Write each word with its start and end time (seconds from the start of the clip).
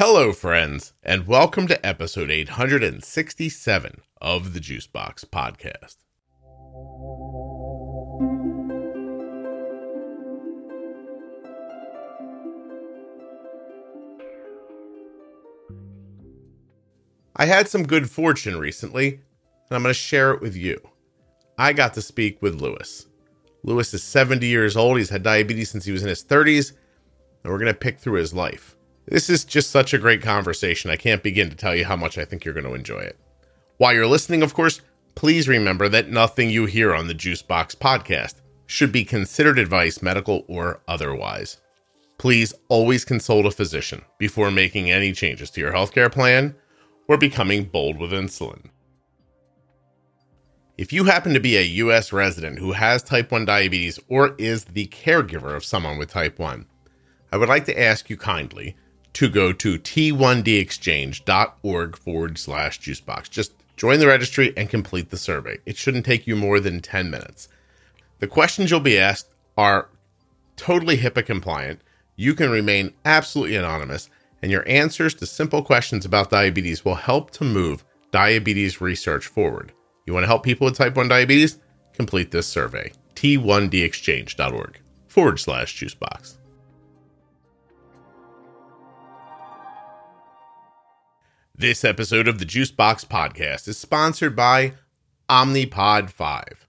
Hello, 0.00 0.32
friends, 0.32 0.92
and 1.02 1.26
welcome 1.26 1.66
to 1.66 1.84
episode 1.84 2.30
867 2.30 4.00
of 4.20 4.54
the 4.54 4.60
Juicebox 4.60 5.24
Podcast. 5.24 5.96
I 17.34 17.46
had 17.46 17.66
some 17.66 17.82
good 17.82 18.08
fortune 18.08 18.56
recently, 18.56 19.14
and 19.14 19.20
I'm 19.72 19.82
going 19.82 19.92
to 19.92 19.94
share 19.94 20.30
it 20.30 20.40
with 20.40 20.54
you. 20.54 20.80
I 21.58 21.72
got 21.72 21.94
to 21.94 22.02
speak 22.02 22.40
with 22.40 22.60
Lewis. 22.60 23.08
Lewis 23.64 23.92
is 23.92 24.04
70 24.04 24.46
years 24.46 24.76
old. 24.76 24.98
He's 24.98 25.10
had 25.10 25.24
diabetes 25.24 25.72
since 25.72 25.84
he 25.84 25.90
was 25.90 26.04
in 26.04 26.08
his 26.08 26.22
30s, 26.22 26.70
and 27.42 27.52
we're 27.52 27.58
going 27.58 27.74
to 27.74 27.76
pick 27.76 27.98
through 27.98 28.20
his 28.20 28.32
life. 28.32 28.76
This 29.10 29.30
is 29.30 29.44
just 29.44 29.70
such 29.70 29.94
a 29.94 29.98
great 29.98 30.20
conversation. 30.20 30.90
I 30.90 30.96
can't 30.96 31.22
begin 31.22 31.48
to 31.48 31.56
tell 31.56 31.74
you 31.74 31.86
how 31.86 31.96
much 31.96 32.18
I 32.18 32.26
think 32.26 32.44
you're 32.44 32.52
going 32.52 32.66
to 32.66 32.74
enjoy 32.74 33.00
it. 33.00 33.18
While 33.78 33.94
you're 33.94 34.06
listening, 34.06 34.42
of 34.42 34.52
course, 34.52 34.82
please 35.14 35.48
remember 35.48 35.88
that 35.88 36.10
nothing 36.10 36.50
you 36.50 36.66
hear 36.66 36.94
on 36.94 37.06
the 37.06 37.14
Juicebox 37.14 37.74
podcast 37.76 38.34
should 38.66 38.92
be 38.92 39.04
considered 39.04 39.58
advice, 39.58 40.02
medical 40.02 40.44
or 40.46 40.82
otherwise. 40.86 41.56
Please 42.18 42.52
always 42.68 43.06
consult 43.06 43.46
a 43.46 43.50
physician 43.50 44.02
before 44.18 44.50
making 44.50 44.90
any 44.90 45.12
changes 45.12 45.48
to 45.50 45.60
your 45.60 45.72
healthcare 45.72 46.12
plan 46.12 46.54
or 47.08 47.16
becoming 47.16 47.64
bold 47.64 47.98
with 47.98 48.10
insulin. 48.10 48.66
If 50.76 50.92
you 50.92 51.04
happen 51.04 51.32
to 51.32 51.40
be 51.40 51.56
a 51.56 51.62
US 51.62 52.12
resident 52.12 52.58
who 52.58 52.72
has 52.72 53.02
type 53.02 53.32
1 53.32 53.46
diabetes 53.46 53.98
or 54.08 54.34
is 54.36 54.64
the 54.64 54.86
caregiver 54.88 55.56
of 55.56 55.64
someone 55.64 55.96
with 55.96 56.10
type 56.10 56.38
1, 56.38 56.66
I 57.32 57.36
would 57.38 57.48
like 57.48 57.64
to 57.66 57.80
ask 57.80 58.10
you 58.10 58.18
kindly 58.18 58.76
to 59.14 59.28
go 59.28 59.52
to 59.52 59.78
t1dexchange.org 59.78 61.96
forward 61.96 62.38
slash 62.38 62.80
juicebox. 62.80 63.30
Just 63.30 63.52
join 63.76 64.00
the 64.00 64.06
registry 64.06 64.52
and 64.56 64.68
complete 64.68 65.10
the 65.10 65.16
survey. 65.16 65.58
It 65.66 65.76
shouldn't 65.76 66.06
take 66.06 66.26
you 66.26 66.36
more 66.36 66.60
than 66.60 66.80
10 66.80 67.10
minutes. 67.10 67.48
The 68.18 68.26
questions 68.26 68.70
you'll 68.70 68.80
be 68.80 68.98
asked 68.98 69.28
are 69.56 69.88
totally 70.56 70.98
HIPAA 70.98 71.24
compliant. 71.24 71.80
You 72.16 72.34
can 72.34 72.50
remain 72.50 72.92
absolutely 73.04 73.56
anonymous, 73.56 74.10
and 74.42 74.50
your 74.50 74.68
answers 74.68 75.14
to 75.14 75.26
simple 75.26 75.62
questions 75.62 76.04
about 76.04 76.30
diabetes 76.30 76.84
will 76.84 76.96
help 76.96 77.30
to 77.32 77.44
move 77.44 77.84
diabetes 78.10 78.80
research 78.80 79.26
forward. 79.26 79.72
You 80.06 80.14
want 80.14 80.24
to 80.24 80.28
help 80.28 80.42
people 80.42 80.64
with 80.64 80.76
type 80.76 80.96
1 80.96 81.08
diabetes? 81.08 81.58
Complete 81.92 82.30
this 82.30 82.46
survey. 82.46 82.92
t1dexchange.org 83.14 84.78
forward 85.06 85.40
slash 85.40 85.76
juicebox. 85.76 86.36
This 91.60 91.82
episode 91.84 92.28
of 92.28 92.38
the 92.38 92.46
Juicebox 92.46 93.04
Podcast 93.04 93.66
is 93.66 93.76
sponsored 93.76 94.36
by 94.36 94.74
Omnipod 95.28 96.08
5. 96.08 96.68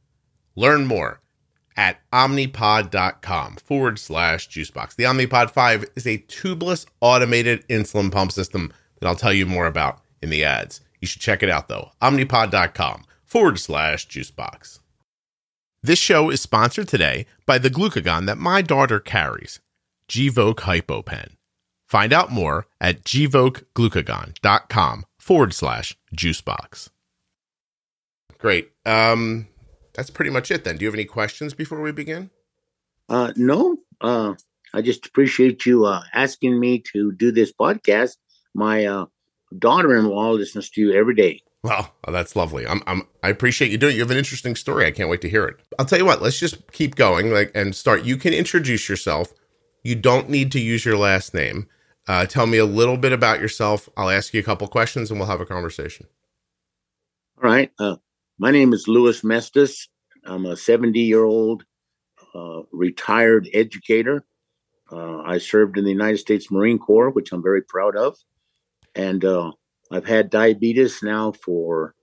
Learn 0.55 0.87
more 0.87 1.21
at 1.77 1.99
omnipod.com 2.11 3.57
forward 3.57 3.99
slash 3.99 4.49
juicebox. 4.49 4.95
The 4.95 5.03
Omnipod 5.03 5.51
5 5.51 5.85
is 5.95 6.07
a 6.07 6.17
tubeless 6.17 6.87
automated 7.01 7.67
insulin 7.67 8.11
pump 8.11 8.31
system 8.31 8.73
that 8.99 9.07
I'll 9.07 9.13
tell 9.13 9.31
you 9.31 9.45
more 9.45 9.67
about 9.67 10.01
in 10.23 10.31
the 10.31 10.43
ads. 10.43 10.81
You 10.99 11.07
should 11.07 11.21
check 11.21 11.43
it 11.43 11.51
out 11.51 11.67
though. 11.67 11.91
Omnipod.com 12.01 13.03
forward 13.25 13.59
slash 13.59 14.07
juicebox. 14.07 14.79
This 15.83 15.99
show 15.99 16.31
is 16.31 16.41
sponsored 16.41 16.87
today 16.87 17.27
by 17.45 17.59
the 17.59 17.69
glucagon 17.69 18.25
that 18.25 18.39
my 18.39 18.63
daughter 18.63 18.99
carries, 18.99 19.59
Gvoke 20.09 20.61
HypoPen. 20.61 21.33
Find 21.89 22.13
out 22.13 22.31
more 22.31 22.67
at 22.79 23.03
gvokeglucagon.com 23.03 25.05
forward 25.17 25.53
slash 25.55 25.97
juicebox. 26.15 26.89
Great. 28.37 28.69
Um, 28.85 29.47
that's 29.95 30.11
pretty 30.11 30.29
much 30.29 30.51
it 30.51 30.63
then. 30.63 30.77
Do 30.77 30.83
you 30.83 30.87
have 30.87 30.93
any 30.93 31.05
questions 31.05 31.55
before 31.55 31.81
we 31.81 31.91
begin? 31.91 32.29
Uh, 33.09 33.33
no. 33.35 33.75
Uh, 33.99 34.35
I 34.71 34.83
just 34.83 35.07
appreciate 35.07 35.65
you 35.65 35.85
uh, 35.85 36.03
asking 36.13 36.59
me 36.59 36.83
to 36.93 37.11
do 37.13 37.31
this 37.31 37.51
podcast. 37.51 38.17
My 38.53 38.85
uh, 38.85 39.07
daughter-in-law 39.57 40.33
listens 40.33 40.69
to 40.69 40.81
you 40.81 40.93
every 40.93 41.15
day. 41.15 41.41
Well, 41.63 41.91
oh, 42.07 42.11
that's 42.11 42.35
lovely. 42.35 42.67
I'm, 42.67 42.83
I'm, 42.85 43.07
I 43.23 43.29
appreciate 43.29 43.71
you 43.71 43.79
doing. 43.79 43.93
it. 43.93 43.95
You 43.95 44.03
have 44.03 44.11
an 44.11 44.17
interesting 44.17 44.55
story. 44.55 44.85
I 44.85 44.91
can't 44.91 45.09
wait 45.09 45.21
to 45.21 45.29
hear 45.29 45.45
it. 45.45 45.59
I'll 45.79 45.85
tell 45.85 45.97
you 45.97 46.05
what. 46.05 46.21
Let's 46.21 46.39
just 46.39 46.71
keep 46.71 46.93
going, 46.93 47.33
like, 47.33 47.51
and 47.55 47.75
start. 47.75 48.03
You 48.03 48.15
can 48.15 48.31
introduce 48.31 48.87
yourself. 48.87 49.33
You 49.83 49.95
don't 49.95 50.29
need 50.29 50.51
to 50.51 50.59
use 50.59 50.85
your 50.85 50.97
last 50.97 51.33
name. 51.33 51.67
Uh, 52.09 52.25
tell 52.25 52.47
me 52.47 52.57
a 52.57 52.65
little 52.65 52.97
bit 52.97 53.11
about 53.11 53.39
yourself. 53.39 53.87
I'll 53.95 54.09
ask 54.09 54.33
you 54.33 54.39
a 54.39 54.43
couple 54.43 54.67
questions 54.67 55.11
and 55.11 55.19
we'll 55.19 55.29
have 55.29 55.41
a 55.41 55.45
conversation. 55.45 56.07
All 57.37 57.47
right. 57.47 57.71
Uh, 57.77 57.97
my 58.39 58.49
name 58.49 58.73
is 58.73 58.87
Louis 58.87 59.21
Mestis. 59.21 59.89
I'm 60.25 60.47
a 60.47 60.57
70 60.57 60.99
year 60.99 61.23
old 61.23 61.65
uh, 62.33 62.61
retired 62.71 63.47
educator. 63.53 64.25
Uh, 64.91 65.19
I 65.19 65.37
served 65.37 65.77
in 65.77 65.83
the 65.83 65.91
United 65.91 66.17
States 66.17 66.49
Marine 66.49 66.79
Corps, 66.79 67.11
which 67.11 67.31
I'm 67.31 67.43
very 67.43 67.61
proud 67.61 67.95
of. 67.95 68.17
And 68.95 69.23
uh, 69.23 69.51
I've 69.91 70.07
had 70.07 70.31
diabetes 70.31 71.03
now 71.03 71.31
for 71.31 71.93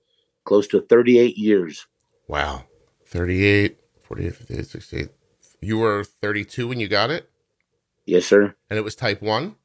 close 0.45 0.69
to 0.69 0.83
38 0.83 1.37
years. 1.37 1.85
Wow. 2.29 2.67
38, 3.07 3.77
48, 4.03 4.37
58, 4.37 4.67
68. 4.67 5.09
You 5.61 5.79
were 5.79 6.05
32 6.05 6.69
when 6.69 6.79
you 6.79 6.87
got 6.87 7.11
it? 7.11 7.29
Yes, 8.05 8.25
sir. 8.25 8.55
And 8.71 8.79
it 8.79 8.83
was 8.83 8.95
type 8.95 9.21
1? 9.21 9.57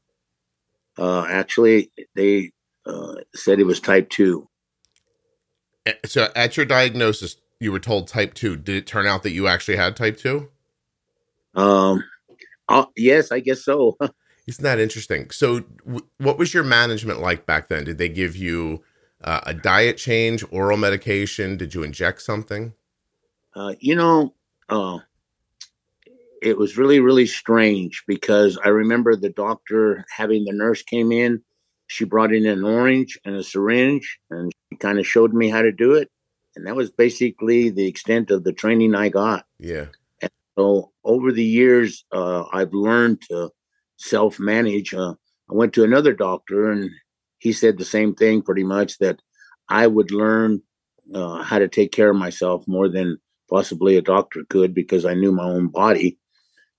Uh, 1.01 1.25
actually, 1.27 1.91
they 2.13 2.51
uh, 2.85 3.15
said 3.33 3.59
it 3.59 3.65
was 3.65 3.79
type 3.79 4.07
two. 4.11 4.47
Eh, 5.87 5.93
so, 6.05 6.27
at 6.35 6.55
your 6.55 6.65
diagnosis, 6.67 7.37
you 7.59 7.71
were 7.71 7.79
told 7.79 8.07
type 8.07 8.35
two. 8.35 8.55
Did 8.55 8.75
it 8.75 8.85
turn 8.85 9.07
out 9.07 9.23
that 9.23 9.31
you 9.31 9.47
actually 9.47 9.77
had 9.77 9.95
type 9.95 10.17
two? 10.17 10.49
Um, 11.55 12.03
uh, 12.69 12.85
yes, 12.95 13.31
I 13.31 13.39
guess 13.39 13.65
so. 13.65 13.97
Isn't 14.47 14.63
that 14.63 14.77
interesting? 14.77 15.31
So, 15.31 15.61
w- 15.87 16.05
what 16.19 16.37
was 16.37 16.53
your 16.53 16.63
management 16.63 17.19
like 17.19 17.47
back 17.47 17.67
then? 17.67 17.83
Did 17.83 17.97
they 17.97 18.09
give 18.09 18.35
you 18.35 18.83
uh, 19.23 19.41
a 19.47 19.55
diet 19.55 19.97
change, 19.97 20.43
oral 20.51 20.77
medication? 20.77 21.57
Did 21.57 21.73
you 21.73 21.81
inject 21.81 22.21
something? 22.21 22.73
Uh, 23.55 23.73
you 23.79 23.95
know, 23.95 24.35
uh, 24.69 24.99
it 26.41 26.57
was 26.57 26.77
really 26.77 26.99
really 26.99 27.25
strange 27.25 28.03
because 28.07 28.57
i 28.65 28.67
remember 28.67 29.15
the 29.15 29.29
doctor 29.29 30.05
having 30.15 30.43
the 30.43 30.53
nurse 30.53 30.81
came 30.81 31.11
in 31.11 31.41
she 31.87 32.05
brought 32.05 32.33
in 32.33 32.45
an 32.45 32.63
orange 32.63 33.19
and 33.25 33.35
a 33.35 33.43
syringe 33.43 34.19
and 34.29 34.51
she 34.69 34.77
kind 34.77 34.99
of 34.99 35.07
showed 35.07 35.33
me 35.33 35.49
how 35.49 35.61
to 35.61 35.71
do 35.71 35.93
it 35.93 36.09
and 36.55 36.65
that 36.65 36.75
was 36.75 36.91
basically 36.91 37.69
the 37.69 37.87
extent 37.87 38.31
of 38.31 38.43
the 38.43 38.53
training 38.53 38.95
i 38.95 39.09
got. 39.09 39.45
Yeah. 39.59 39.85
And 40.21 40.31
so 40.57 40.91
over 41.03 41.31
the 41.31 41.43
years 41.43 42.03
uh, 42.11 42.45
i've 42.51 42.73
learned 42.73 43.21
to 43.29 43.51
self 43.97 44.39
manage 44.39 44.93
uh, 44.93 45.13
i 45.49 45.53
went 45.53 45.73
to 45.73 45.83
another 45.83 46.13
doctor 46.13 46.71
and 46.71 46.89
he 47.39 47.53
said 47.53 47.77
the 47.77 47.85
same 47.85 48.15
thing 48.15 48.41
pretty 48.41 48.63
much 48.63 48.97
that 48.97 49.19
i 49.69 49.85
would 49.85 50.11
learn 50.11 50.61
uh, 51.13 51.43
how 51.43 51.59
to 51.59 51.67
take 51.67 51.91
care 51.91 52.09
of 52.09 52.15
myself 52.15 52.63
more 52.67 52.87
than 52.87 53.17
possibly 53.49 53.97
a 53.97 54.01
doctor 54.01 54.43
could 54.49 54.73
because 54.73 55.05
i 55.05 55.13
knew 55.13 55.31
my 55.31 55.43
own 55.43 55.67
body 55.67 56.17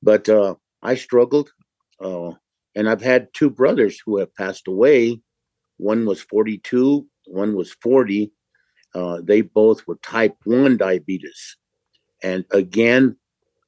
but 0.03 0.29
uh, 0.29 0.57
I 0.83 0.97
struggled. 0.97 1.53
Uh, 2.01 2.33
and 2.75 2.89
I've 2.89 3.03
had 3.03 3.29
two 3.33 3.51
brothers 3.51 4.01
who 4.05 4.19
have 4.19 4.35
passed 4.35 4.67
away. 4.67 5.21
One 5.77 6.05
was 6.07 6.21
42, 6.23 7.07
one 7.27 7.55
was 7.55 7.73
40. 7.73 8.33
Uh, 8.95 9.21
they 9.23 9.41
both 9.41 9.87
were 9.87 9.99
type 10.03 10.37
1 10.45 10.77
diabetes. 10.77 11.57
And 12.23 12.45
again, 12.51 13.17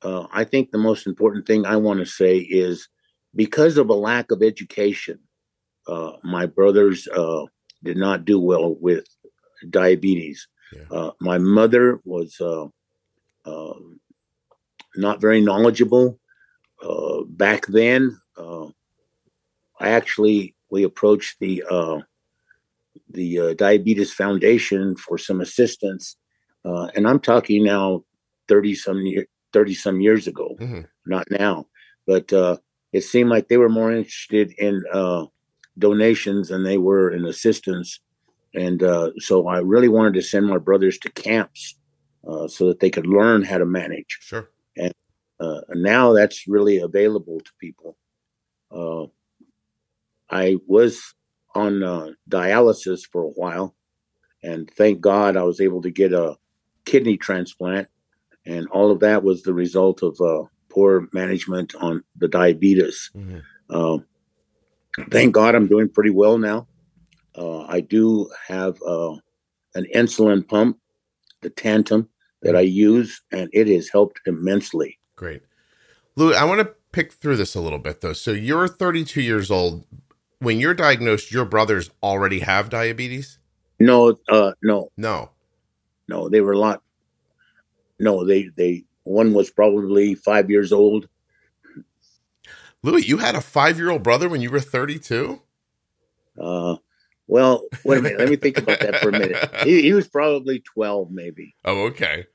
uh, 0.03 0.27
I 0.33 0.45
think 0.45 0.71
the 0.71 0.79
most 0.79 1.07
important 1.07 1.47
thing 1.47 1.65
I 1.65 1.77
want 1.77 2.01
to 2.01 2.07
say 2.07 2.39
is 2.39 2.89
because 3.35 3.79
of 3.79 3.89
a 3.89 3.95
lack 3.95 4.31
of 4.31 4.43
education, 4.43 5.21
uh, 5.87 6.13
my 6.23 6.47
brothers 6.47 7.09
uh, 7.09 7.45
did 7.83 7.97
not 7.97 8.25
do 8.25 8.39
well 8.41 8.75
with 8.81 9.07
diabetes. 9.71 10.47
Yeah. 10.91 11.11
my 11.21 11.39
mother 11.39 12.01
was 12.05 12.41
not 14.97 15.21
very 15.21 15.41
knowledgeable 15.41 16.19
uh, 16.85 17.23
back 17.25 17.67
then, 17.67 18.21
uh, 18.37 18.67
I 19.81 19.91
actually 19.91 20.55
we 20.71 20.85
approached 20.85 21.39
the 21.41 21.65
uh, 21.69 22.01
the 23.11 23.39
uh, 23.39 23.55
Diabetes 23.55 24.13
Foundation 24.13 24.97
for 24.97 25.19
some 25.19 25.41
assistance, 25.41 26.17
uh, 26.65 26.89
and 26.95 27.09
I'm 27.09 27.21
talking 27.21 27.65
now 27.65 28.05
thirty 28.49 28.75
some 28.75 29.01
year, 29.03 29.27
thirty 29.53 29.75
some 29.75 30.01
years 30.01 30.27
ago, 30.27 30.57
mm-hmm. 30.61 30.83
not 31.07 31.31
now. 31.31 31.67
But 32.07 32.33
it 32.93 33.03
seemed 33.03 33.31
like 33.31 33.49
they 33.49 33.57
were 33.57 33.71
more 33.71 33.91
interested 33.91 34.53
in 34.59 34.83
donations 35.79 36.49
than 36.49 36.63
they 36.63 36.79
were 36.79 37.11
in 37.11 37.25
assistance, 37.25 37.99
and 38.55 38.83
so 39.19 39.49
I 39.49 39.59
really 39.59 39.89
wanted 39.89 40.15
to 40.15 40.23
send 40.23 40.47
my 40.47 40.59
brothers 40.59 40.99
to 40.99 41.11
camps 41.13 41.77
so 42.25 42.69
that 42.69 42.81
they 42.81 42.91
could 42.91 43.07
learn 43.07 43.43
how 43.43 43.59
to 43.59 43.67
manage. 43.67 44.19
Sure 44.21 44.49
uh, 45.41 45.61
now 45.75 46.13
that's 46.13 46.47
really 46.47 46.79
available 46.79 47.41
to 47.41 47.51
people. 47.61 47.97
Uh, 48.71 49.07
I 50.31 50.57
was 50.67 51.15
on 51.55 51.83
uh, 51.83 52.11
dialysis 52.29 53.03
for 53.11 53.23
a 53.23 53.29
while, 53.29 53.75
and 54.43 54.71
thank 54.77 55.01
God 55.01 55.37
I 55.37 55.43
was 55.43 55.61
able 55.61 55.83
to 55.83 55.91
get 55.91 56.13
a 56.13 56.37
kidney 56.85 57.17
transplant, 57.17 57.89
and 58.47 58.67
all 58.69 58.91
of 58.91 59.01
that 59.01 59.23
was 59.23 59.43
the 59.43 59.55
result 59.55 60.03
of 60.03 60.21
uh, 60.21 60.45
poor 60.69 61.09
management 61.13 61.75
on 61.77 62.03
the 62.17 62.29
diabetes. 62.29 63.11
Mhm. 63.17 63.43
Uh, 63.71 63.99
thank 65.11 65.35
God 65.35 65.55
I'm 65.55 65.69
doing 65.69 65.89
pretty 65.89 66.11
well 66.11 66.39
now. 66.39 66.69
Uh, 67.37 67.63
I 67.63 67.81
do 67.81 68.31
have 68.47 68.81
uh, 68.83 69.15
an 69.75 69.87
insulin 69.95 70.47
pump, 70.47 70.79
the 71.43 71.51
Tandem, 71.51 72.09
that 72.43 72.55
I 72.55 72.61
use, 72.61 73.23
and 73.33 73.49
it 73.53 73.69
has 73.69 73.89
helped 73.89 74.21
immensely. 74.27 74.99
Great. 75.17 75.43
Lou, 76.17 76.33
I 76.35 76.45
want 76.45 76.61
to 76.61 76.75
pick 76.93 77.13
through 77.13 77.37
this 77.37 77.55
a 77.55 77.61
little 77.61 77.79
bit 77.79 78.01
though. 78.01 78.13
So 78.13 78.31
you're 78.33 78.69
32 78.69 79.21
years 79.21 79.51
old. 79.51 79.87
When 80.41 80.59
you're 80.61 80.75
diagnosed, 80.75 81.33
your 81.33 81.45
brothers 81.45 81.91
already 82.03 82.41
have 82.41 82.69
diabetes? 82.69 83.39
No, 83.81 84.17
uh, 84.29 84.53
no, 84.63 84.91
No. 84.97 85.31
no, 86.09 86.29
they 86.29 86.41
were 86.41 86.53
a 86.53 86.59
lot. 86.59 86.83
No, 87.99 88.25
they 88.27 88.51
they 88.57 88.85
one 89.05 89.33
was 89.33 89.51
probably 89.51 90.15
five 90.15 90.51
years 90.51 90.73
old. 90.73 91.09
Louis, 92.83 93.07
you 93.09 93.19
had 93.19 93.35
a 93.35 93.41
five 93.41 93.79
year 93.79 93.91
old 93.91 94.03
brother 94.03 94.29
when 94.29 94.41
you 94.41 94.51
were 94.51 94.61
32? 94.61 95.41
Uh, 96.39 96.77
well, 97.27 97.65
wait 97.85 97.99
a 97.99 98.03
minute. 98.03 98.19
Let 98.19 98.29
me 98.29 98.37
think 98.37 98.59
about 98.59 98.81
that 98.81 98.97
for 98.97 99.09
a 99.09 99.13
minute. 99.13 99.51
He, 99.65 99.83
he 99.83 99.93
was 99.95 100.07
probably 100.09 100.59
twelve, 100.61 101.11
maybe. 101.11 101.55
Oh, 101.65 101.87
okay. 101.87 102.27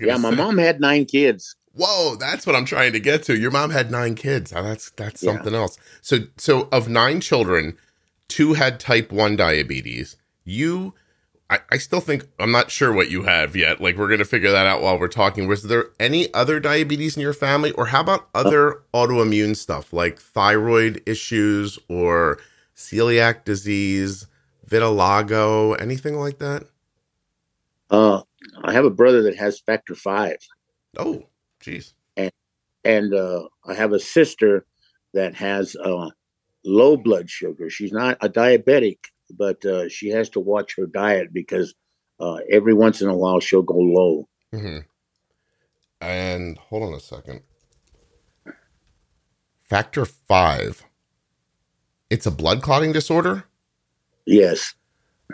Yeah, 0.00 0.16
my 0.16 0.30
say- 0.30 0.36
mom 0.36 0.56
had 0.58 0.80
nine 0.80 1.04
kids. 1.04 1.56
Whoa, 1.74 2.16
that's 2.16 2.46
what 2.46 2.56
I'm 2.56 2.64
trying 2.64 2.92
to 2.92 3.00
get 3.00 3.22
to. 3.24 3.36
Your 3.38 3.50
mom 3.50 3.70
had 3.70 3.90
nine 3.90 4.14
kids. 4.14 4.52
Oh, 4.54 4.62
that's 4.62 4.90
that's 4.90 5.22
Yeah. 5.22 5.34
something 5.34 5.54
else. 5.54 5.78
So 6.02 6.18
so 6.36 6.68
of 6.72 6.88
nine 6.88 7.20
children, 7.20 7.76
two 8.28 8.54
had 8.54 8.80
type 8.80 9.12
one 9.12 9.36
diabetes. 9.36 10.16
You 10.44 10.94
I, 11.50 11.60
I 11.72 11.78
still 11.78 12.00
think 12.00 12.26
I'm 12.38 12.50
not 12.52 12.70
sure 12.70 12.92
what 12.92 13.10
you 13.10 13.22
have 13.22 13.56
yet. 13.56 13.80
Like 13.80 13.96
we're 13.96 14.08
gonna 14.08 14.24
figure 14.24 14.50
that 14.50 14.66
out 14.66 14.82
while 14.82 14.98
we're 14.98 15.08
talking. 15.08 15.46
Was 15.46 15.62
there 15.62 15.86
any 15.98 16.32
other 16.34 16.60
diabetes 16.60 17.16
in 17.16 17.22
your 17.22 17.32
family? 17.32 17.70
Or 17.72 17.86
how 17.86 18.00
about 18.00 18.28
other 18.34 18.82
autoimmune 18.92 19.56
stuff 19.56 19.92
like 19.92 20.18
thyroid 20.18 21.02
issues 21.06 21.78
or 21.88 22.38
celiac 22.76 23.44
disease, 23.44 24.26
vitiligo, 24.68 25.80
anything 25.80 26.16
like 26.16 26.38
that? 26.38 26.64
Uh, 27.90 28.22
I 28.62 28.72
have 28.72 28.84
a 28.84 28.90
brother 28.90 29.22
that 29.22 29.36
has 29.36 29.58
factor 29.58 29.94
five. 29.94 30.36
Oh, 30.98 31.24
geez. 31.68 31.94
and 32.84 33.14
uh, 33.14 33.44
I 33.66 33.74
have 33.74 33.92
a 33.92 33.98
sister 34.00 34.64
that 35.14 35.34
has 35.34 35.76
uh, 35.76 36.10
low 36.64 36.96
blood 36.96 37.28
sugar. 37.28 37.68
She's 37.70 37.92
not 37.92 38.16
a 38.20 38.28
diabetic, 38.28 38.98
but 39.36 39.64
uh, 39.64 39.88
she 39.88 40.08
has 40.10 40.28
to 40.30 40.40
watch 40.40 40.76
her 40.76 40.86
diet 40.86 41.32
because 41.32 41.74
uh, 42.20 42.38
every 42.50 42.74
once 42.74 43.00
in 43.02 43.08
a 43.08 43.16
while 43.16 43.40
she'll 43.40 43.62
go 43.62 43.78
low. 43.78 44.28
hmm 44.52 44.78
And 46.00 46.56
hold 46.58 46.82
on 46.84 46.94
a 46.94 47.00
second. 47.00 47.42
Factor 49.62 50.04
five. 50.06 50.84
It's 52.10 52.24
a 52.26 52.30
blood 52.30 52.62
clotting 52.62 52.92
disorder? 52.92 53.44
Yes, 54.26 54.74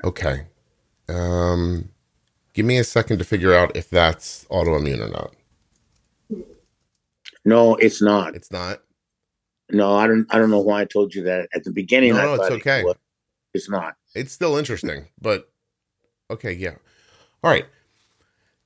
Okay. 0.05 0.47
Um 1.09 1.91
give 2.53 2.67
me 2.67 2.79
a 2.79 2.85
second 2.85 3.19
to 3.19 3.25
figure 3.25 3.55
out 3.55 3.77
if 3.77 3.89
that's 3.91 4.45
autoimmune 4.51 5.01
or 5.01 5.09
not. 5.09 5.35
No, 7.45 7.75
it's 7.77 8.01
not. 8.01 8.35
It's 8.35 8.51
not. 8.51 8.83
No, 9.71 9.95
I 9.95 10.07
don't. 10.07 10.27
I 10.31 10.39
don't 10.39 10.51
know 10.51 10.61
why 10.61 10.83
I 10.83 10.85
told 10.85 11.15
you 11.15 11.23
that 11.25 11.49
at 11.55 11.65
the 11.65 11.71
beginning. 11.71 12.15
No, 12.15 12.23
no, 12.23 12.35
it's 12.35 12.51
it 12.51 12.53
okay. 12.55 12.85
was. 12.85 12.97
It's 13.55 13.69
not. 13.69 13.97
It's 14.15 14.33
still 14.33 14.57
interesting, 14.57 15.09
but 15.21 15.51
okay, 16.31 16.53
yeah. 16.53 16.75
All 17.43 17.51
right. 17.51 17.67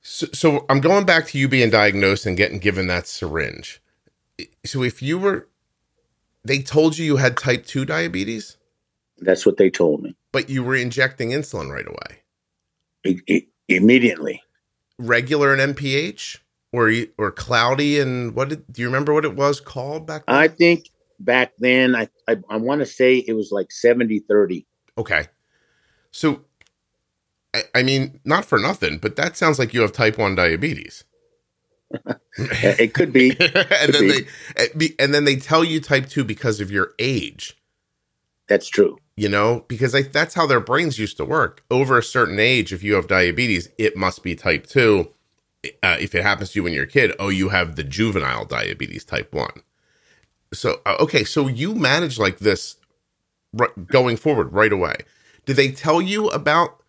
So, 0.01 0.27
so 0.33 0.65
I'm 0.69 0.79
going 0.81 1.05
back 1.05 1.27
to 1.27 1.37
you 1.37 1.47
being 1.47 1.69
diagnosed 1.69 2.25
and 2.25 2.37
getting 2.37 2.59
given 2.59 2.87
that 2.87 3.07
syringe. 3.07 3.81
So 4.65 4.83
if 4.83 5.01
you 5.01 5.19
were 5.19 5.47
they 6.45 6.59
told 6.59 6.97
you 6.97 7.05
you 7.05 7.17
had 7.17 7.37
type 7.37 7.65
2 7.65 7.83
diabetes? 7.85 8.55
That's 9.17 9.45
what 9.45 9.57
they 9.57 9.69
told 9.69 10.01
me 10.01 10.15
but 10.31 10.49
you 10.49 10.63
were 10.63 10.75
injecting 10.75 11.29
insulin 11.29 11.71
right 11.71 11.87
away. 11.87 12.21
I- 13.05 13.21
I- 13.29 13.47
immediately. 13.67 14.43
Regular 14.97 15.53
and 15.53 15.75
NPH, 15.75 16.37
or 16.71 16.91
or 17.17 17.31
cloudy 17.31 17.99
and 17.99 18.35
what 18.35 18.49
did 18.49 18.71
do 18.71 18.81
you 18.81 18.87
remember 18.87 19.13
what 19.13 19.25
it 19.25 19.35
was 19.35 19.59
called 19.59 20.05
back 20.07 20.25
then? 20.25 20.35
I 20.35 20.47
think 20.47 20.89
back 21.19 21.53
then, 21.59 21.95
I 21.95 22.09
I, 22.27 22.37
I 22.49 22.57
want 22.57 22.79
to 22.79 22.85
say 22.85 23.17
it 23.17 23.33
was 23.33 23.51
like 23.51 23.69
70-30. 23.69 24.65
okay, 24.97 25.27
so 26.11 26.45
I, 27.53 27.63
I 27.73 27.83
mean, 27.83 28.19
not 28.23 28.45
for 28.45 28.59
nothing, 28.59 28.99
but 28.99 29.15
that 29.15 29.35
sounds 29.35 29.57
like 29.57 29.73
you 29.73 29.81
have 29.81 29.91
type 29.91 30.17
one 30.17 30.35
diabetes. 30.35 31.03
It 32.37 32.93
could 32.93 33.11
be. 33.11 33.31
and 33.39 33.93
then 33.93 34.07
be. 34.07 34.25
they 34.55 34.85
eh, 34.85 34.89
and 34.99 35.13
then 35.13 35.25
they 35.25 35.35
tell 35.35 35.63
you 35.63 35.81
type 35.81 36.07
two 36.07 36.23
because 36.23 36.61
of 36.61 36.69
your 36.71 36.93
age. 36.99 37.57
That's 38.47 38.67
true. 38.67 38.97
you 39.17 39.27
know, 39.27 39.65
because 39.67 39.93
I, 39.93 40.03
that's 40.03 40.33
how 40.35 40.47
their 40.47 40.59
brains 40.61 40.97
used 40.97 41.17
to 41.17 41.25
work. 41.25 41.63
Over 41.69 41.97
a 41.97 42.03
certain 42.03 42.39
age, 42.39 42.71
if 42.71 42.81
you 42.83 42.93
have 42.95 43.07
diabetes, 43.07 43.69
it 43.77 43.97
must 43.97 44.23
be 44.23 44.35
type 44.35 44.65
2. 44.67 45.09
Uh, 45.83 45.97
if 45.99 46.15
it 46.15 46.23
happens 46.23 46.51
to 46.51 46.59
you 46.59 46.63
when 46.63 46.73
you're 46.73 46.85
a 46.85 46.87
kid, 46.87 47.13
oh, 47.19 47.29
you 47.29 47.49
have 47.49 47.75
the 47.75 47.83
juvenile 47.83 48.45
diabetes 48.45 49.05
type 49.05 49.33
1. 49.33 49.51
So, 50.53 50.81
uh, 50.85 50.97
okay, 51.01 51.23
so 51.23 51.47
you 51.47 51.75
manage 51.75 52.19
like 52.19 52.39
this 52.39 52.77
r- 53.59 53.71
going 53.91 54.17
forward 54.17 54.53
right 54.53 54.73
away. 54.73 54.95
Did 55.45 55.57
they 55.57 55.71
tell 55.71 56.01
you 56.01 56.29
about? 56.29 56.81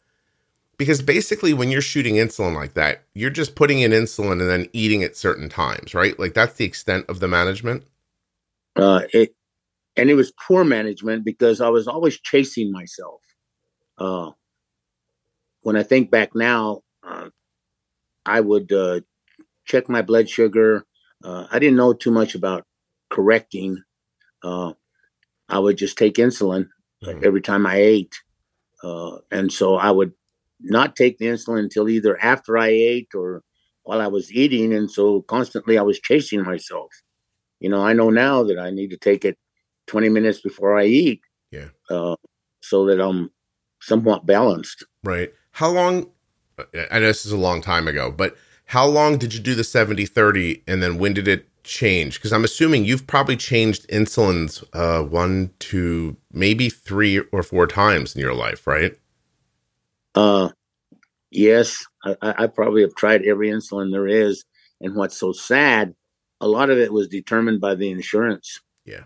Because 0.78 1.02
basically, 1.02 1.54
when 1.54 1.70
you're 1.70 1.82
shooting 1.82 2.16
insulin 2.16 2.54
like 2.54 2.74
that, 2.74 3.04
you're 3.14 3.30
just 3.30 3.54
putting 3.54 3.80
in 3.80 3.92
insulin 3.92 4.32
and 4.32 4.50
then 4.50 4.68
eating 4.72 5.02
at 5.04 5.16
certain 5.16 5.48
times, 5.48 5.94
right? 5.94 6.18
Like 6.18 6.34
that's 6.34 6.54
the 6.54 6.64
extent 6.64 7.06
of 7.08 7.20
the 7.20 7.28
management. 7.28 7.84
uh, 8.76 9.02
it 9.12 9.34
and 9.96 10.10
it 10.10 10.14
was 10.14 10.32
poor 10.32 10.64
management 10.64 11.24
because 11.24 11.60
I 11.60 11.68
was 11.68 11.88
always 11.88 12.18
chasing 12.20 12.72
myself. 12.72 13.20
Uh, 13.98 14.30
when 15.62 15.76
I 15.76 15.82
think 15.82 16.10
back 16.10 16.34
now, 16.34 16.82
uh, 17.06 17.30
I 18.26 18.40
would 18.40 18.72
uh, 18.72 19.00
check 19.64 19.88
my 19.88 20.02
blood 20.02 20.28
sugar. 20.28 20.84
Uh, 21.24 21.46
I 21.50 21.58
didn't 21.58 21.76
know 21.76 21.92
too 21.92 22.10
much 22.10 22.34
about 22.34 22.64
correcting. 23.10 23.82
Uh, 24.42 24.72
I 25.48 25.58
would 25.58 25.76
just 25.76 25.98
take 25.98 26.14
insulin 26.14 26.68
Mhm. 27.04 27.24
every 27.24 27.40
time 27.40 27.66
I 27.66 27.76
ate, 27.76 28.14
uh, 28.82 29.18
and 29.30 29.52
so 29.52 29.76
I 29.76 29.90
would 29.90 30.12
not 30.60 30.96
take 30.96 31.18
the 31.18 31.26
insulin 31.26 31.60
until 31.60 31.88
either 31.88 32.20
after 32.22 32.58
I 32.58 32.68
ate 32.68 33.14
or 33.14 33.42
while 33.82 34.00
I 34.00 34.06
was 34.06 34.30
eating, 34.32 34.74
and 34.74 34.90
so 34.90 35.22
constantly 35.22 35.78
I 35.78 35.82
was 35.82 35.98
chasing 35.98 36.42
myself 36.42 36.90
you 37.60 37.68
know, 37.68 37.84
I 37.84 37.92
know 37.92 38.10
now 38.10 38.42
that 38.44 38.58
I 38.58 38.70
need 38.70 38.88
to 38.90 38.96
take 38.96 39.24
it 39.24 39.38
20 39.86 40.08
minutes 40.08 40.40
before 40.40 40.78
I 40.78 40.86
eat. 40.86 41.20
Yeah. 41.52 41.68
Uh, 41.88 42.16
so 42.62 42.86
that 42.86 43.00
I'm 43.00 43.30
somewhat 43.80 44.26
balanced. 44.26 44.84
Right. 45.04 45.32
How 45.52 45.70
long? 45.70 46.10
I 46.90 46.98
know 46.98 47.06
this 47.06 47.26
is 47.26 47.32
a 47.32 47.36
long 47.36 47.62
time 47.62 47.88
ago, 47.88 48.10
but 48.10 48.36
how 48.66 48.86
long 48.86 49.18
did 49.18 49.34
you 49.34 49.40
do 49.40 49.54
the 49.54 49.64
70 49.64 50.06
30 50.06 50.62
and 50.66 50.82
then 50.82 50.98
when 50.98 51.12
did 51.12 51.26
it 51.26 51.46
change? 51.64 52.14
Because 52.14 52.32
I'm 52.32 52.44
assuming 52.44 52.84
you've 52.84 53.06
probably 53.06 53.36
changed 53.36 53.88
insulins 53.88 54.64
uh, 54.72 55.02
one, 55.02 55.50
two, 55.58 56.16
maybe 56.32 56.68
three 56.68 57.18
or 57.18 57.42
four 57.42 57.66
times 57.66 58.14
in 58.14 58.20
your 58.20 58.34
life, 58.34 58.66
right? 58.66 58.96
Uh, 60.14 60.50
yes, 61.30 61.84
I, 62.04 62.16
I 62.22 62.46
probably 62.46 62.82
have 62.82 62.94
tried 62.94 63.24
every 63.24 63.48
insulin 63.48 63.92
there 63.92 64.06
is. 64.06 64.44
And 64.80 64.94
what's 64.94 65.16
so 65.16 65.32
sad, 65.32 65.94
a 66.40 66.48
lot 66.48 66.70
of 66.70 66.78
it 66.78 66.92
was 66.92 67.08
determined 67.08 67.60
by 67.60 67.74
the 67.74 67.90
insurance. 67.90 68.60
Yeah. 68.84 69.04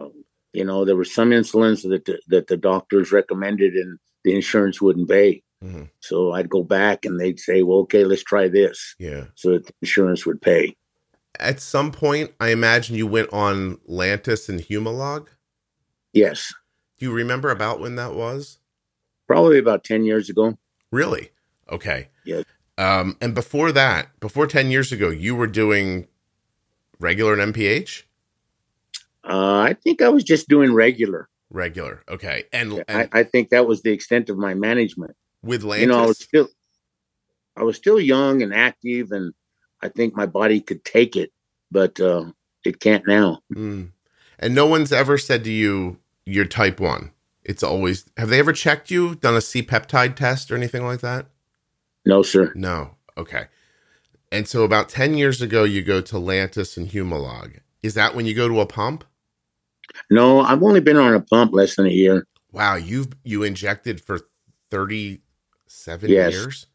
Um, 0.00 0.24
you 0.52 0.64
know, 0.64 0.84
there 0.84 0.96
were 0.96 1.04
some 1.04 1.30
insulins 1.30 1.82
that 1.82 2.04
the, 2.04 2.20
that 2.28 2.46
the 2.46 2.56
doctors 2.56 3.12
recommended 3.12 3.74
and 3.74 3.98
the 4.24 4.34
insurance 4.34 4.80
wouldn't 4.80 5.08
pay. 5.08 5.42
Mhm. 5.62 5.90
So 6.00 6.32
I'd 6.32 6.48
go 6.48 6.62
back 6.62 7.04
and 7.04 7.20
they'd 7.20 7.38
say, 7.38 7.62
well, 7.62 7.78
okay, 7.80 8.04
let's 8.04 8.22
try 8.24 8.48
this 8.48 8.94
Yeah. 8.98 9.26
so 9.34 9.52
that 9.52 9.66
the 9.66 9.72
insurance 9.82 10.26
would 10.26 10.40
pay. 10.42 10.76
At 11.38 11.60
some 11.60 11.92
point, 11.92 12.32
I 12.40 12.48
imagine 12.50 12.96
you 12.96 13.06
went 13.06 13.32
on 13.32 13.76
Lantus 13.88 14.48
and 14.48 14.60
Humalog. 14.60 15.28
Yes, 16.12 16.52
Do 16.98 17.06
you 17.06 17.12
remember 17.12 17.50
about 17.50 17.80
when 17.80 17.96
that 17.96 18.14
was? 18.14 18.58
probably 19.26 19.58
about 19.58 19.82
10 19.82 20.04
years 20.04 20.28
ago. 20.28 20.58
Really? 20.90 21.30
Okay. 21.70 22.08
Yeah. 22.24 22.42
Um, 22.76 23.16
and 23.20 23.34
before 23.34 23.72
that, 23.72 24.08
before 24.20 24.46
10 24.46 24.70
years 24.70 24.92
ago, 24.92 25.08
you 25.08 25.34
were 25.34 25.46
doing 25.46 26.06
regular 27.00 27.32
and 27.32 27.54
NPH? 27.54 28.02
Uh, 29.24 29.60
I 29.60 29.72
think 29.82 30.02
I 30.02 30.10
was 30.10 30.22
just 30.22 30.48
doing 30.48 30.74
regular. 30.74 31.28
Regular. 31.50 32.02
Okay. 32.08 32.44
And, 32.52 32.74
I, 32.74 32.84
and 32.88 33.08
I 33.12 33.22
think 33.24 33.48
that 33.50 33.66
was 33.66 33.82
the 33.82 33.92
extent 33.92 34.28
of 34.28 34.36
my 34.36 34.52
management. 34.54 35.16
With 35.42 35.62
Lantus? 35.62 35.80
You 35.80 35.86
know, 35.86 36.02
I 36.02 36.06
was 36.06 36.18
still, 36.18 36.48
I 37.56 37.62
was 37.62 37.76
still 37.76 38.00
young 38.00 38.42
and 38.42 38.54
active, 38.54 39.12
and 39.12 39.32
I 39.82 39.88
think 39.88 40.14
my 40.14 40.26
body 40.26 40.60
could 40.60 40.84
take 40.84 41.16
it, 41.16 41.32
but 41.70 41.98
uh, 42.00 42.32
it 42.64 42.80
can't 42.80 43.06
now. 43.06 43.40
Mm. 43.54 43.90
And 44.38 44.54
no 44.54 44.66
one's 44.66 44.92
ever 44.92 45.18
said 45.18 45.44
to 45.44 45.50
you, 45.50 45.98
you're 46.24 46.44
type 46.44 46.80
one. 46.80 47.12
It's 47.44 47.62
always. 47.62 48.08
Have 48.16 48.28
they 48.28 48.38
ever 48.38 48.52
checked 48.52 48.90
you? 48.90 49.16
Done 49.16 49.36
a 49.36 49.40
C 49.40 49.62
peptide 49.62 50.14
test 50.14 50.50
or 50.50 50.56
anything 50.56 50.84
like 50.84 51.00
that? 51.00 51.26
No, 52.06 52.22
sir. 52.22 52.52
No. 52.54 52.96
Okay. 53.16 53.46
And 54.30 54.48
so 54.48 54.62
about 54.62 54.88
ten 54.88 55.14
years 55.14 55.42
ago, 55.42 55.64
you 55.64 55.82
go 55.82 56.00
to 56.00 56.16
Lantus 56.16 56.76
and 56.76 56.88
Humalog. 56.88 57.58
Is 57.82 57.94
that 57.94 58.14
when 58.14 58.26
you 58.26 58.34
go 58.34 58.48
to 58.48 58.60
a 58.60 58.66
pump? 58.66 59.04
No, 60.10 60.40
I've 60.40 60.62
only 60.62 60.80
been 60.80 60.96
on 60.96 61.14
a 61.14 61.20
pump 61.20 61.52
less 61.52 61.76
than 61.76 61.86
a 61.86 61.90
year. 61.90 62.26
Wow, 62.52 62.76
you've 62.76 63.08
you 63.24 63.42
injected 63.42 64.00
for 64.00 64.20
thirty 64.70 65.20
seven 65.72 66.10
Yes. 66.10 66.32
years. 66.32 66.66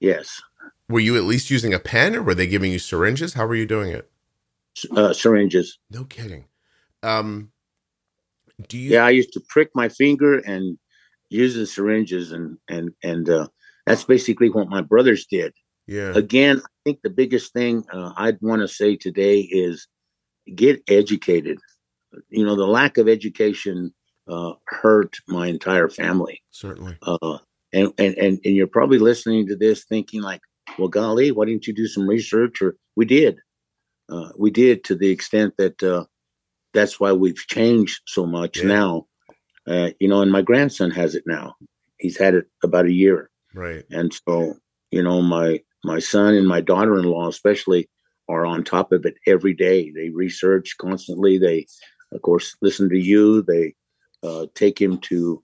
Yes, 0.00 0.40
Were 0.88 1.00
you 1.00 1.16
at 1.16 1.24
least 1.24 1.50
using 1.50 1.72
a 1.74 1.78
pen, 1.78 2.16
or 2.16 2.22
were 2.22 2.34
they 2.34 2.46
giving 2.46 2.72
you 2.72 2.78
syringes? 2.78 3.34
How 3.34 3.46
were 3.46 3.54
you 3.54 3.66
doing 3.66 3.92
it? 3.92 4.10
Uh, 4.90 5.12
syringes. 5.12 5.78
No 5.90 6.04
kidding. 6.04 6.46
Um, 7.02 7.52
do 8.68 8.76
you? 8.78 8.90
Yeah, 8.90 9.04
I 9.04 9.10
used 9.10 9.32
to 9.34 9.40
prick 9.48 9.70
my 9.74 9.88
finger 9.88 10.38
and 10.38 10.78
use 11.28 11.54
the 11.54 11.66
syringes, 11.66 12.32
and 12.32 12.56
and 12.68 12.90
and 13.04 13.28
uh, 13.28 13.48
that's 13.86 14.04
basically 14.04 14.48
what 14.50 14.68
my 14.68 14.80
brothers 14.80 15.26
did. 15.26 15.52
Yeah. 15.86 16.12
Again, 16.14 16.60
I 16.64 16.68
think 16.84 17.00
the 17.02 17.10
biggest 17.10 17.52
thing 17.52 17.84
uh, 17.92 18.12
I'd 18.16 18.40
want 18.40 18.62
to 18.62 18.68
say 18.68 18.96
today 18.96 19.40
is 19.40 19.86
get 20.54 20.82
educated. 20.88 21.58
You 22.30 22.44
know, 22.44 22.56
the 22.56 22.66
lack 22.66 22.98
of 22.98 23.06
education 23.08 23.92
uh, 24.28 24.54
hurt 24.66 25.16
my 25.28 25.46
entire 25.46 25.88
family. 25.88 26.42
Certainly. 26.50 26.96
Uh, 27.02 27.38
and, 27.72 27.92
and 27.98 28.16
and 28.16 28.40
and 28.44 28.56
you're 28.56 28.66
probably 28.66 28.98
listening 28.98 29.46
to 29.46 29.56
this 29.56 29.84
thinking 29.84 30.22
like, 30.22 30.40
well, 30.78 30.88
golly, 30.88 31.30
why 31.30 31.44
didn't 31.46 31.66
you 31.66 31.74
do 31.74 31.86
some 31.86 32.08
research? 32.08 32.60
Or 32.62 32.76
we 32.96 33.04
did, 33.04 33.38
uh, 34.08 34.30
we 34.38 34.50
did 34.50 34.84
to 34.84 34.94
the 34.94 35.10
extent 35.10 35.54
that 35.58 35.82
uh, 35.82 36.04
that's 36.74 36.98
why 37.00 37.12
we've 37.12 37.46
changed 37.48 38.00
so 38.06 38.26
much 38.26 38.58
Yeah. 38.58 38.68
now. 38.68 39.06
Uh, 39.66 39.90
you 40.00 40.08
know, 40.08 40.22
and 40.22 40.32
my 40.32 40.42
grandson 40.42 40.90
has 40.90 41.14
it 41.14 41.24
now. 41.26 41.54
He's 41.98 42.18
had 42.18 42.34
it 42.34 42.46
about 42.62 42.86
a 42.86 42.92
year, 42.92 43.30
Right. 43.54 43.84
and 43.90 44.12
so 44.12 44.56
you 44.90 45.02
know, 45.02 45.22
my 45.22 45.60
my 45.84 45.98
son 45.98 46.34
and 46.34 46.48
my 46.48 46.60
daughter-in-law 46.60 47.28
especially 47.28 47.88
are 48.28 48.44
on 48.46 48.62
top 48.64 48.92
of 48.92 49.04
it 49.06 49.14
every 49.26 49.54
day. 49.54 49.90
They 49.90 50.10
research 50.10 50.76
constantly. 50.78 51.38
They, 51.38 51.66
of 52.12 52.22
course, 52.22 52.56
listen 52.62 52.88
to 52.90 52.98
you. 52.98 53.42
They 53.42 53.74
uh, 54.22 54.46
take 54.54 54.80
him 54.80 54.98
to 54.98 55.42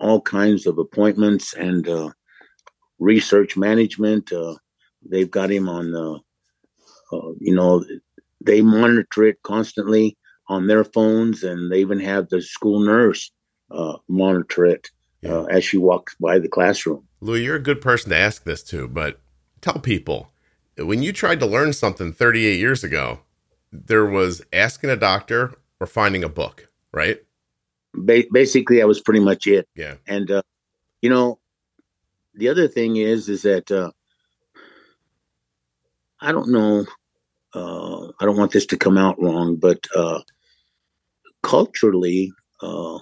all 0.00 0.20
kinds 0.20 0.66
of 0.66 0.78
appointments 0.78 1.54
and 1.54 1.88
uh, 1.88 2.10
research 2.98 3.56
management. 3.56 4.32
Uh, 4.32 4.54
they've 5.08 5.30
got 5.30 5.50
him 5.50 5.68
on, 5.68 5.94
uh, 5.94 6.14
uh, 7.16 7.32
you 7.38 7.54
know, 7.54 7.84
they 8.40 8.60
monitor 8.60 9.24
it 9.24 9.42
constantly 9.42 10.16
on 10.48 10.66
their 10.66 10.84
phones, 10.84 11.42
and 11.42 11.72
they 11.72 11.80
even 11.80 12.00
have 12.00 12.28
the 12.28 12.42
school 12.42 12.80
nurse 12.80 13.30
uh, 13.70 13.96
monitor 14.08 14.66
it 14.66 14.90
Yeah. 15.22 15.38
uh, 15.38 15.44
as 15.44 15.64
she 15.64 15.78
walks 15.78 16.14
by 16.20 16.38
the 16.38 16.48
classroom. 16.48 17.08
Lou, 17.20 17.36
you're 17.36 17.56
a 17.56 17.60
good 17.60 17.80
person 17.80 18.10
to 18.10 18.16
ask 18.16 18.44
this 18.44 18.62
to, 18.64 18.86
but 18.86 19.20
tell 19.62 19.78
people 19.78 20.30
when 20.76 21.02
you 21.02 21.12
tried 21.12 21.40
to 21.40 21.46
learn 21.46 21.72
something 21.72 22.12
38 22.12 22.58
years 22.58 22.84
ago, 22.84 23.20
there 23.72 24.04
was 24.04 24.42
asking 24.52 24.90
a 24.90 24.96
doctor 24.96 25.54
or 25.80 25.86
finding 25.86 26.24
a 26.24 26.28
book, 26.28 26.68
right? 26.92 27.22
Ba- 27.94 28.24
basically, 28.32 28.78
that 28.78 28.88
was 28.88 29.00
pretty 29.00 29.20
much 29.20 29.46
it. 29.46 29.68
Yeah. 29.74 29.96
And 30.06 30.30
uh, 30.30 30.42
you 31.00 31.10
know, 31.10 31.38
the 32.34 32.48
other 32.48 32.68
thing 32.68 32.96
is, 32.96 33.28
is 33.28 33.42
that 33.42 33.70
uh, 33.70 33.90
I 36.20 36.32
don't 36.32 36.50
know. 36.50 36.86
Uh, 37.54 38.08
I 38.20 38.24
don't 38.24 38.36
want 38.36 38.52
this 38.52 38.66
to 38.66 38.76
come 38.76 38.98
out 38.98 39.20
wrong, 39.22 39.56
but 39.56 39.86
uh, 39.94 40.20
culturally, 41.42 42.32
uh, 42.60 42.98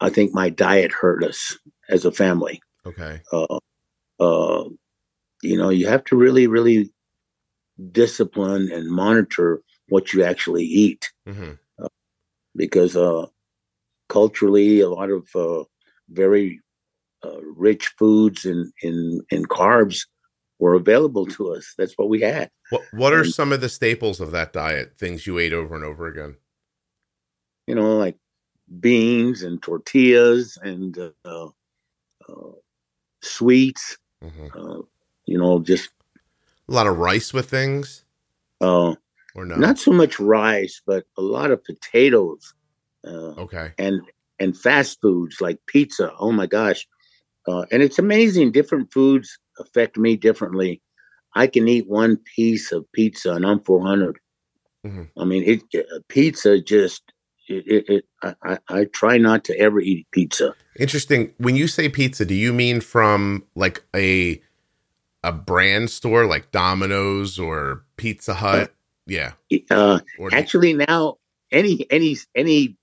I 0.00 0.08
think 0.08 0.32
my 0.32 0.48
diet 0.48 0.92
hurt 0.92 1.22
us 1.22 1.58
as 1.90 2.04
a 2.04 2.12
family. 2.12 2.62
Okay. 2.86 3.20
Uh, 3.32 3.58
uh, 4.18 4.64
you 5.42 5.58
know, 5.58 5.68
you 5.68 5.86
have 5.88 6.04
to 6.04 6.16
really, 6.16 6.46
really 6.46 6.90
discipline 7.92 8.70
and 8.72 8.90
monitor 8.90 9.60
what 9.88 10.12
you 10.12 10.24
actually 10.24 10.64
eat 10.64 11.12
hmm 11.26 11.52
because 12.56 12.96
uh, 12.96 13.26
culturally, 14.08 14.80
a 14.80 14.88
lot 14.88 15.10
of 15.10 15.28
uh, 15.34 15.64
very 16.10 16.60
uh, 17.24 17.40
rich 17.56 17.88
foods 17.98 18.44
and 18.44 18.72
in, 18.82 19.20
in 19.30 19.44
carbs 19.44 20.06
were 20.58 20.74
available 20.74 21.26
to 21.26 21.52
us. 21.52 21.74
That's 21.76 21.94
what 21.96 22.08
we 22.08 22.20
had. 22.20 22.50
What 22.70 22.82
What 22.92 23.12
are 23.12 23.20
And- 23.22 23.32
some 23.34 23.52
of 23.52 23.60
the 23.60 23.68
staples 23.68 24.20
of 24.20 24.30
that 24.32 24.52
diet? 24.52 24.96
Things 24.98 25.26
you 25.26 25.38
ate 25.38 25.52
over 25.52 25.74
and 25.74 25.84
over 25.84 26.06
again? 26.06 26.36
You 27.66 27.74
know, 27.74 27.96
like 27.96 28.16
beans 28.80 29.42
and 29.42 29.60
tortillas 29.62 30.56
and 30.62 30.96
uh, 31.24 31.48
uh, 32.28 32.52
sweets. 33.22 33.98
hmm 34.22 34.46
Uh, 34.54 34.82
you 35.26 35.36
know, 35.38 35.58
just 35.60 35.90
A 36.68 36.72
lot 36.72 36.86
of 36.86 36.96
rice 36.98 37.32
with 37.32 37.50
things, 37.50 38.04
uh, 38.60 38.94
or 39.36 39.44
no? 39.44 39.54
not 39.56 39.78
so 39.78 39.92
much 39.92 40.18
rice, 40.18 40.80
but 40.86 41.04
a 41.16 41.22
lot 41.22 41.50
of 41.50 41.62
potatoes. 41.62 42.54
Uh, 43.06 43.34
okay. 43.38 43.72
and 43.78 44.00
and 44.40 44.58
fast 44.58 45.00
foods 45.00 45.40
like 45.40 45.58
pizza. 45.66 46.12
Oh 46.18 46.32
my 46.32 46.46
gosh! 46.46 46.86
Uh, 47.46 47.64
and 47.70 47.82
it's 47.82 47.98
amazing. 47.98 48.50
Different 48.50 48.92
foods 48.92 49.38
affect 49.58 49.96
me 49.96 50.16
differently. 50.16 50.82
I 51.34 51.46
can 51.46 51.68
eat 51.68 51.86
one 51.86 52.16
piece 52.34 52.72
of 52.72 52.90
pizza 52.92 53.32
and 53.32 53.46
I'm 53.46 53.60
400. 53.60 54.18
Mhm. 54.84 55.08
I 55.18 55.24
mean, 55.24 55.42
it 55.44 55.62
uh, 55.74 56.00
pizza 56.08 56.60
just 56.60 57.02
it. 57.48 57.66
it, 57.66 57.88
it 57.88 58.04
I, 58.22 58.34
I, 58.42 58.58
I 58.68 58.84
try 58.86 59.18
not 59.18 59.44
to 59.44 59.58
ever 59.58 59.80
eat 59.80 60.06
pizza. 60.10 60.54
Interesting. 60.78 61.32
When 61.38 61.54
you 61.54 61.68
say 61.68 61.88
pizza, 61.88 62.24
do 62.24 62.34
you 62.34 62.52
mean 62.52 62.80
from 62.80 63.44
like 63.54 63.84
a 63.94 64.42
a 65.22 65.32
brand 65.32 65.90
store 65.90 66.26
like 66.26 66.50
Domino's 66.52 67.38
or 67.38 67.84
Pizza 67.96 68.34
Hut? 68.34 68.72
Yeah. 69.06 69.32
Uh, 69.70 70.00
actually, 70.32 70.72
now 70.74 71.16
any 71.52 71.86
any 71.90 72.16
any. 72.34 72.76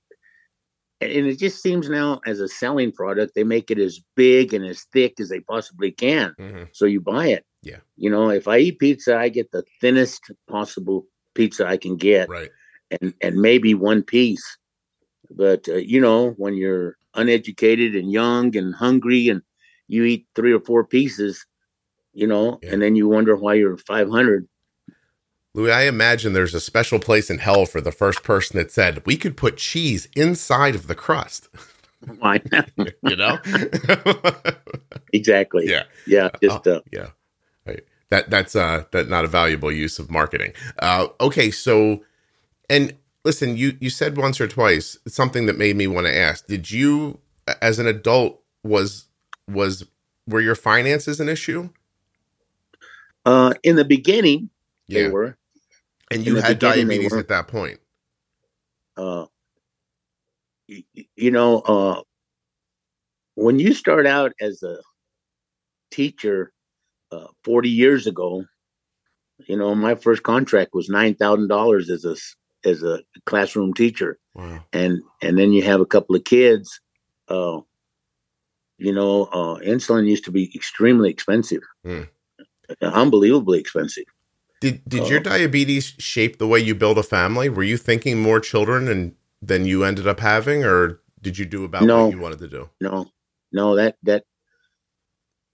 And 1.02 1.28
it 1.28 1.38
just 1.38 1.62
seems 1.62 1.90
now 1.90 2.22
as 2.26 2.40
a 2.40 2.48
selling 2.48 2.94
product, 2.94 3.36
they 3.36 3.44
make 3.44 3.70
it 3.70 3.78
as 3.78 4.00
big 4.16 4.54
and 4.54 4.66
as 4.66 4.84
thick 4.94 5.20
as 5.20 5.28
they 5.28 5.42
possibly 5.42 5.92
can. 5.92 6.34
Mhm. 6.40 6.70
so 6.72 6.86
you 6.86 7.02
buy 7.02 7.28
it. 7.28 7.46
Yeah. 7.62 7.80
You 7.98 8.10
know, 8.10 8.30
if 8.30 8.48
I 8.48 8.60
eat 8.60 8.80
pizza, 8.80 9.18
I 9.18 9.28
get 9.28 9.52
the 9.52 9.64
thinnest 9.82 10.32
possible 10.48 11.06
pizza 11.36 11.68
I 11.68 11.76
can 11.78 11.98
get, 11.98 12.30
Right. 12.30 12.50
and 13.02 13.14
and 13.22 13.36
maybe 13.42 13.74
one 13.74 14.02
piece. 14.04 14.46
But 15.30 15.68
uh, 15.68 15.76
you 15.76 16.00
know, 16.00 16.32
when 16.38 16.54
you're 16.56 16.96
uneducated 17.16 17.96
and 17.96 18.10
young 18.12 18.56
and 18.56 18.74
hungry, 18.74 19.28
and 19.28 19.42
you 19.90 20.06
eat 20.06 20.26
three 20.36 20.54
or 20.54 20.62
four 20.62 20.86
pieces, 20.86 21.46
you 22.14 22.28
know, 22.28 22.60
Yeah. 22.64 22.72
and 22.74 22.82
then 22.82 22.96
you 22.96 23.10
wonder 23.10 23.36
why 23.36 23.56
you're 23.56 23.78
500. 23.78 24.48
Louis, 25.56 25.72
I 25.72 25.84
imagine 25.84 26.34
there's 26.34 26.56
a 26.56 26.60
special 26.60 27.00
place 27.00 27.30
in 27.30 27.38
hell 27.38 27.66
for 27.66 27.80
the 27.80 27.92
first 27.92 28.24
person 28.24 28.58
that 28.58 28.72
said 28.72 29.06
we 29.06 29.18
could 29.18 29.38
put 29.38 29.58
cheese 29.58 30.08
inside 30.16 30.76
of 30.76 30.88
the 30.88 30.96
crust. 30.96 31.50
Why? 32.20 32.42
You 33.04 33.16
know? 33.16 33.38
exactly. 35.14 35.70
yeah. 35.70 35.84
Yeah. 36.08 36.30
Just 36.42 36.68
uh, 36.68 36.82
Yeah. 36.92 37.10
Right. 37.66 37.84
That 38.10 38.30
that's 38.30 38.56
uh 38.56 38.86
that 38.92 39.10
not 39.10 39.26
a 39.26 39.28
valuable 39.28 39.72
use 39.72 40.00
of 40.00 40.10
marketing. 40.10 40.54
Uh 40.80 41.08
okay, 41.22 41.52
so 41.52 42.04
and 42.70 42.96
listen, 43.24 43.56
you 43.58 43.78
you 43.80 43.90
said 43.90 44.18
once 44.18 44.42
or 44.42 44.48
twice 44.48 44.98
something 45.08 45.46
that 45.46 45.58
made 45.58 45.76
me 45.76 45.88
want 45.88 46.08
to 46.08 46.16
ask. 46.16 46.48
Did 46.48 46.72
you 46.72 47.20
as 47.62 47.80
an 47.80 47.88
adult 47.88 48.42
was 48.64 49.06
was 49.50 49.86
were 50.28 50.42
your 50.42 50.56
finances 50.56 51.20
an 51.20 51.30
issue? 51.30 51.70
uh, 53.26 53.54
in 53.64 53.76
the 53.76 53.86
beginning, 53.86 54.50
they 54.90 55.08
were. 55.08 55.38
And 56.12 56.26
you 56.26 56.36
had 56.38 56.60
diabetes 56.60 57.14
at 57.14 57.28
that 57.30 57.48
point. 57.48 57.80
uh, 58.98 59.26
y- 60.70 60.84
y- 60.96 61.08
you 61.16 61.32
know, 61.32 61.60
uh, 61.62 62.02
when 63.36 63.58
you 63.60 63.74
start 63.74 64.06
out 64.06 64.32
as 64.40 64.62
a 64.64 64.78
teacher 65.92 66.52
uh, 67.12 67.28
40 67.44 67.70
years 67.70 68.06
ago, 68.08 68.46
you 69.48 69.58
know, 69.58 69.74
my 69.76 69.96
first 69.96 70.24
contract 70.24 70.72
was 70.74 70.90
nine 70.90 71.16
thousand 71.16 71.48
dollars 71.48 71.90
as 71.90 72.06
a 72.06 72.16
as 72.68 72.84
a 72.84 73.02
classroom 73.26 73.74
teacher, 73.74 74.18
Wow. 74.36 74.64
and 74.72 75.02
and 75.22 75.38
then 75.38 75.52
you 75.52 75.64
have 75.64 75.82
a 75.82 75.86
couple 75.86 76.16
of 76.16 76.24
kids. 76.24 76.80
Uh, 77.28 77.62
you 78.78 78.94
know, 78.94 79.26
uh, 79.26 79.56
insulin 79.60 80.08
used 80.08 80.26
to 80.26 80.32
be 80.32 80.52
extremely 80.56 81.10
expensive, 81.10 81.62
Hmm. 81.84 82.04
unbelievably 82.82 83.60
expensive. 83.60 84.06
Did 84.64 84.82
did 84.88 85.10
your 85.10 85.20
Uh, 85.20 85.24
diabetes 85.24 85.94
shape 86.00 86.38
the 86.38 86.48
way 86.48 86.60
you 86.60 86.74
build 86.76 86.98
a 86.98 87.04
family? 87.04 87.50
Were 87.50 87.64
you 87.64 87.78
thinking 87.78 88.20
more 88.22 88.40
children 88.40 88.88
and 88.88 89.16
than 89.42 89.66
you 89.66 89.84
ended 89.84 90.08
up 90.08 90.20
having 90.22 90.64
or 90.64 91.02
did 91.22 91.38
you 91.38 91.46
do 91.46 91.66
about 91.66 91.84
No. 91.84 92.06
what 92.06 92.14
you 92.16 92.20
wanted 92.20 92.40
to 92.40 92.48
do? 92.48 92.70
no 92.82 93.06
no 93.52 93.76
that 93.76 93.98
that 94.04 94.24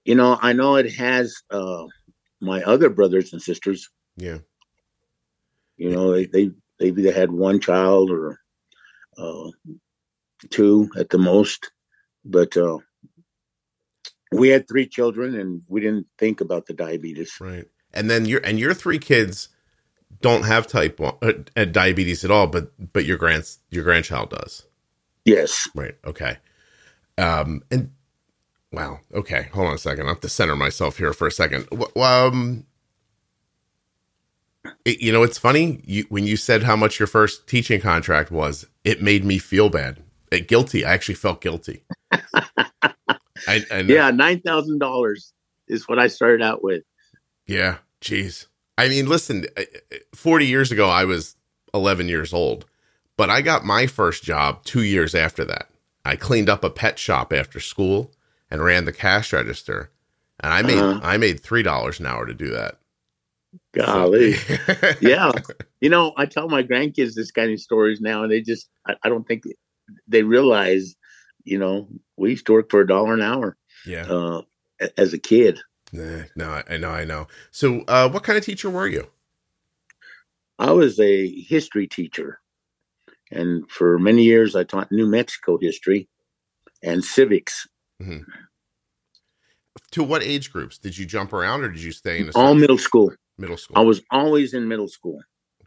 you 0.05 0.15
know 0.15 0.37
i 0.41 0.53
know 0.53 0.75
it 0.75 0.91
has 0.93 1.35
uh 1.49 1.85
my 2.39 2.61
other 2.63 2.89
brothers 2.89 3.33
and 3.33 3.41
sisters 3.41 3.89
Yeah. 4.15 4.39
you 5.77 5.89
know 5.89 6.11
they 6.13 6.25
they 6.27 6.51
they've 6.77 6.97
either 6.99 7.11
had 7.21 7.31
one 7.31 7.59
child 7.59 8.11
or 8.11 8.39
uh, 9.17 9.49
two 10.49 10.89
at 10.97 11.09
the 11.09 11.17
most. 11.17 11.71
But 12.25 12.55
uh, 12.57 12.79
we 14.31 14.49
had 14.49 14.67
three 14.67 14.87
children, 14.87 15.35
and 15.35 15.61
we 15.67 15.81
didn't 15.81 16.07
think 16.17 16.41
about 16.41 16.65
the 16.67 16.73
diabetes. 16.73 17.33
Right, 17.39 17.65
and 17.99 18.09
then 18.09 18.25
your 18.25 18.39
and 18.45 18.57
your 18.57 18.73
three 18.73 18.97
kids 18.97 19.49
don't 20.21 20.45
have 20.45 20.67
type 20.67 20.99
one 20.99 21.15
uh, 21.21 21.65
diabetes 21.65 22.23
at 22.23 22.31
all, 22.31 22.47
but 22.47 22.71
but 22.93 23.05
your 23.05 23.17
grand 23.17 23.43
your 23.69 23.83
grandchild 23.83 24.29
does. 24.29 24.63
Yes. 25.25 25.67
Right. 25.75 25.95
Okay. 26.05 26.37
Um. 27.17 27.61
And 27.69 27.91
wow. 28.71 29.01
Okay. 29.13 29.49
Hold 29.53 29.67
on 29.67 29.75
a 29.75 29.77
second. 29.77 30.05
I 30.05 30.09
have 30.09 30.21
to 30.21 30.29
center 30.29 30.55
myself 30.55 30.97
here 30.97 31.11
for 31.11 31.27
a 31.27 31.31
second. 31.31 31.67
Um. 31.97 32.65
It, 34.85 35.01
you 35.01 35.11
know, 35.11 35.23
it's 35.23 35.37
funny. 35.37 35.81
You 35.83 36.05
when 36.07 36.25
you 36.25 36.37
said 36.37 36.63
how 36.63 36.77
much 36.77 36.99
your 36.99 37.07
first 37.07 37.47
teaching 37.47 37.81
contract 37.81 38.31
was, 38.31 38.65
it 38.85 39.01
made 39.01 39.25
me 39.25 39.39
feel 39.39 39.69
bad, 39.69 40.01
it, 40.31 40.47
guilty. 40.47 40.85
I 40.85 40.93
actually 40.93 41.15
felt 41.15 41.41
guilty. 41.41 41.83
I, 42.11 43.61
I 43.71 43.79
yeah, 43.85 44.11
nine 44.11 44.39
thousand 44.39 44.79
dollars 44.79 45.33
is 45.67 45.87
what 45.87 45.99
I 45.99 46.07
started 46.07 46.41
out 46.41 46.63
with. 46.63 46.83
Yeah. 47.45 47.77
Jeez. 48.01 48.47
I 48.77 48.87
mean, 48.87 49.07
listen, 49.07 49.45
40 50.15 50.45
years 50.45 50.71
ago, 50.71 50.87
I 50.87 51.03
was 51.05 51.35
11 51.73 52.07
years 52.07 52.33
old, 52.33 52.65
but 53.17 53.29
I 53.29 53.41
got 53.41 53.65
my 53.65 53.87
first 53.87 54.23
job 54.23 54.63
two 54.63 54.83
years 54.83 55.13
after 55.13 55.43
that. 55.45 55.69
I 56.05 56.15
cleaned 56.15 56.49
up 56.49 56.63
a 56.63 56.69
pet 56.69 56.97
shop 56.97 57.33
after 57.33 57.59
school 57.59 58.13
and 58.49 58.63
ran 58.63 58.85
the 58.85 58.93
cash 58.93 59.33
register, 59.33 59.91
and 60.39 60.53
I 60.53 60.61
made 60.61 60.79
uh-huh. 60.79 61.01
I 61.03 61.17
made 61.17 61.41
three 61.41 61.61
dollars 61.61 61.99
an 61.99 62.05
hour 62.05 62.25
to 62.25 62.33
do 62.33 62.49
that. 62.51 62.79
Golly, 63.73 64.33
so. 64.33 64.55
yeah. 65.01 65.31
You 65.81 65.89
know, 65.89 66.13
I 66.17 66.25
tell 66.25 66.47
my 66.47 66.63
grandkids 66.63 67.13
this 67.13 67.31
kind 67.31 67.51
of 67.51 67.59
stories 67.59 67.99
now, 67.99 68.23
and 68.23 68.31
they 68.31 68.41
just 68.41 68.69
I, 68.87 68.95
I 69.03 69.09
don't 69.09 69.27
think 69.27 69.43
they 70.07 70.23
realize. 70.23 70.95
You 71.43 71.57
know, 71.57 71.87
we 72.17 72.31
used 72.31 72.45
to 72.45 72.53
work 72.53 72.69
for 72.69 72.81
a 72.81 72.87
dollar 72.87 73.13
an 73.13 73.21
hour. 73.21 73.57
Yeah. 73.85 74.05
Uh, 74.07 74.41
as 74.97 75.13
a 75.13 75.19
kid. 75.19 75.59
Nah, 75.91 76.24
no, 76.36 76.62
I 76.67 76.77
know, 76.77 76.91
I 76.91 77.03
know. 77.03 77.27
So, 77.51 77.81
uh, 77.88 78.10
what 78.10 78.24
kind 78.24 78.38
of 78.38 78.46
teacher 78.46 78.69
were 78.69 78.88
you? 78.88 79.08
I 80.60 80.72
was 80.72 81.00
a 81.00 81.27
history 81.41 81.88
teacher, 81.88 82.41
and 83.31 83.69
for 83.72 83.98
many 83.98 84.24
years 84.24 84.55
I 84.55 84.63
taught 84.65 84.91
New 84.91 85.08
Mexico 85.08 85.58
history 85.58 86.08
and 86.84 87.03
civics. 87.03 87.67
Mm-hmm. 88.01 88.29
To 89.91 90.03
what 90.03 90.22
age 90.22 90.51
groups 90.51 90.77
did 90.77 90.98
you 90.98 91.05
jump 91.05 91.34
around, 91.34 91.62
or 91.62 91.69
did 91.69 91.81
you 91.81 91.91
stay 91.91 92.19
in 92.19 92.29
all 92.36 92.53
middle 92.53 92.77
school? 92.77 93.12
Middle 93.38 93.58
school. 93.58 93.77
I 93.77 93.81
was 93.81 94.01
always 94.12 94.53
in 94.53 94.67
middle 94.67 94.88
school. 94.88 95.22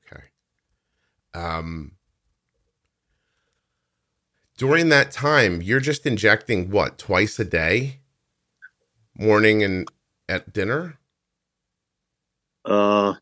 Okay. 0.07 0.23
Um. 1.35 1.93
During 4.59 4.91
that 4.91 5.11
time, 5.11 5.63
you're 5.63 5.81
just 5.81 6.07
injecting 6.07 6.71
what 6.71 6.99
twice 6.99 7.41
a 7.41 7.45
day, 7.45 8.01
morning 9.17 9.63
and 9.65 9.89
at 10.33 10.53
dinner? 10.53 10.99
Uh, 12.65 13.15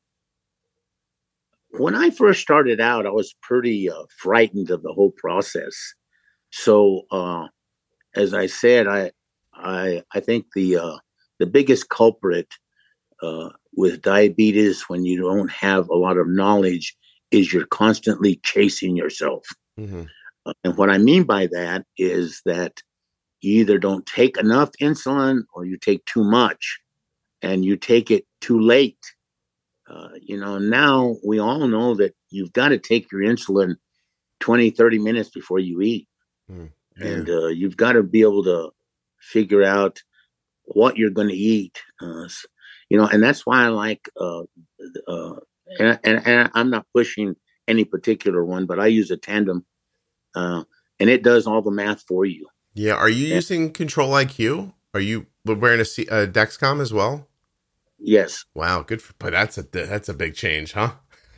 when 1.71 1.95
I 1.95 2.11
first 2.11 2.41
started 2.41 2.81
out, 2.81 3.07
I 3.07 3.11
was 3.11 3.35
pretty 3.43 3.91
uh, 3.91 4.05
frightened 4.17 4.71
of 4.71 4.83
the 4.83 4.93
whole 4.93 5.11
process. 5.11 5.75
So, 6.51 7.03
uh, 7.11 7.49
as 8.15 8.33
I 8.33 8.47
said, 8.47 8.87
I, 8.87 9.11
I, 9.55 10.03
I 10.15 10.21
think 10.21 10.47
the 10.55 10.77
uh, 10.77 10.99
the 11.39 11.47
biggest 11.47 11.89
culprit 11.89 12.49
uh, 13.23 13.51
with 13.75 14.03
diabetes, 14.03 14.85
when 14.89 15.05
you 15.05 15.21
don't 15.21 15.51
have 15.51 15.89
a 15.89 15.97
lot 15.97 16.17
of 16.17 16.29
knowledge, 16.29 16.97
is 17.31 17.53
you're 17.53 17.67
constantly 17.67 18.41
chasing 18.43 18.97
yourself. 18.97 19.47
Mm-hmm. 19.79 20.05
Uh, 20.47 20.53
and 20.65 20.77
what 20.77 20.91
I 20.91 20.99
mean 20.99 21.25
by 21.25 21.47
that 21.53 21.85
is 21.97 22.43
that 22.45 22.83
you 23.41 23.61
either 23.61 23.79
don't 23.79 24.05
take 24.07 24.37
enough 24.37 24.71
insulin 24.83 25.43
or 25.55 25.65
you 25.65 25.79
take 25.79 26.05
too 26.05 26.25
much 26.25 26.80
and 27.43 27.65
you 27.65 27.77
take 27.77 28.11
it 28.11 28.27
too 28.41 28.61
late. 28.61 29.15
Uh, 29.89 30.11
you 30.21 30.39
know, 30.39 30.59
now 30.59 31.17
we 31.25 31.39
all 31.41 31.67
know 31.67 31.95
that 31.95 32.15
you've 32.31 32.53
got 32.53 32.69
to 32.69 32.79
take 32.79 33.11
your 33.11 33.23
insulin 33.23 33.75
20, 34.41 34.71
30 34.71 34.99
minutes 34.99 35.31
before 35.31 35.59
you 35.59 35.81
eat. 35.81 36.09
Mm, 36.51 36.71
yeah. 36.97 37.07
And 37.07 37.31
uh, 37.31 37.47
you've 37.49 37.77
got 37.77 37.93
to 37.93 38.03
be 38.03 38.21
able 38.21 38.45
to 38.45 38.71
figure 39.19 39.65
out 39.65 40.03
what 40.63 40.97
you're 40.97 41.11
going 41.11 41.29
to 41.29 41.35
eat. 41.35 41.81
Uh, 42.01 42.29
you 42.89 42.99
know, 42.99 43.07
and 43.07 43.23
that's 43.23 43.45
why 43.45 43.65
I 43.65 43.69
like, 43.69 44.09
uh, 44.21 44.43
uh, 45.09 45.35
and, 45.79 45.99
and, 46.05 46.27
and, 46.27 46.51
I'm 46.55 46.71
not 46.71 46.87
pushing 46.95 47.37
any 47.69 47.85
particular 47.85 48.45
one, 48.45 48.67
but 48.67 48.81
I 48.81 48.87
use 48.87 49.11
a 49.11 49.17
tandem 49.17 49.65
uh, 50.35 50.65
and 50.99 51.11
it 51.11 51.23
does 51.23 51.47
all 51.47 51.63
the 51.63 51.71
math 51.71 52.03
for 52.07 52.25
you. 52.25 52.49
Yeah. 52.75 52.95
Are 52.95 53.09
you 53.09 53.27
and, 53.27 53.35
using 53.35 53.73
Control 53.73 54.11
IQ? 54.11 54.73
Are 54.95 55.01
you 55.01 55.27
wearing 55.45 55.81
a, 55.81 55.85
C- 55.85 56.09
a 56.11 56.27
Dexcom 56.27 56.81
as 56.81 56.93
well? 56.93 57.27
Yes. 58.01 58.45
Wow, 58.55 58.83
good 58.83 59.03
for 59.03 59.15
but 59.19 59.33
that's 59.33 59.59
a 59.59 59.63
that's 59.63 60.09
a 60.09 60.15
big 60.15 60.35
change, 60.35 60.73
huh? 60.73 60.93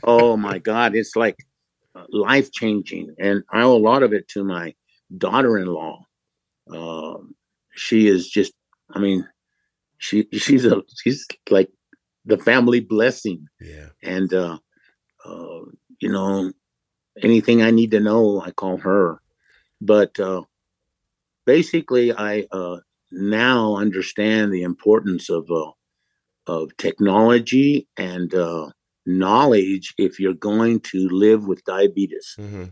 oh 0.04 0.36
my 0.36 0.58
god, 0.58 0.94
it's 0.94 1.16
like 1.16 1.36
uh, 1.94 2.04
life 2.10 2.50
changing 2.52 3.14
and 3.18 3.42
I 3.50 3.62
owe 3.62 3.76
a 3.76 3.78
lot 3.78 4.02
of 4.02 4.12
it 4.12 4.28
to 4.28 4.44
my 4.44 4.74
daughter-in-law. 5.16 6.04
Um, 6.72 7.34
she 7.74 8.06
is 8.06 8.28
just 8.28 8.52
I 8.90 8.98
mean, 8.98 9.28
she 9.98 10.26
she's 10.32 10.64
a 10.64 10.82
she's 11.02 11.26
like 11.50 11.70
the 12.24 12.38
family 12.38 12.80
blessing. 12.80 13.46
Yeah. 13.60 13.88
And 14.02 14.32
uh, 14.32 14.58
uh 15.24 15.60
you 16.00 16.10
know, 16.10 16.52
anything 17.22 17.62
I 17.62 17.70
need 17.70 17.92
to 17.92 18.00
know, 18.00 18.40
I 18.40 18.50
call 18.50 18.78
her. 18.78 19.20
But 19.80 20.18
uh 20.18 20.42
basically 21.46 22.12
I 22.12 22.46
uh 22.50 22.78
now 23.10 23.76
understand 23.76 24.52
the 24.52 24.62
importance 24.62 25.28
of 25.28 25.50
uh 25.50 25.72
of 26.46 26.76
technology 26.76 27.86
and 27.96 28.34
uh, 28.34 28.70
knowledge 29.06 29.94
if 29.98 30.18
you're 30.18 30.34
going 30.34 30.80
to 30.80 31.08
live 31.08 31.46
with 31.46 31.64
diabetes. 31.64 32.36
Mm-hmm. 32.38 32.64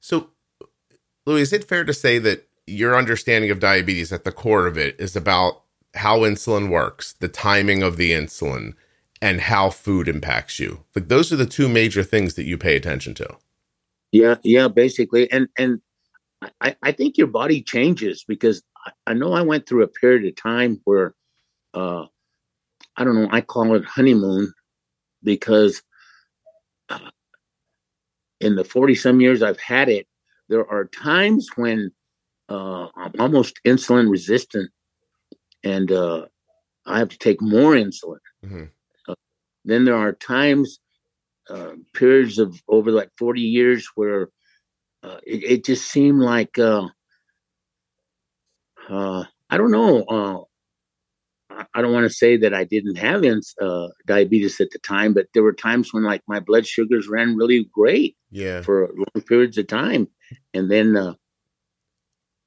So, 0.00 0.30
Louis, 1.26 1.42
is 1.42 1.52
it 1.52 1.68
fair 1.68 1.84
to 1.84 1.94
say 1.94 2.18
that 2.18 2.48
your 2.66 2.96
understanding 2.96 3.50
of 3.50 3.60
diabetes 3.60 4.12
at 4.12 4.24
the 4.24 4.32
core 4.32 4.66
of 4.66 4.76
it 4.76 4.96
is 4.98 5.16
about 5.16 5.62
how 5.94 6.20
insulin 6.20 6.70
works, 6.70 7.12
the 7.12 7.28
timing 7.28 7.82
of 7.82 7.96
the 7.96 8.12
insulin, 8.12 8.74
and 9.20 9.42
how 9.42 9.70
food 9.70 10.08
impacts 10.08 10.58
you? 10.58 10.84
Like 10.94 11.08
those 11.08 11.32
are 11.32 11.36
the 11.36 11.46
two 11.46 11.68
major 11.68 12.02
things 12.02 12.34
that 12.34 12.44
you 12.44 12.58
pay 12.58 12.76
attention 12.76 13.14
to. 13.14 13.36
Yeah, 14.10 14.36
yeah, 14.42 14.68
basically, 14.68 15.30
and 15.30 15.48
and 15.56 15.80
I, 16.60 16.76
I 16.82 16.92
think 16.92 17.16
your 17.16 17.28
body 17.28 17.62
changes 17.62 18.24
because 18.26 18.62
I, 18.84 18.90
I 19.08 19.14
know 19.14 19.32
I 19.32 19.42
went 19.42 19.66
through 19.66 19.84
a 19.84 19.88
period 19.88 20.26
of 20.26 20.36
time 20.36 20.80
where 20.84 21.14
uh, 21.72 22.06
I 22.96 23.04
don't 23.04 23.14
know, 23.14 23.28
I 23.30 23.40
call 23.40 23.74
it 23.74 23.84
honeymoon 23.84 24.52
because 25.22 25.82
uh, 26.88 27.10
in 28.40 28.56
the 28.56 28.64
40 28.64 28.94
some 28.94 29.20
years 29.20 29.42
I've 29.42 29.60
had 29.60 29.88
it, 29.88 30.06
there 30.48 30.68
are 30.68 30.86
times 30.86 31.48
when 31.56 31.90
uh, 32.48 32.88
I'm 32.96 33.12
almost 33.18 33.60
insulin 33.64 34.10
resistant 34.10 34.70
and 35.64 35.90
uh, 35.90 36.26
I 36.84 36.98
have 36.98 37.08
to 37.10 37.18
take 37.18 37.40
more 37.40 37.72
insulin. 37.72 38.18
Mm-hmm. 38.44 38.64
Uh, 39.08 39.14
then 39.64 39.84
there 39.84 39.96
are 39.96 40.12
times, 40.12 40.80
uh, 41.48 41.72
periods 41.94 42.38
of 42.38 42.60
over 42.68 42.90
like 42.90 43.10
40 43.16 43.40
years 43.40 43.88
where 43.94 44.28
uh, 45.02 45.18
it, 45.26 45.42
it, 45.44 45.64
just 45.64 45.90
seemed 45.90 46.20
like, 46.20 46.58
I 46.58 46.88
don't 49.56 49.70
know, 49.70 50.46
I 51.74 51.82
don't 51.82 51.92
want 51.92 52.04
to 52.04 52.14
say 52.14 52.36
that 52.38 52.54
I 52.54 52.64
didn't 52.64 52.96
have 52.96 53.24
uh, 53.60 53.88
diabetes 54.06 54.60
at 54.60 54.70
the 54.70 54.78
time, 54.78 55.14
but 55.14 55.26
there 55.34 55.42
were 55.42 55.52
times 55.52 55.92
when 55.92 56.04
like 56.04 56.22
my 56.26 56.40
blood 56.40 56.66
sugars 56.66 57.08
ran 57.08 57.36
really 57.36 57.68
great. 57.72 58.16
Yeah. 58.30 58.62
For 58.62 58.88
long 58.88 59.24
periods 59.26 59.58
of 59.58 59.66
time, 59.66 60.08
and 60.54 60.70
then, 60.70 60.96
uh, 60.96 61.14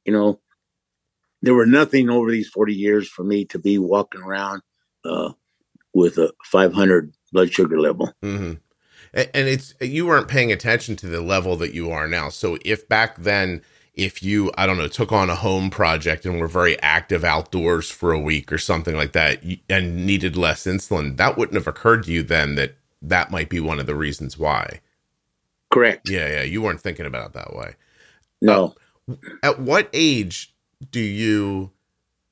you 0.04 0.14
know, 0.14 0.40
there 1.42 1.54
were 1.54 1.68
nothing 1.68 2.10
over 2.10 2.32
these 2.32 2.50
forty 2.50 2.74
years 2.74 3.08
for 3.08 3.24
me 3.24 3.46
to 3.46 3.60
be 3.60 3.78
walking 3.78 4.22
around 4.22 4.62
uh, 5.04 5.34
with 5.94 6.18
a 6.18 6.34
500 6.44 7.14
blood 7.32 7.54
sugar 7.54 7.80
level. 7.80 8.12
Mm-hmm. 8.24 8.54
And 9.14 9.48
it's 9.48 9.74
you 9.80 10.08
weren't 10.08 10.28
paying 10.28 10.52
attention 10.52 10.98
to 10.98 11.08
the 11.08 11.22
level 11.22 11.56
that 11.58 11.74
you 11.74 11.90
are 11.90 12.08
now. 12.08 12.30
So 12.30 12.58
if 12.66 12.88
back 12.90 13.18
then 13.18 13.62
if 13.96 14.22
you, 14.22 14.52
I 14.58 14.66
don't 14.66 14.78
know, 14.78 14.88
took 14.88 15.12
on 15.12 15.30
a 15.30 15.36
home 15.36 15.70
project 15.70 16.26
and 16.26 16.40
were 16.40 16.48
very 16.48 16.80
active 16.82 17.24
outdoors 17.24 17.90
for 17.90 18.12
a 18.12 18.20
week 18.20 18.52
or 18.52 18.58
something 18.58 18.96
like 18.96 19.14
that 19.14 19.42
and 19.70 20.06
needed 20.06 20.36
less 20.36 20.66
insulin, 20.66 21.18
that 21.18 21.38
wouldn't 21.38 21.56
have 21.56 21.68
occurred 21.68 22.04
to 22.04 22.12
you 22.12 22.22
then 22.24 22.56
that 22.56 22.76
that 23.02 23.32
might 23.32 23.50
be 23.50 23.60
one 23.60 23.80
of 23.80 23.86
the 23.86 23.96
reasons 23.96 24.38
why. 24.38 24.82
Correct. 25.72 26.10
Yeah, 26.10 26.28
yeah. 26.28 26.44
You 26.44 26.62
weren't 26.62 26.82
thinking 26.82 27.06
about 27.06 27.28
it 27.28 27.34
that 27.34 27.56
way. 27.56 27.76
No. 28.42 28.76
Uh, 29.10 29.16
at 29.44 29.60
what 29.60 29.90
age 29.94 30.54
do 30.92 31.00
you 31.00 31.72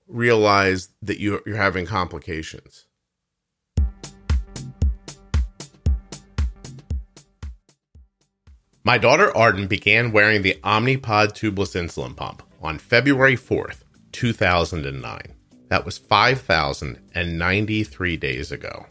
realize 0.08 0.90
that 1.02 1.20
you're, 1.20 1.42
you're 1.46 1.56
having 1.56 1.86
complications? 1.86 2.86
My 8.86 8.98
daughter 8.98 9.34
Arden 9.36 9.68
began 9.68 10.12
wearing 10.12 10.42
the 10.42 10.60
Omnipod 10.62 11.32
tubeless 11.32 11.74
insulin 11.74 12.18
pump 12.18 12.44
on 12.62 12.78
February 12.78 13.38
4th, 13.38 13.84
2009. 14.12 15.22
That 15.70 15.86
was 15.86 15.98
5,093 15.98 18.18
days 18.18 18.52
ago. 18.52 18.86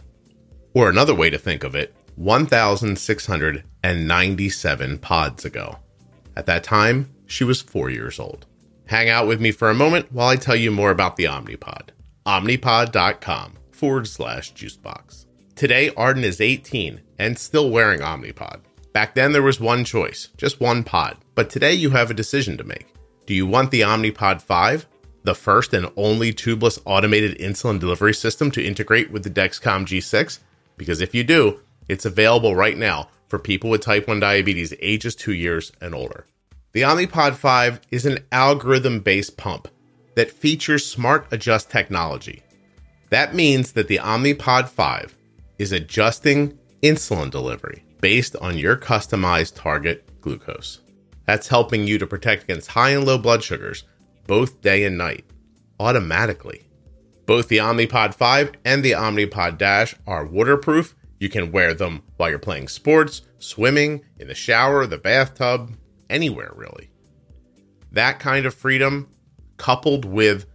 Or 0.73 0.89
another 0.89 1.15
way 1.15 1.29
to 1.29 1.37
think 1.37 1.63
of 1.63 1.75
it, 1.75 1.95
1,697 2.17 4.99
pods 4.99 5.45
ago. 5.45 5.77
At 6.37 6.47
that 6.47 6.65
time, 6.65 7.15
she 7.27 7.45
was 7.45 7.61
four 7.61 7.91
years 7.91 8.19
old. 8.19 8.47
Hang 8.87 9.11
out 9.11 9.27
with 9.27 9.43
me 9.43 9.53
for 9.53 9.69
a 9.69 9.75
moment 9.75 10.11
while 10.11 10.29
I 10.29 10.37
tell 10.37 10.57
you 10.57 10.71
more 10.71 10.91
about 10.91 11.17
the 11.17 11.25
Omnipod. 11.25 11.91
Omnipod.com 12.25 13.59
forward 13.73 14.09
slash 14.09 14.55
juicebox. 14.55 15.27
Today, 15.55 15.91
Arden 15.99 16.25
is 16.25 16.41
18 16.41 17.03
and 17.19 17.39
still 17.39 17.69
wearing 17.69 18.01
Omnipod. 18.01 18.63
Back 18.93 19.15
then, 19.15 19.33
there 19.33 19.43
was 19.43 19.59
one 19.59 19.85
choice, 19.85 20.29
just 20.37 20.61
one 20.61 20.85
pod. 20.85 21.17
But 21.35 21.49
today, 21.49 21.73
you 21.73 21.91
have 21.91 22.11
a 22.11 22.15
decision 22.15 22.59
to 22.59 22.65
make. 22.65 22.93
Do 23.25 23.33
you 23.33 23.47
want 23.47 23.71
the 23.71 23.81
Omnipod 23.81 24.43
5, 24.43 24.87
the 25.23 25.35
first 25.35 25.73
and 25.73 25.91
only 25.97 26.33
tubeless 26.33 26.79
automated 26.85 27.39
insulin 27.39 27.81
delivery 27.81 28.13
system 28.13 28.51
to 28.51 28.65
integrate 28.65 29.11
with 29.11 29.25
the 29.25 29.31
Dexcom 29.31 29.87
G6? 29.87 30.41
Because 30.77 31.01
if 31.01 31.15
you 31.15 31.25
do, 31.25 31.61
it's 31.89 32.05
available 32.05 32.55
right 32.55 32.77
now 32.77 33.09
for 33.29 33.39
people 33.39 33.71
with 33.71 33.81
type 33.81 34.09
1 34.09 34.21
diabetes 34.21 34.75
ages 34.81 35.15
2 35.15 35.33
years 35.33 35.73
and 35.81 35.95
older. 35.95 36.27
The 36.73 36.83
Omnipod 36.83 37.35
5 37.35 37.81
is 37.91 38.05
an 38.05 38.19
algorithm 38.31 39.01
based 39.01 39.39
pump 39.39 39.69
that 40.17 40.31
features 40.31 40.85
smart 40.85 41.27
adjust 41.31 41.71
technology. 41.71 42.43
That 43.09 43.35
means 43.35 43.73
that 43.73 43.89
the 43.89 43.99
Omnipod 43.99 44.69
5 44.69 45.17
is 45.59 45.73
adjusting 45.73 46.59
insulin 46.83 47.31
delivery 47.31 47.85
based 48.03 48.37
on 48.37 48.59
your 48.59 48.77
customized 48.77 49.55
target 49.55 50.21
glucose. 50.21 50.81
That's 51.25 51.49
helping 51.49 51.87
you 51.87 51.99
to 51.99 52.07
protect 52.07 52.43
against 52.43 52.73
high 52.73 52.91
and 52.91 53.07
low 53.07 53.17
blood 53.17 53.43
sugars 53.43 53.85
both 54.27 54.61
day 54.61 54.85
and 54.85 54.99
night 54.99 55.25
automatically. 55.81 56.69
Both 57.27 57.49
the 57.49 57.59
Omnipod 57.59 58.15
5 58.15 58.53
and 58.65 58.85
the 58.85 58.93
Omnipod 58.93 59.57
Dash 59.57 59.95
are 60.07 60.27
waterproof. 60.27 60.95
You 61.21 61.29
can 61.29 61.53
wear 61.53 61.73
them 61.73 62.03
while 62.17 62.29
you're 62.29 62.38
playing 62.41 62.69
sports, 62.69 63.23
swimming, 63.38 64.03
in 64.19 64.27
the 64.27 64.35
shower, 64.35 64.85
the 64.87 64.99
bathtub, 64.99 65.73
anywhere 66.11 66.53
really. 66.57 66.91
That 67.93 68.19
kind 68.19 68.47
of 68.47 68.55
freedom 68.55 69.09
coupled 69.59 70.05
with 70.05 70.47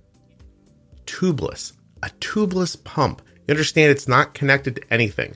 tubeless, 1.05 1.73
a 2.03 2.09
tubeless 2.19 2.83
pump. 2.83 3.21
You 3.47 3.53
understand 3.53 3.91
it's 3.91 4.07
not 4.07 4.33
connected 4.33 4.75
to 4.75 4.93
anything. 4.93 5.35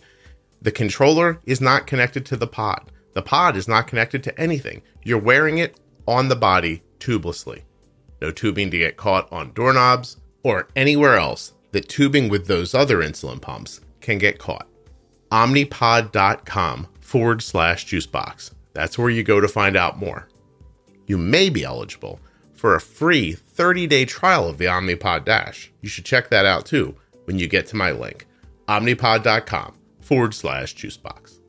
The 0.62 0.72
controller 0.72 1.40
is 1.46 1.60
not 1.60 1.88
connected 1.88 2.26
to 2.28 2.38
the 2.38 2.48
pod. 2.48 2.92
The 3.14 3.22
pod 3.22 3.58
is 3.58 3.68
not 3.68 3.88
connected 3.88 4.24
to 4.24 4.40
anything. 4.40 4.84
You're 5.04 5.18
wearing 5.18 5.58
it 5.58 5.80
on 6.08 6.30
the 6.30 6.36
body 6.36 6.84
tubelessly. 7.00 7.64
No 8.22 8.32
tubing 8.32 8.70
to 8.70 8.78
get 8.78 8.96
caught 8.96 9.32
on 9.32 9.54
doorknobs 9.54 10.18
or 10.44 10.68
anywhere 10.76 11.18
else 11.18 11.54
that 11.72 11.90
tubing 11.90 12.30
with 12.30 12.46
those 12.46 12.76
other 12.76 12.98
insulin 13.00 13.42
pumps 13.42 13.82
can 14.02 14.20
get 14.20 14.38
caught. 14.38 14.68
Omnipod.com 15.32 16.88
forward 17.00 17.42
slash 17.42 17.88
juicebox. 17.88 18.52
That's 18.74 18.98
where 18.98 19.10
you 19.10 19.24
go 19.24 19.42
to 19.42 19.48
find 19.48 19.76
out 19.76 19.98
more. 19.98 20.28
You 21.08 21.18
may 21.18 21.50
be 21.50 21.64
eligible 21.64 22.20
for 22.54 22.76
a 22.76 22.82
free 22.82 23.34
30 23.34 23.88
day 23.88 24.06
trial 24.06 24.48
of 24.48 24.60
the 24.60 24.66
Omnipod 24.66 25.26
Dash. 25.26 25.72
You 25.82 25.90
should 25.90 26.06
check 26.06 26.30
that 26.30 26.46
out 26.46 26.68
too 26.68 26.96
when 27.26 27.40
you 27.40 27.48
get 27.48 27.66
to 27.68 27.76
my 27.76 27.92
link, 27.92 28.28
omnipod.com 28.68 29.81
forward 30.12 30.34
slash 30.34 30.76
juicebox. 30.76 31.40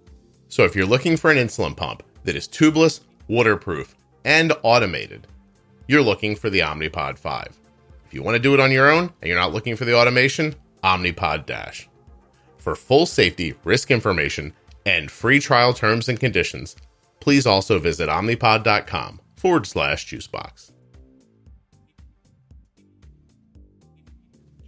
So 0.47 0.63
if 0.63 0.77
you're 0.77 0.87
looking 0.87 1.17
for 1.17 1.33
an 1.33 1.37
insulin 1.37 1.77
pump 1.77 2.05
that 2.23 2.37
is 2.37 2.47
tubeless, 2.47 3.01
waterproof, 3.27 3.97
and 4.25 4.53
automated, 4.63 5.27
you're 5.89 6.01
looking 6.01 6.37
for 6.37 6.49
the 6.49 6.61
Omnipod 6.61 7.19
5. 7.19 7.59
If 8.07 8.15
you 8.15 8.23
want 8.23 8.37
to 8.37 8.39
do 8.39 8.55
it 8.55 8.61
on 8.61 8.71
your 8.71 8.89
own 8.89 9.13
and 9.21 9.29
you're 9.29 9.37
not 9.37 9.53
looking 9.53 9.75
for 9.75 9.85
the 9.85 9.97
automation, 9.97 10.55
Omnipod 10.85 11.45
Dash. 11.45 11.89
For 12.59 12.77
full 12.77 13.05
safety, 13.05 13.55
risk 13.65 13.91
information, 13.91 14.53
and 14.87 15.11
free 15.11 15.41
trial 15.41 15.75
terms 15.75 16.09
and 16.09 16.21
conditions, 16.21 16.77
please 17.19 17.49
also 17.49 17.81
visit 17.81 18.09
omnipod.com 18.09 19.21
forward 19.35 19.67
slash 19.67 20.07
juicebox. 20.07 20.71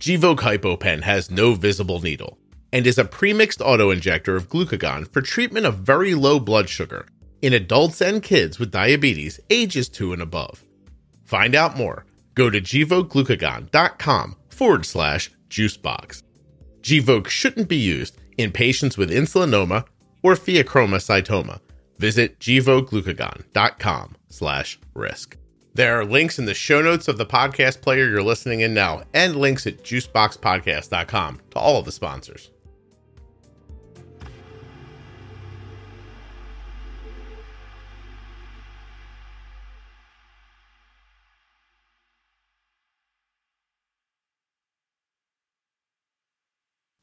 Gvoke 0.01 0.41
HypoPen 0.41 1.03
has 1.03 1.31
no 1.31 1.55
visible 1.55 2.01
needle 2.01 2.39
and 2.75 2.89
is 2.89 2.99
a 2.99 3.05
premixed 3.05 3.59
autoinjector 3.59 4.37
of 4.37 4.49
glucagon 4.49 5.11
for 5.13 5.23
treatment 5.23 5.65
of 5.65 5.79
very 5.79 6.13
low 6.13 6.41
blood 6.41 6.69
sugar 6.69 7.07
in 7.41 7.53
adults 7.53 8.01
and 8.01 8.21
kids 8.21 8.59
with 8.59 8.73
diabetes 8.73 9.39
ages 9.49 9.89
2 9.89 10.13
and 10.13 10.21
above. 10.21 10.65
Find 11.25 11.55
out 11.55 11.77
more. 11.77 12.05
Go 12.35 12.51
to 12.51 12.61
gvokeglucagon.com 12.61 14.37
forward 14.49 14.85
slash 14.85 15.31
juicebox. 15.49 16.23
Gvoke 16.81 17.29
shouldn't 17.29 17.69
be 17.69 17.77
used 17.77 18.19
in 18.37 18.51
patients 18.51 18.99
with 18.99 19.11
insulinoma 19.11 19.87
or 20.25 20.35
pheochromocytoma. 20.35 21.61
Visit 21.99 22.41
gvokeglucagon.com 22.41 24.17
slash 24.29 24.81
risk. 24.95 25.37
There 25.75 25.99
are 25.99 26.05
links 26.05 26.41
in 26.41 26.47
the 26.47 26.55
show 26.55 26.83
notes 26.83 27.07
of 27.07 27.19
the 27.19 27.27
podcast 27.27 27.83
player 27.83 28.09
you're 28.09 28.23
listening 28.23 28.61
in 28.61 28.75
now 28.75 29.05
and 29.15 29.37
links 29.37 29.65
at 29.65 29.85
juiceboxpodcast.com 29.85 31.41
to 31.51 31.59
all 31.59 31.79
of 31.79 31.85
the 31.85 31.93
sponsors. 31.93 32.51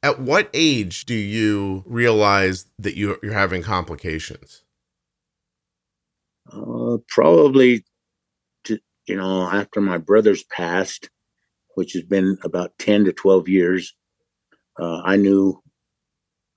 At 0.04 0.20
what 0.20 0.50
age 0.54 1.06
do 1.06 1.14
you 1.14 1.84
realize 1.86 2.66
that 2.80 2.96
you, 2.96 3.18
you're 3.22 3.34
having 3.34 3.62
complications? 3.62 4.64
Uh, 6.52 6.98
probably, 7.08 7.86
to, 8.64 8.80
you 9.08 9.16
know, 9.16 9.44
after 9.44 9.80
my 9.80 10.00
brother's 10.00 10.44
passed, 10.44 11.10
which 11.76 11.94
has 11.94 12.04
been 12.04 12.38
about 12.44 12.78
10 12.80 13.06
to 13.06 13.14
12 13.14 13.48
years, 13.48 13.96
uh, 14.80 15.02
I 15.04 15.18
knew 15.18 15.62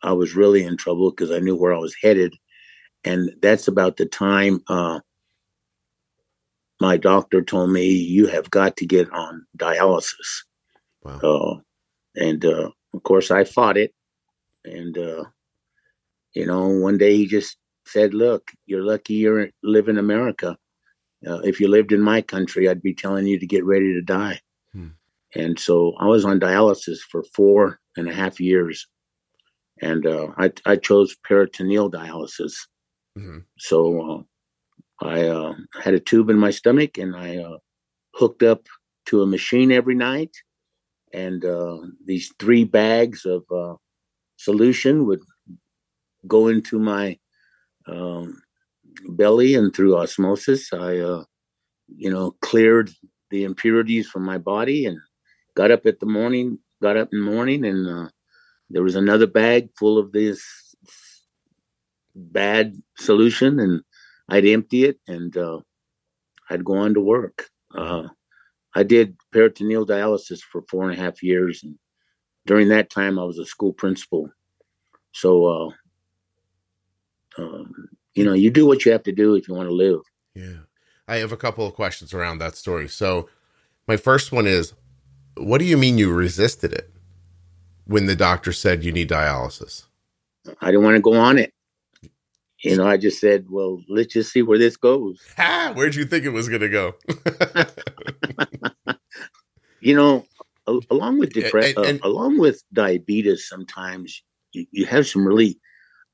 I 0.03 0.13
was 0.13 0.35
really 0.35 0.65
in 0.65 0.77
trouble 0.77 1.11
because 1.11 1.31
I 1.31 1.39
knew 1.39 1.57
where 1.57 1.75
I 1.75 1.79
was 1.79 1.95
headed. 2.01 2.35
And 3.05 3.31
that's 3.43 3.69
about 3.69 3.99
the 3.99 4.07
time 4.07 4.63
uh, 4.69 5.01
my 6.81 6.97
doctor 6.97 7.43
told 7.43 7.71
me, 7.71 7.89
You 7.89 8.27
have 8.27 8.51
got 8.51 8.77
to 8.79 8.87
get 8.87 9.11
on 9.13 9.47
dialysis. 9.59 10.45
Wow. 11.03 11.61
And 12.17 12.45
uh, 12.45 12.71
of 12.93 13.03
course, 13.03 13.31
I 13.31 13.45
fought 13.45 13.77
it. 13.77 13.93
And, 14.65 14.97
uh, 14.97 15.25
you 16.35 16.47
know, 16.47 16.69
one 16.69 16.99
day 16.99 17.17
he 17.17 17.27
just 17.27 17.57
said, 17.87 18.15
Look, 18.15 18.53
you're 18.67 18.85
lucky 18.85 19.15
you 19.15 19.51
live 19.63 19.89
in 19.89 19.99
America. 19.99 20.57
Uh, 21.27 21.39
if 21.39 21.61
you 21.61 21.69
lived 21.69 21.93
in 21.93 22.01
my 22.01 22.21
country, 22.21 22.69
I'd 22.69 22.83
be 22.83 22.95
telling 22.95 23.27
you 23.27 23.39
to 23.39 23.47
get 23.47 23.65
ready 23.65 23.93
to 23.95 24.03
die. 24.03 24.41
Hmm. 24.73 24.89
And 25.35 25.59
so 25.59 25.95
I 25.99 26.07
was 26.07 26.25
on 26.25 26.39
dialysis 26.39 26.99
for 27.11 27.25
four 27.35 27.81
and 27.97 28.09
a 28.09 28.13
half 28.13 28.41
years. 28.41 28.87
And 29.83 30.07
uh, 30.07 30.29
I, 30.39 30.53
I 30.67 30.77
chose 30.77 31.17
peritoneal 31.25 31.91
dialysis. 31.91 32.53
Mm-hmm. 33.19 33.39
So 33.59 34.11
uh, 35.01 35.07
I 35.07 35.27
uh, 35.27 35.55
had 35.83 35.95
a 35.95 36.01
tube 36.01 36.31
in 36.31 36.39
my 36.39 36.51
stomach 36.51 36.99
and 36.99 37.17
I 37.17 37.39
uh, 37.39 37.59
hooked 38.15 38.43
up 38.43 38.67
to 39.07 39.23
a 39.23 39.27
machine 39.27 39.73
every 39.73 39.95
night 39.95 40.31
and 41.15 41.45
uh, 41.45 41.79
these 42.05 42.33
three 42.41 42.65
bags 42.65 43.25
of 43.25 43.45
uh, 43.55 43.75
solution 44.37 45.07
would 45.07 45.21
go 46.27 46.49
into 46.49 46.79
my 46.79 47.17
um, 47.87 48.43
belly, 49.11 49.55
and 49.55 49.75
through 49.75 49.97
osmosis, 49.97 50.73
I, 50.73 50.99
uh, 50.99 51.25
you 51.97 52.11
know, 52.11 52.33
cleared 52.43 52.91
the 53.31 53.45
impurities 53.45 54.09
from 54.09 54.25
my 54.25 54.39
body, 54.39 54.87
and 54.87 54.99
got 55.57 55.71
up 55.71 55.87
at 55.87 56.01
the 56.01 56.07
morning. 56.07 56.59
Got 56.83 56.97
up 56.97 57.09
in 57.13 57.21
the 57.25 57.31
morning, 57.31 57.65
and 57.65 57.89
uh, 57.89 58.09
there 58.69 58.83
was 58.83 58.97
another 58.97 59.27
bag 59.27 59.71
full 59.79 59.97
of 59.97 60.13
this 60.13 60.43
bad 62.15 62.75
solution, 62.99 63.61
and 63.61 63.83
I'd 64.29 64.45
empty 64.45 64.85
it, 64.85 64.99
and 65.07 65.35
uh, 65.37 65.61
I'd 66.51 66.65
go 66.65 66.77
on 66.77 66.95
to 66.95 67.01
work. 67.01 67.49
I 68.75 68.83
did 68.83 69.17
peritoneal 69.33 69.87
dialysis 69.87 70.41
for 70.41 70.63
four 70.69 70.89
and 70.89 70.99
a 70.99 71.03
half 71.03 71.23
years, 71.23 71.63
and 71.63 71.79
during 72.47 72.69
that 72.69 72.91
time, 72.91 73.19
I 73.19 73.25
was 73.25 73.39
a 73.39 73.47
school 73.47 73.73
principal. 73.73 74.31
So, 75.13 75.47
uh, 75.47 75.71
um, 77.39 77.89
you 78.15 78.25
know, 78.25 78.33
you 78.33 78.51
do 78.51 78.67
what 78.67 78.85
you 78.85 78.93
have 78.93 79.05
to 79.05 79.13
do 79.13 79.35
if 79.35 79.49
you 79.49 79.55
want 79.55 79.69
to 79.69 79.75
live. 79.75 80.01
Yeah, 80.35 80.65
I 81.07 81.17
have 81.17 81.33
a 81.33 81.37
couple 81.37 81.67
of 81.67 81.75
questions 81.75 82.13
around 82.13 82.39
that 82.39 82.57
story. 82.57 82.89
So, 82.89 83.29
my 83.87 83.97
first 83.97 84.33
one 84.33 84.47
is, 84.47 84.75
what 85.37 85.59
do 85.59 85.65
you 85.65 85.77
mean 85.77 85.99
you 85.99 86.13
resisted 86.13 86.73
it 86.73 86.91
when 87.87 88.07
the 88.07 88.17
doctor 88.17 88.53
said 88.53 88.85
you 88.85 88.93
need 88.93 89.09
dialysis? 89.09 89.85
I 90.61 90.67
didn't 90.67 90.85
want 90.85 90.97
to 90.97 91.01
go 91.01 91.15
on 91.15 91.39
it. 91.39 91.54
You 92.65 92.77
know, 92.77 92.87
I 92.87 92.97
just 92.97 93.21
said, 93.21 93.47
well, 93.51 93.83
let's 93.89 94.15
just 94.15 94.33
see 94.33 94.43
where 94.43 94.59
this 94.59 94.77
goes. 94.77 95.21
Ah, 95.39 95.73
where'd 95.75 95.95
you 95.95 96.05
think 96.05 96.25
it 96.25 96.31
was 96.31 96.49
going 96.49 96.63
to 96.63 96.69
go? 96.69 96.95
you 99.81 99.95
know, 99.95 100.25
along 100.91 101.19
with 101.19 101.33
depression, 101.35 101.77
uh, 101.77 101.99
along 102.03 102.39
with 102.39 102.63
diabetes, 102.73 103.47
sometimes 103.47 104.23
you, 104.53 104.67
you 104.71 104.87
have 104.87 105.07
some 105.07 105.27
really 105.27 105.59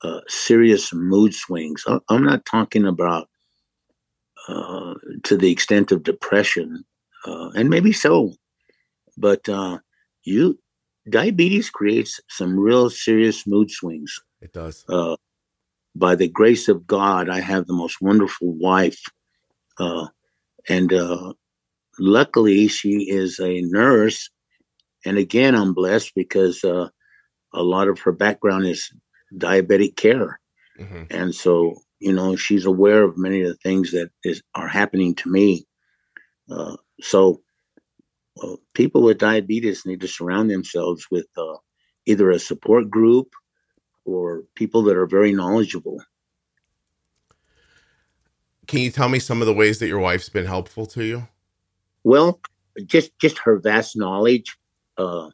uh, 0.02 0.20
serious 0.26 0.92
mood 0.92 1.34
swings. 1.34 1.84
I'm 2.08 2.24
not 2.24 2.44
talking 2.44 2.84
about 2.86 3.28
uh, 4.48 4.94
to 5.24 5.36
the 5.36 5.52
extent 5.52 5.92
of 5.92 6.02
depression, 6.02 6.84
uh, 7.26 7.50
and 7.50 7.70
maybe 7.70 7.92
so, 7.92 8.32
but 9.16 9.48
uh, 9.48 9.78
you 10.24 10.58
diabetes 11.08 11.70
creates 11.70 12.20
some 12.28 12.58
real 12.58 12.90
serious 12.90 13.46
mood 13.46 13.70
swings. 13.70 14.18
It 14.40 14.52
does. 14.52 14.84
Uh, 14.88 15.16
by 15.94 16.14
the 16.14 16.28
grace 16.28 16.68
of 16.68 16.86
God, 16.86 17.28
I 17.28 17.40
have 17.40 17.66
the 17.66 17.72
most 17.72 18.00
wonderful 18.00 18.52
wife, 18.54 19.00
uh, 19.78 20.06
and 20.68 20.92
luckily 21.98 22.68
she 22.68 23.10
is 23.10 23.38
a 23.40 23.62
nurse. 23.62 24.30
And 25.04 25.18
again, 25.18 25.54
I'm 25.54 25.74
blessed 25.74 26.12
because 26.14 26.62
a 26.64 26.90
lot 27.54 27.88
of 27.88 27.98
her 28.00 28.12
background 28.12 28.66
is 28.66 28.92
diabetic 29.34 29.96
care. 29.96 30.40
Mm-hmm. 30.78 31.04
And 31.10 31.34
so, 31.34 31.74
you 31.98 32.12
know, 32.12 32.36
she's 32.36 32.64
aware 32.64 33.02
of 33.02 33.18
many 33.18 33.42
of 33.42 33.48
the 33.48 33.56
things 33.56 33.92
that 33.92 34.10
is 34.24 34.42
are 34.54 34.68
happening 34.68 35.14
to 35.16 35.30
me. 35.30 35.66
Uh, 36.50 36.76
so, 37.00 37.42
uh, 38.42 38.56
people 38.74 39.02
with 39.02 39.18
diabetes 39.18 39.84
need 39.84 40.00
to 40.00 40.08
surround 40.08 40.50
themselves 40.50 41.06
with 41.10 41.26
uh, 41.36 41.56
either 42.06 42.30
a 42.30 42.38
support 42.38 42.88
group 42.88 43.28
or 44.04 44.44
people 44.54 44.82
that 44.82 44.96
are 44.96 45.06
very 45.06 45.32
knowledgeable. 45.32 45.98
Can 48.66 48.80
you 48.80 48.90
tell 48.90 49.08
me 49.08 49.18
some 49.18 49.40
of 49.40 49.46
the 49.46 49.54
ways 49.54 49.78
that 49.80 49.88
your 49.88 49.98
wife's 49.98 50.28
been 50.28 50.46
helpful 50.46 50.86
to 50.86 51.04
you? 51.04 51.28
Well, 52.04 52.40
just 52.86 53.18
just 53.18 53.38
her 53.38 53.58
vast 53.58 53.96
knowledge. 53.96 54.56
Uh, 54.96 55.30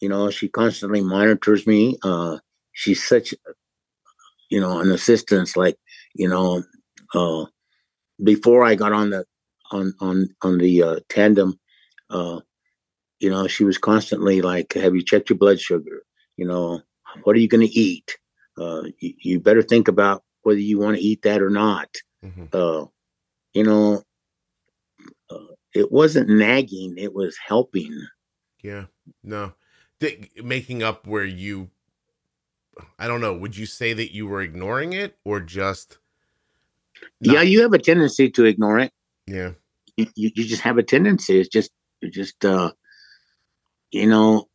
you 0.00 0.08
know, 0.08 0.30
she 0.30 0.48
constantly 0.48 1.00
monitors 1.00 1.66
me. 1.66 1.96
Uh, 2.02 2.38
she's 2.72 3.02
such 3.02 3.34
you 4.48 4.60
know 4.60 4.80
an 4.80 4.90
assistance 4.90 5.56
like 5.56 5.76
you 6.14 6.28
know 6.28 6.62
uh 7.14 7.44
before 8.22 8.64
i 8.64 8.74
got 8.74 8.92
on 8.92 9.10
the 9.10 9.24
on 9.72 9.92
on 10.00 10.28
on 10.42 10.58
the 10.58 10.82
uh 10.82 11.00
tandem 11.08 11.58
uh 12.10 12.40
you 13.18 13.30
know 13.30 13.46
she 13.46 13.64
was 13.64 13.78
constantly 13.78 14.40
like 14.42 14.72
have 14.74 14.94
you 14.94 15.02
checked 15.02 15.30
your 15.30 15.38
blood 15.38 15.58
sugar 15.60 16.02
you 16.36 16.46
know 16.46 16.80
what 17.24 17.36
are 17.36 17.40
you 17.40 17.48
going 17.48 17.66
to 17.66 17.78
eat 17.78 18.16
uh 18.58 18.82
you, 18.98 19.14
you, 19.20 19.40
better 19.40 19.62
think 19.62 19.88
about 19.88 20.22
whether 20.42 20.58
you 20.58 20.78
want 20.78 20.96
to 20.96 21.02
eat 21.02 21.22
that 21.22 21.42
or 21.42 21.50
not 21.50 21.88
mm-hmm. 22.24 22.44
uh 22.52 22.84
you 23.52 23.64
know 23.64 24.02
uh, 25.30 25.54
it 25.74 25.90
wasn't 25.92 26.28
nagging 26.28 26.94
it 26.96 27.14
was 27.14 27.36
helping 27.46 28.06
yeah 28.62 28.84
no 29.22 29.52
making 30.42 30.82
up 30.82 31.06
where 31.06 31.24
you 31.24 31.70
I 32.98 33.06
don't 33.06 33.20
know. 33.20 33.34
Would 33.34 33.56
you 33.56 33.66
say 33.66 33.92
that 33.92 34.14
you 34.14 34.26
were 34.26 34.42
ignoring 34.42 34.92
it 34.92 35.16
or 35.24 35.40
just? 35.40 35.98
Not- 37.20 37.34
yeah, 37.34 37.42
you 37.42 37.62
have 37.62 37.72
a 37.72 37.78
tendency 37.78 38.30
to 38.30 38.44
ignore 38.44 38.78
it. 38.78 38.92
Yeah, 39.26 39.52
you, 39.96 40.06
you, 40.14 40.30
you 40.34 40.44
just 40.44 40.62
have 40.62 40.78
a 40.78 40.82
tendency. 40.82 41.38
It's 41.40 41.48
just 41.48 41.70
just 42.10 42.44
uh, 42.44 42.72
you 43.90 44.06
know, 44.06 44.48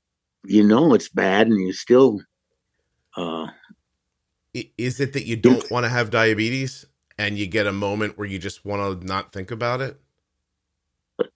you 0.46 0.64
know 0.64 0.94
it's 0.94 1.10
bad, 1.10 1.48
and 1.48 1.60
you 1.60 1.74
still. 1.74 2.22
Uh, 3.16 3.48
is 4.54 5.00
it 5.00 5.14
that 5.14 5.26
you 5.26 5.36
don't 5.36 5.70
want 5.72 5.86
to 5.86 5.90
have 5.90 6.10
diabetes 6.10 6.86
and 7.18 7.38
you 7.38 7.48
get 7.48 7.68
a 7.68 7.72
moment 7.72 8.18
where 8.18 8.28
you 8.28 8.40
just 8.40 8.66
want 8.66 9.02
to 9.02 9.06
not 9.06 9.32
think 9.32 9.52
about 9.52 9.82
it? 9.82 10.00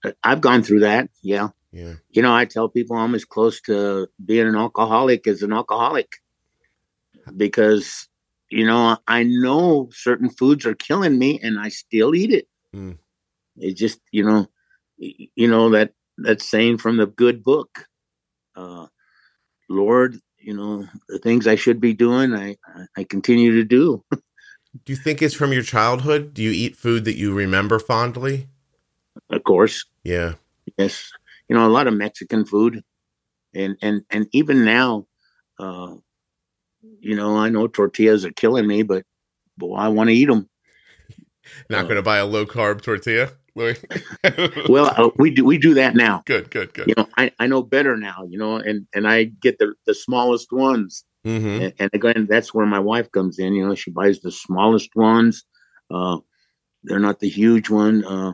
Uh, 0.04 0.12
I've 0.24 0.42
gone 0.42 0.64
through 0.64 0.82
that. 0.82 1.10
Yeah. 1.22 1.50
Yeah. 1.72 1.96
You 2.12 2.22
know, 2.22 2.34
I 2.34 2.46
tell 2.46 2.70
people 2.70 2.96
I'm 2.96 3.16
as 3.16 3.26
close 3.26 3.60
to 3.62 4.08
being 4.24 4.48
an 4.48 4.56
alcoholic 4.56 5.28
as 5.28 5.44
an 5.44 5.52
alcoholic 5.52 6.10
because 7.36 8.08
you 8.50 8.66
know 8.66 8.98
I 9.08 9.24
know 9.24 9.90
certain 9.92 10.30
foods 10.30 10.66
are 10.66 10.76
killing 10.76 11.20
me 11.20 11.40
and 11.42 11.60
I 11.60 11.70
still 11.70 12.16
eat 12.16 12.32
it. 12.32 12.48
Mm. 12.74 12.98
It 13.58 13.74
just 13.74 14.00
you 14.12 14.24
know 14.24 14.48
you 14.98 15.48
know 15.50 15.70
that 15.72 15.92
that 16.20 16.42
saying 16.42 16.78
from 16.78 16.98
the 16.98 17.08
good 17.08 17.44
book, 17.44 17.88
uh, 18.56 18.88
Lord, 19.70 20.18
you 20.46 20.54
know 20.54 20.86
the 21.10 21.18
things 21.18 21.48
I 21.48 21.56
should 21.56 21.82
be 21.82 21.94
doing, 21.94 22.34
I 22.34 22.58
I 22.96 23.04
continue 23.04 23.56
to 23.56 23.64
do. 23.64 24.04
do 24.12 24.94
you 24.94 24.96
think 24.96 25.22
it's 25.22 25.34
from 25.34 25.52
your 25.52 25.64
childhood? 25.64 26.34
Do 26.34 26.44
you 26.44 26.52
eat 26.52 26.76
food 26.76 27.06
that 27.06 27.18
you 27.18 27.34
remember 27.34 27.80
fondly? 27.80 28.48
Of 29.32 29.44
course. 29.44 29.86
Yeah. 30.04 30.34
Yes. 30.78 31.12
You 31.50 31.56
know 31.56 31.66
a 31.66 31.70
lot 31.70 31.88
of 31.88 31.96
Mexican 31.96 32.46
food, 32.46 32.84
and 33.56 33.76
and 33.82 34.04
and 34.12 34.28
even 34.34 34.64
now, 34.64 35.08
uh, 35.60 35.96
you 37.00 37.16
know, 37.16 37.38
I 37.38 37.50
know 37.50 37.68
tortillas 37.68 38.24
are 38.26 38.32
killing 38.32 38.68
me, 38.68 38.84
but 38.84 39.04
boy, 39.58 39.76
I 39.76 39.88
want 39.88 40.10
to 40.10 40.16
eat 40.16 40.26
them. 40.26 40.48
Not 41.70 41.82
uh, 41.82 41.84
going 41.84 41.96
to 41.96 42.04
buy 42.04 42.18
a 42.18 42.26
low 42.26 42.46
carb 42.46 42.82
tortilla, 42.82 43.32
Louis. 43.56 43.82
well, 44.70 44.94
uh, 44.98 45.10
we 45.18 45.32
do 45.32 45.46
we 45.46 45.58
do 45.58 45.74
that 45.76 45.96
now. 45.96 46.24
Good, 46.26 46.52
good, 46.52 46.74
good. 46.74 46.88
You 46.88 46.94
know, 46.98 47.08
I, 47.18 47.32
I 47.40 47.48
know 47.48 47.64
better 47.64 47.98
now. 47.98 48.26
You 48.28 48.38
know, 48.38 48.58
and 48.58 48.88
and 48.94 49.08
I 49.08 49.26
get 49.26 49.60
the 49.60 49.74
the 49.86 49.94
smallest 49.94 50.52
ones. 50.52 51.04
Mm-hmm. 51.26 51.64
And, 51.64 51.74
and, 51.80 51.90
again, 51.92 52.28
that's 52.30 52.54
where 52.54 52.68
my 52.68 52.80
wife 52.80 53.12
comes 53.12 53.40
in. 53.40 53.56
You 53.56 53.68
know, 53.68 53.74
she 53.74 53.90
buys 53.90 54.20
the 54.20 54.32
smallest 54.32 54.96
ones. 54.96 55.44
Uh, 55.90 56.20
they're 56.84 57.00
not 57.00 57.20
the 57.20 57.30
huge 57.30 57.70
one, 57.70 58.06
uh, 58.06 58.34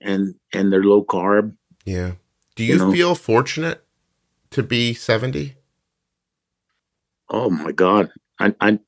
and 0.00 0.34
and 0.52 0.72
they're 0.72 0.82
low 0.82 1.04
carb. 1.04 1.54
Yeah. 1.84 2.12
Do 2.56 2.64
you, 2.64 2.72
you 2.74 2.78
know? 2.78 2.92
feel 2.92 3.14
fortunate 3.14 3.84
to 4.50 4.62
be 4.62 4.92
seventy? 4.92 5.56
oh 7.32 7.50
my 7.50 7.72
God, 7.72 8.10
I, 8.38 8.54
I 8.60 8.78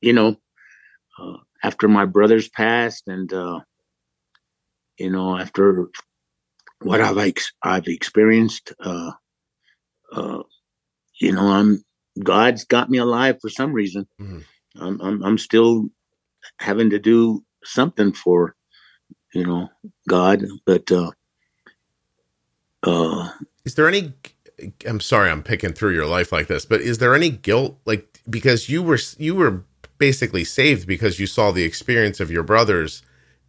you 0.00 0.12
know, 0.12 0.36
uh, 1.18 1.36
after 1.62 1.88
my 1.88 2.04
brothers 2.04 2.48
passed 2.48 3.08
and, 3.08 3.32
uh, 3.32 3.60
you 4.98 5.10
know, 5.10 5.38
after 5.38 5.86
what 6.82 7.00
I've, 7.00 7.18
ex- 7.18 7.52
I've 7.62 7.86
experienced, 7.86 8.72
uh, 8.80 9.12
uh, 10.12 10.42
you 11.20 11.32
know, 11.32 11.48
I'm, 11.48 11.84
God's 12.22 12.64
got 12.64 12.90
me 12.90 12.98
alive 12.98 13.38
for 13.40 13.48
some 13.48 13.72
reason. 13.72 14.06
Mm-hmm. 14.20 14.38
I'm, 14.80 15.00
I'm, 15.00 15.22
I'm 15.24 15.38
still 15.38 15.88
having 16.58 16.90
to 16.90 16.98
do 16.98 17.44
something 17.64 18.12
for, 18.12 18.54
you 19.32 19.44
know, 19.46 19.68
God, 20.08 20.44
but, 20.66 20.90
uh, 20.92 21.10
uh, 22.82 23.30
is 23.64 23.76
there 23.76 23.88
any 23.88 24.12
I'm 24.86 25.00
sorry 25.00 25.30
I'm 25.30 25.42
picking 25.42 25.72
through 25.72 25.94
your 25.94 26.06
life 26.06 26.32
like 26.32 26.46
this, 26.46 26.64
but 26.64 26.80
is 26.80 26.98
there 26.98 27.14
any 27.14 27.30
guilt 27.30 27.78
like 27.84 28.20
because 28.28 28.68
you 28.68 28.82
were 28.82 28.98
you 29.18 29.34
were 29.34 29.64
basically 29.98 30.44
saved 30.44 30.86
because 30.86 31.18
you 31.18 31.26
saw 31.26 31.50
the 31.50 31.64
experience 31.64 32.20
of 32.20 32.30
your 32.30 32.42
brothers 32.42 33.02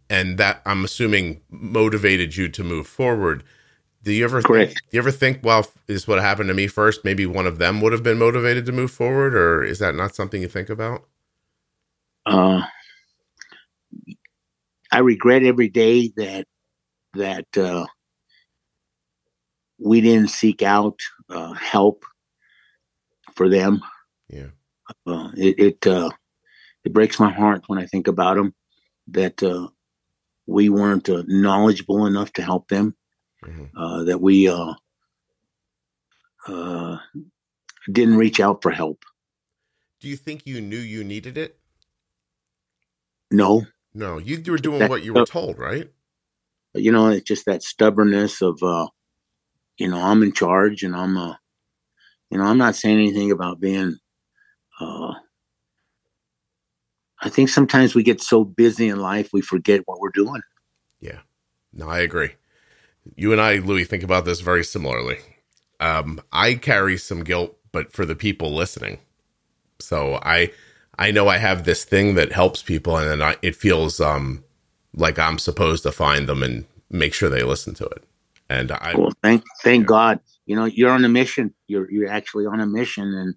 and 0.08 0.38
that 0.38 0.62
I'm 0.64 0.84
assuming 0.84 1.40
motivated 1.50 2.36
you 2.36 2.48
to 2.48 2.64
move 2.64 2.86
forward. 2.86 3.42
Do 4.02 4.12
you 4.12 4.24
ever 4.24 4.40
Correct. 4.40 4.72
Think, 4.72 4.80
do 4.90 4.96
you 4.96 5.00
ever 5.00 5.10
think, 5.10 5.40
well, 5.42 5.66
is 5.88 6.06
what 6.06 6.20
happened 6.20 6.48
to 6.48 6.54
me 6.54 6.68
first? 6.68 7.04
Maybe 7.04 7.26
one 7.26 7.46
of 7.46 7.58
them 7.58 7.80
would 7.80 7.92
have 7.92 8.04
been 8.04 8.18
motivated 8.18 8.64
to 8.66 8.72
move 8.72 8.90
forward, 8.90 9.34
or 9.34 9.64
is 9.64 9.80
that 9.80 9.94
not 9.94 10.14
something 10.14 10.40
you 10.40 10.48
think 10.48 10.68
about? 10.70 11.08
Uh, 12.24 12.62
I 14.92 14.98
regret 14.98 15.42
every 15.42 15.68
day 15.68 16.12
that 16.16 16.46
that 17.14 17.46
uh, 17.56 17.86
we 19.78 20.00
didn't 20.00 20.30
seek 20.30 20.62
out 20.62 21.00
uh, 21.28 21.52
help 21.54 22.04
for 23.34 23.48
them. 23.48 23.82
Yeah, 24.28 24.50
uh, 25.06 25.30
it 25.36 25.58
it, 25.58 25.86
uh, 25.86 26.10
it 26.84 26.92
breaks 26.92 27.18
my 27.18 27.32
heart 27.32 27.64
when 27.66 27.78
I 27.78 27.86
think 27.86 28.06
about 28.06 28.36
them 28.36 28.54
that 29.08 29.42
uh, 29.42 29.68
we 30.46 30.68
weren't 30.68 31.08
uh, 31.08 31.24
knowledgeable 31.26 32.06
enough 32.06 32.32
to 32.34 32.42
help 32.42 32.68
them. 32.68 32.94
Mm-hmm. 33.44 33.76
Uh, 33.76 34.04
that 34.04 34.20
we 34.20 34.48
didn't 37.92 38.16
reach 38.16 38.40
out 38.40 38.62
for 38.62 38.70
help. 38.70 39.04
Do 40.00 40.08
you 40.08 40.16
think 40.16 40.46
you 40.46 40.60
knew 40.60 40.78
you 40.78 41.04
needed 41.04 41.38
it? 41.38 41.58
No. 43.30 43.66
No, 43.94 44.18
you, 44.18 44.42
you 44.44 44.52
were 44.52 44.58
doing 44.58 44.80
that, 44.80 44.90
what 44.90 45.02
you 45.04 45.14
were 45.14 45.26
told, 45.26 45.58
right? 45.58 45.90
You 46.74 46.92
know, 46.92 47.08
it's 47.08 47.24
just 47.24 47.46
that 47.46 47.62
stubbornness 47.62 48.42
of 48.42 48.58
you 49.78 49.88
know, 49.88 50.00
I'm 50.00 50.22
in 50.22 50.32
charge 50.32 50.82
and 50.82 50.96
I'm, 50.96 51.16
uh, 51.16 51.34
you 52.30 52.38
know, 52.38 52.44
I'm 52.44 52.58
not 52.58 52.76
saying 52.76 52.98
anything 52.98 53.30
about 53.30 53.60
being, 53.60 53.98
uh, 54.80 55.14
I 57.22 57.28
think 57.28 57.48
sometimes 57.48 57.94
we 57.94 58.02
get 58.02 58.20
so 58.20 58.44
busy 58.44 58.88
in 58.88 59.00
life, 59.00 59.30
we 59.32 59.40
forget 59.40 59.82
what 59.86 60.00
we're 60.00 60.10
doing. 60.10 60.42
Yeah. 61.00 61.20
No, 61.72 61.88
I 61.88 62.00
agree. 62.00 62.32
You 63.14 63.32
and 63.32 63.40
I, 63.40 63.56
Louis, 63.56 63.84
think 63.84 64.02
about 64.02 64.24
this 64.24 64.40
very 64.40 64.64
similarly. 64.64 65.18
Um, 65.80 66.20
I 66.32 66.54
carry 66.54 66.96
some 66.98 67.24
guilt, 67.24 67.56
but 67.72 67.92
for 67.92 68.04
the 68.04 68.16
people 68.16 68.54
listening. 68.54 68.98
So 69.78 70.18
I, 70.22 70.50
I 70.98 71.10
know 71.10 71.28
I 71.28 71.38
have 71.38 71.64
this 71.64 71.84
thing 71.84 72.14
that 72.14 72.32
helps 72.32 72.62
people, 72.62 72.96
and 72.96 73.08
then 73.08 73.22
I, 73.22 73.36
it 73.42 73.54
feels 73.54 74.00
um 74.00 74.42
like 74.94 75.18
I'm 75.18 75.38
supposed 75.38 75.82
to 75.82 75.92
find 75.92 76.28
them 76.28 76.42
and 76.42 76.64
make 76.90 77.12
sure 77.14 77.28
they 77.28 77.42
listen 77.42 77.74
to 77.74 77.84
it. 77.84 78.04
And 78.48 78.72
I 78.72 78.94
well, 78.96 79.12
thank 79.22 79.44
thank. 79.62 79.86
God. 79.86 80.20
You 80.46 80.56
know, 80.56 80.64
you're 80.64 80.90
on 80.90 81.04
a 81.04 81.08
mission. 81.08 81.52
You're 81.66 81.90
you're 81.90 82.08
actually 82.10 82.46
on 82.46 82.60
a 82.60 82.66
mission, 82.66 83.12
and 83.12 83.34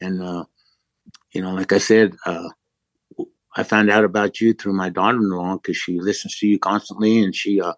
and 0.00 0.22
uh, 0.22 0.44
you 1.32 1.42
know, 1.42 1.52
like 1.52 1.72
I 1.72 1.78
said, 1.78 2.14
uh, 2.24 2.48
I 3.56 3.62
found 3.62 3.90
out 3.90 4.04
about 4.04 4.40
you 4.40 4.54
through 4.54 4.72
my 4.74 4.88
daughter-in-law 4.88 5.56
because 5.56 5.76
she 5.76 6.00
listens 6.00 6.38
to 6.38 6.46
you 6.46 6.58
constantly, 6.58 7.22
and 7.22 7.34
she, 7.34 7.60
uh, 7.60 7.74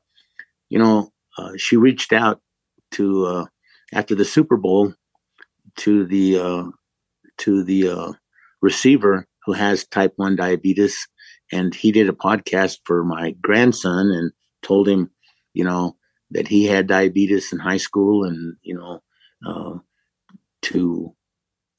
you 0.68 0.78
know, 0.78 1.12
uh, 1.38 1.52
she 1.56 1.76
reached 1.76 2.12
out 2.12 2.40
to 2.92 3.26
uh, 3.26 3.44
after 3.92 4.14
the 4.14 4.24
Super 4.24 4.56
Bowl 4.56 4.94
to 5.78 6.06
the 6.06 6.38
uh, 6.38 6.64
to 7.38 7.64
the 7.64 7.88
uh, 7.88 8.12
receiver 8.62 9.26
who 9.44 9.52
has 9.52 9.87
type 9.87 10.12
one 10.16 10.37
diabetes, 10.37 11.06
and 11.52 11.74
he 11.74 11.92
did 11.92 12.08
a 12.08 12.12
podcast 12.12 12.78
for 12.84 13.04
my 13.04 13.32
grandson 13.42 14.10
and 14.10 14.32
told 14.62 14.88
him, 14.88 15.10
you 15.52 15.64
know, 15.64 15.96
that 16.30 16.48
he 16.48 16.66
had 16.66 16.87
diabetes 16.87 17.52
in 17.52 17.58
high 17.58 17.76
school, 17.76 18.24
and 18.24 18.56
you 18.62 18.74
know, 18.74 19.02
uh, 19.46 19.78
to 20.62 21.14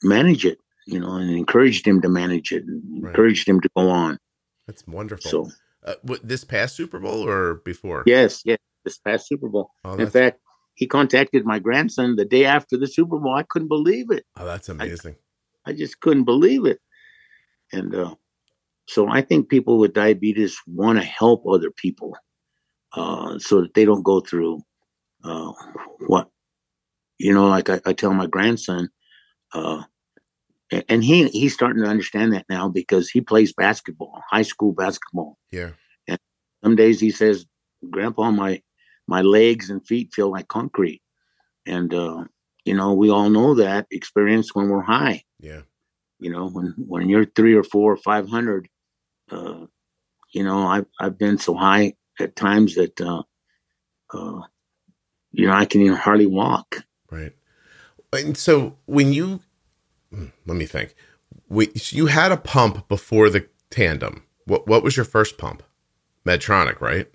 manage 0.04 0.46
it, 0.46 0.60
you 0.86 1.00
know, 1.00 1.16
and 1.16 1.30
encouraged 1.30 1.86
him 1.88 2.02
to 2.02 2.10
manage 2.10 2.52
it, 2.52 2.64
and 2.64 2.82
right. 3.04 3.10
encouraged 3.10 3.48
him 3.48 3.60
to 3.62 3.70
go 3.76 3.90
on. 3.90 4.18
That's 4.68 4.86
wonderful. 4.88 5.32
So, 5.32 5.50
uh, 5.86 5.96
what, 6.04 6.28
this 6.28 6.44
past 6.44 6.76
Super 6.76 7.00
Bowl 7.00 7.28
or 7.28 7.56
before? 7.66 8.04
Yes, 8.06 8.42
yes, 8.46 8.58
this 8.84 8.98
past 8.98 9.28
Super 9.28 9.50
Bowl. 9.50 9.70
Oh, 9.84 9.96
in 9.96 10.10
fact, 10.10 10.40
he 10.76 10.88
contacted 10.88 11.46
my 11.46 11.60
grandson 11.60 12.16
the 12.16 12.26
day 12.26 12.46
after 12.46 12.78
the 12.78 12.88
Super 12.88 13.18
Bowl. 13.18 13.36
I 13.36 13.44
couldn't 13.44 13.68
believe 13.68 14.12
it. 14.12 14.26
Oh, 14.38 14.46
that's 14.46 14.70
amazing. 14.70 15.16
I, 15.66 15.72
I 15.72 15.74
just 15.74 16.00
couldn't 16.02 16.26
believe 16.26 16.66
it. 16.66 16.80
And 17.72 17.96
uh, 17.96 18.16
so 18.88 19.08
I 19.10 19.22
think 19.22 19.50
people 19.50 19.80
with 19.80 19.94
diabetes 19.94 20.58
want 20.68 21.00
to 21.00 21.06
help 21.06 21.46
other 21.48 21.72
people 21.72 22.16
uh, 22.94 23.40
so 23.40 23.62
that 23.62 23.74
they 23.74 23.86
don't 23.86 24.04
go 24.04 24.20
through 24.20 24.62
uh, 25.24 25.52
what, 26.08 26.30
you 27.18 27.34
know, 27.34 27.48
like 27.48 27.70
I, 27.70 27.82
I 27.86 27.94
tell 27.94 28.14
my 28.14 28.28
grandson, 28.28 28.90
uh, 29.54 29.84
and 30.72 31.04
he 31.04 31.28
he's 31.28 31.54
starting 31.54 31.84
to 31.84 31.90
understand 31.90 32.34
that 32.34 32.46
now 32.50 32.68
because 32.70 33.10
he 33.10 33.22
plays 33.22 33.54
basketball, 33.54 34.22
high 34.30 34.42
school 34.42 34.74
basketball. 34.74 35.38
Yeah. 35.52 35.72
And 36.08 36.20
some 36.64 36.76
days 36.76 37.00
he 37.00 37.12
says, 37.12 37.46
"Grandpa, 37.92 38.32
my 38.32 38.62
my 39.08 39.22
legs 39.22 39.70
and 39.70 39.86
feet 39.86 40.14
feel 40.14 40.32
like 40.32 40.48
concrete. 40.48 41.02
And, 41.66 41.94
uh, 41.94 42.26
you 42.64 42.76
know, 42.76 42.94
we 42.94 43.10
all 43.10 43.30
know 43.30 43.56
that 43.56 43.88
experience 43.92 44.54
when 44.54 44.70
we're 44.70 44.82
high. 44.82 45.24
Yeah. 45.40 45.62
You 46.20 46.32
know, 46.32 46.50
when, 46.50 46.74
when 46.78 47.10
you're 47.10 47.26
three 47.26 47.54
or 47.54 47.64
four 47.64 47.94
or 47.94 47.98
500, 47.98 48.68
uh, 49.32 49.66
you 50.32 50.44
know, 50.44 50.68
I've, 50.68 50.86
I've 51.00 51.18
been 51.18 51.38
so 51.38 51.56
high 51.56 51.94
at 52.20 52.36
times 52.36 52.76
that, 52.76 53.00
uh, 53.00 53.24
uh, 54.14 54.42
you 55.32 55.48
know, 55.48 55.54
I 55.54 55.66
can 55.66 55.82
even 55.82 55.98
hardly 55.98 56.28
walk. 56.28 56.84
Right. 57.12 57.34
And 58.14 58.38
so 58.38 58.78
when 58.86 59.12
you, 59.14 59.42
let 60.46 60.58
me 60.58 60.66
think, 60.66 60.96
we, 61.50 61.72
you 61.90 62.08
had 62.08 62.32
a 62.32 62.38
pump 62.38 62.88
before 62.88 63.30
the 63.30 63.48
tandem. 63.70 64.24
What, 64.46 64.68
what 64.68 64.84
was 64.84 64.96
your 64.96 65.06
first 65.06 65.38
pump? 65.38 65.64
Medtronic, 66.26 66.82
right? 66.82 67.08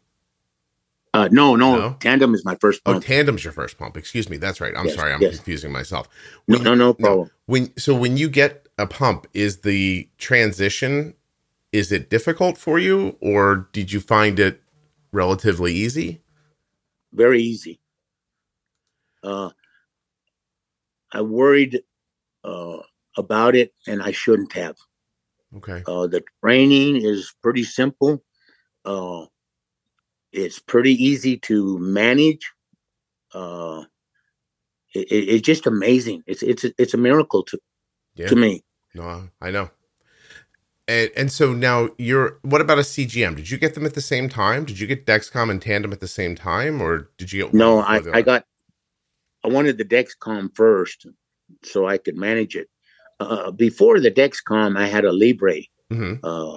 Uh, 1.13 1.29
no, 1.33 1.57
no, 1.57 1.77
no, 1.77 1.97
Tandem 1.99 2.35
is 2.35 2.45
my 2.45 2.55
first 2.61 2.81
oh, 2.87 2.93
pump. 2.93 3.05
Oh, 3.05 3.07
Tandem's 3.07 3.43
your 3.43 3.53
first 3.53 3.77
pump. 3.79 3.97
Excuse 3.97 4.31
me. 4.31 4.37
That's 4.37 4.61
right. 4.61 4.73
I'm 4.77 4.87
yes, 4.87 4.95
sorry. 4.95 5.13
I'm 5.13 5.21
yes. 5.21 5.37
confusing 5.37 5.73
myself. 5.73 6.09
When, 6.47 6.63
no, 6.63 6.75
no, 6.75 6.87
no 6.87 6.95
problem. 6.95 7.27
No, 7.27 7.31
when 7.47 7.77
so 7.77 7.97
when 7.97 8.17
you 8.17 8.29
get 8.31 8.69
a 8.79 8.87
pump, 8.87 9.27
is 9.35 9.59
the 9.63 10.09
transition 10.19 11.15
is 11.73 11.93
it 11.93 12.11
difficult 12.11 12.59
for 12.59 12.79
you, 12.79 13.17
or 13.21 13.69
did 13.73 13.93
you 13.93 14.01
find 14.01 14.39
it 14.39 14.63
relatively 15.13 15.73
easy? 15.73 16.23
Very 17.13 17.43
easy. 17.43 17.81
Uh, 19.23 19.51
I 21.13 21.23
worried 21.23 21.83
uh, 22.45 22.79
about 23.17 23.55
it, 23.55 23.73
and 23.87 24.03
I 24.03 24.13
shouldn't 24.13 24.53
have. 24.53 24.77
Okay. 25.57 25.83
Uh, 25.87 26.07
the 26.07 26.23
training 26.43 27.03
is 27.03 27.35
pretty 27.43 27.65
simple. 27.65 28.23
Uh, 28.85 29.27
it's 30.33 30.59
pretty 30.59 30.93
easy 30.93 31.37
to 31.39 31.79
manage. 31.79 32.53
Uh, 33.35 33.85
it, 34.95 35.11
it, 35.11 35.29
it's 35.29 35.47
just 35.47 35.67
amazing. 35.67 36.23
It's 36.27 36.43
it's 36.43 36.65
it's 36.79 36.95
a 36.95 36.99
miracle 36.99 37.43
to 37.45 37.59
yeah. 38.15 38.29
to 38.29 38.37
me. 38.37 38.65
No, 38.95 39.29
I 39.41 39.51
know. 39.51 39.71
And, 40.89 41.11
and 41.17 41.33
so 41.33 41.53
now 41.53 41.91
you're. 41.99 42.39
What 42.43 42.61
about 42.61 42.79
a 42.79 42.83
CGM? 42.83 43.37
Did 43.37 43.51
you 43.51 43.59
get 43.59 43.75
them 43.75 43.87
at 43.87 43.95
the 43.95 44.01
same 44.01 44.29
time? 44.29 44.65
Did 44.65 44.81
you 44.81 44.87
get 44.87 45.07
Dexcom 45.07 45.51
and 45.51 45.63
Tandem 45.63 45.93
at 45.93 46.01
the 46.01 46.09
same 46.09 46.35
time, 46.35 46.81
or 46.81 47.11
did 47.19 47.33
you 47.33 47.45
get? 47.45 47.55
No, 47.55 47.81
I 47.81 48.01
I 48.13 48.23
got. 48.23 48.45
I 49.45 49.49
wanted 49.49 49.79
the 49.79 49.85
Dexcom 49.85 50.55
first, 50.55 51.07
so 51.63 51.87
I 51.87 51.99
could 51.99 52.17
manage 52.17 52.57
it. 52.57 52.69
Uh, 53.21 53.51
before 53.51 54.01
the 54.01 54.11
Dexcom, 54.11 54.79
I 54.79 54.87
had 54.87 55.05
a 55.05 55.13
Libre, 55.13 55.61
mm-hmm. 55.93 56.15
uh, 56.25 56.57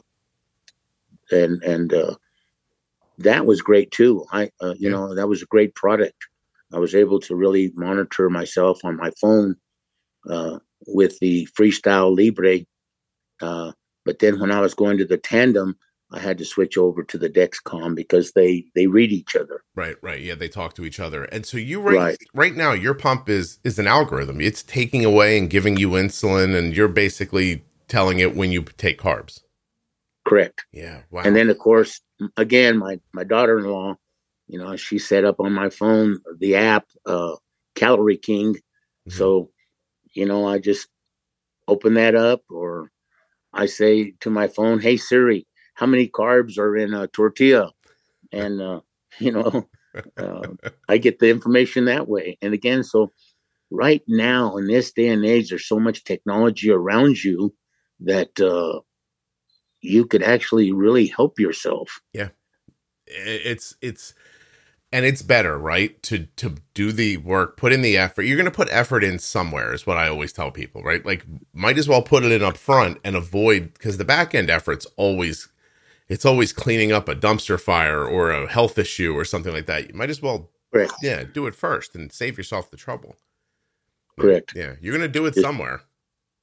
and 1.30 1.62
and 1.62 1.94
uh, 1.94 2.16
that 3.18 3.46
was 3.46 3.62
great 3.62 3.92
too. 3.92 4.26
I, 4.32 4.50
uh, 4.62 4.74
you 4.78 4.90
yeah. 4.90 4.92
know, 4.92 5.14
that 5.14 5.28
was 5.28 5.42
a 5.42 5.48
great 5.48 5.76
product. 5.76 6.26
I 6.74 6.80
was 6.80 6.96
able 6.96 7.20
to 7.22 7.36
really 7.36 7.72
monitor 7.76 8.30
myself 8.30 8.84
on 8.84 8.98
my 8.98 9.12
phone 9.20 9.58
uh, 10.30 10.60
with 10.88 11.20
the 11.20 11.48
Freestyle 11.58 12.16
Libre. 12.16 12.66
Uh, 13.42 13.74
but 14.06 14.20
then 14.20 14.40
when 14.40 14.52
I 14.52 14.62
was 14.62 14.74
going 14.74 14.98
to 14.98 15.06
the 15.06 15.18
Tandem, 15.18 15.78
I 16.14 16.20
had 16.20 16.38
to 16.38 16.46
switch 16.46 16.78
over 16.78 17.04
to 17.04 17.18
the 17.18 17.30
Dexcom 17.30 17.96
because 17.96 18.34
they 18.34 18.66
they 18.76 18.86
read 18.86 19.12
each 19.12 19.36
other. 19.36 19.64
Right, 19.76 19.96
right. 20.04 20.22
Yeah, 20.22 20.36
they 20.36 20.48
talk 20.48 20.76
to 20.76 20.86
each 20.86 21.00
other. 21.00 21.24
And 21.26 21.44
so 21.44 21.58
you 21.58 21.82
right, 21.82 21.96
right 21.96 22.18
right 22.36 22.56
now 22.56 22.72
your 22.72 22.94
pump 22.94 23.30
is 23.30 23.60
is 23.64 23.80
an 23.80 23.88
algorithm. 23.88 24.40
It's 24.40 24.62
taking 24.62 25.04
away 25.04 25.38
and 25.40 25.50
giving 25.50 25.76
you 25.78 25.90
insulin 25.92 26.56
and 26.56 26.78
you're 26.78 26.88
basically 26.88 27.64
telling 27.88 28.20
it 28.20 28.36
when 28.36 28.52
you 28.52 28.62
take 28.62 29.02
carbs. 29.02 29.42
Correct. 30.24 30.66
Yeah. 30.72 31.02
Wow. 31.10 31.24
And 31.26 31.36
then 31.36 31.50
of 31.50 31.58
course, 31.58 32.00
again, 32.38 32.78
my 32.78 33.00
my 33.12 33.24
daughter-in-law, 33.24 33.96
you 34.48 34.60
know, 34.60 34.76
she 34.76 35.00
set 35.00 35.26
up 35.26 35.40
on 35.40 35.52
my 35.52 35.70
phone 35.72 36.20
the 36.38 36.56
app, 36.56 36.86
uh, 37.08 37.36
Calorie 37.74 38.18
King. 38.18 38.54
Mm-hmm. 38.54 39.18
So, 39.18 39.50
you 40.14 40.28
know, 40.28 40.48
I 40.48 40.60
just 40.60 40.88
open 41.68 41.96
that 41.96 42.14
up, 42.14 42.42
or 42.52 42.92
I 43.52 43.66
say 43.66 44.14
to 44.20 44.30
my 44.30 44.48
phone, 44.48 44.80
"Hey 44.80 44.98
Siri, 44.98 45.48
how 45.74 45.86
many 45.86 46.08
carbs 46.08 46.58
are 46.58 46.76
in 46.76 46.94
a 46.94 47.08
tortilla?" 47.08 47.72
And 48.32 48.62
uh, 48.62 48.82
you 49.20 49.32
know, 49.32 49.68
uh, 50.18 50.48
I 50.88 50.98
get 50.98 51.20
the 51.20 51.30
information 51.30 51.86
that 51.86 52.08
way. 52.08 52.38
And 52.42 52.54
again, 52.54 52.84
so 52.84 53.12
right 53.72 54.04
now 54.08 54.58
in 54.58 54.68
this 54.68 54.92
day 54.92 55.08
and 55.08 55.26
age, 55.26 55.50
there's 55.50 55.68
so 55.68 55.80
much 55.80 56.04
technology 56.04 56.72
around 56.72 57.24
you 57.24 57.54
that 58.02 58.40
uh, 58.40 58.82
you 59.82 60.06
could 60.06 60.24
actually 60.24 60.72
really 60.72 61.08
help 61.08 61.40
yourself. 61.40 62.02
Yeah. 62.14 62.30
It's 63.06 63.76
it's 63.82 64.14
and 64.92 65.06
it's 65.06 65.22
better, 65.22 65.58
right? 65.58 66.02
To 66.04 66.28
to 66.38 66.56
do 66.74 66.92
the 66.92 67.18
work, 67.18 67.58
put 67.58 67.74
in 67.74 67.82
the 67.82 67.98
effort. 67.98 68.24
You're 68.24 68.38
going 68.38 68.46
to 68.46 68.52
put 68.52 68.70
effort 68.72 69.04
in 69.04 69.20
somewhere 69.20 69.74
is 69.74 69.86
what 69.86 69.98
I 69.98 70.08
always 70.08 70.32
tell 70.32 70.52
people, 70.52 70.82
right? 70.84 71.06
Like 71.06 71.26
might 71.52 71.78
as 71.78 71.90
well 71.90 72.02
put 72.02 72.24
it 72.24 72.32
in 72.32 72.42
up 72.44 72.58
front 72.58 73.00
and 73.04 73.16
avoid 73.16 73.78
cuz 73.80 73.98
the 73.98 74.06
back 74.06 74.34
end 74.34 74.50
effort's 74.50 74.88
always 74.96 75.50
it's 76.10 76.26
always 76.26 76.54
cleaning 76.54 76.92
up 76.92 77.08
a 77.08 77.16
dumpster 77.16 77.60
fire 77.60 78.06
or 78.06 78.32
a 78.32 78.48
health 78.48 78.78
issue 78.78 79.14
or 79.14 79.26
something 79.26 79.54
like 79.54 79.66
that. 79.68 79.90
You 79.90 79.96
might 79.96 80.10
as 80.10 80.22
well 80.22 80.52
Correct. 80.74 80.94
yeah, 81.02 81.24
do 81.24 81.48
it 81.48 81.56
first 81.56 81.96
and 81.96 82.12
save 82.12 82.38
yourself 82.38 82.70
the 82.70 82.78
trouble. 82.78 83.16
Correct. 84.20 84.54
Yeah, 84.56 84.74
you're 84.82 84.96
going 84.96 85.02
to 85.02 85.20
do 85.20 85.26
it 85.26 85.36
somewhere. 85.36 85.82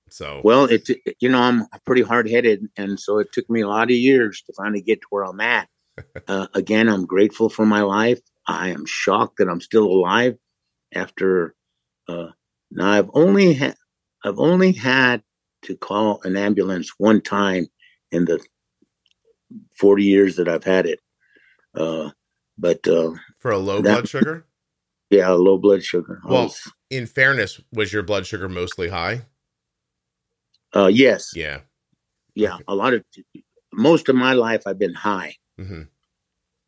So 0.09 0.41
well, 0.43 0.65
it's 0.65 0.91
you 1.21 1.29
know 1.29 1.41
I'm 1.41 1.67
pretty 1.87 2.03
hard 2.03 2.29
headed, 2.29 2.67
and 2.77 2.99
so 2.99 3.19
it 3.19 3.33
took 3.33 3.49
me 3.49 3.61
a 3.61 3.69
lot 3.69 3.85
of 3.85 3.97
years 3.97 4.43
to 4.43 4.53
finally 4.57 4.83
get 4.83 5.01
to 5.03 5.07
where 5.11 5.25
I'm 5.25 5.41
at. 5.41 5.69
uh, 6.29 6.49
again, 6.55 6.89
I'm 6.89 7.07
grateful 7.07 7.49
for 7.49 7.65
my 7.65 7.83
life. 7.83 8.21
I 8.47 8.71
am 8.71 8.87
shocked 8.87 9.39
that 9.39 9.49
I'm 9.49 9.61
still 9.61 9.87
alive 9.87 10.37
after. 10.95 11.55
Uh, 12.09 12.29
now 12.73 12.91
I've 12.91 13.11
only 13.15 13.55
had 13.55 13.77
I've 14.25 14.39
only 14.39 14.73
had 14.73 15.23
to 15.63 15.77
call 15.77 16.21
an 16.25 16.37
ambulance 16.37 16.93
one 16.99 17.21
time 17.21 17.69
in 18.11 18.25
the 18.25 18.41
40 19.79 20.05
years 20.05 20.37
that 20.37 20.49
I've 20.49 20.65
had 20.65 20.87
it. 20.87 21.01
Uh, 21.75 22.11
but 22.59 22.87
uh, 22.87 23.13
for 23.39 23.51
a 23.51 23.59
low 23.59 23.81
that, 23.81 23.93
blood 23.93 24.09
sugar. 24.09 24.47
Yeah, 25.11 25.31
low 25.31 25.59
blood 25.59 25.83
sugar. 25.83 26.21
Well, 26.25 26.45
was, 26.45 26.73
in 26.91 27.07
fairness, 27.07 27.61
was 27.73 27.93
your 27.93 28.03
blood 28.03 28.27
sugar 28.27 28.49
mostly 28.49 28.89
high? 28.89 29.23
Uh, 30.75 30.87
yes. 30.87 31.31
Yeah. 31.35 31.61
Yeah. 32.35 32.59
A 32.69 32.75
lot 32.75 32.95
of 32.95 33.05
most 33.73 34.09
of 34.09 34.17
my 34.17 34.35
life 34.35 34.63
I've 34.67 34.79
been 34.79 34.95
high. 34.95 35.37
Mm-hmm. 35.61 35.83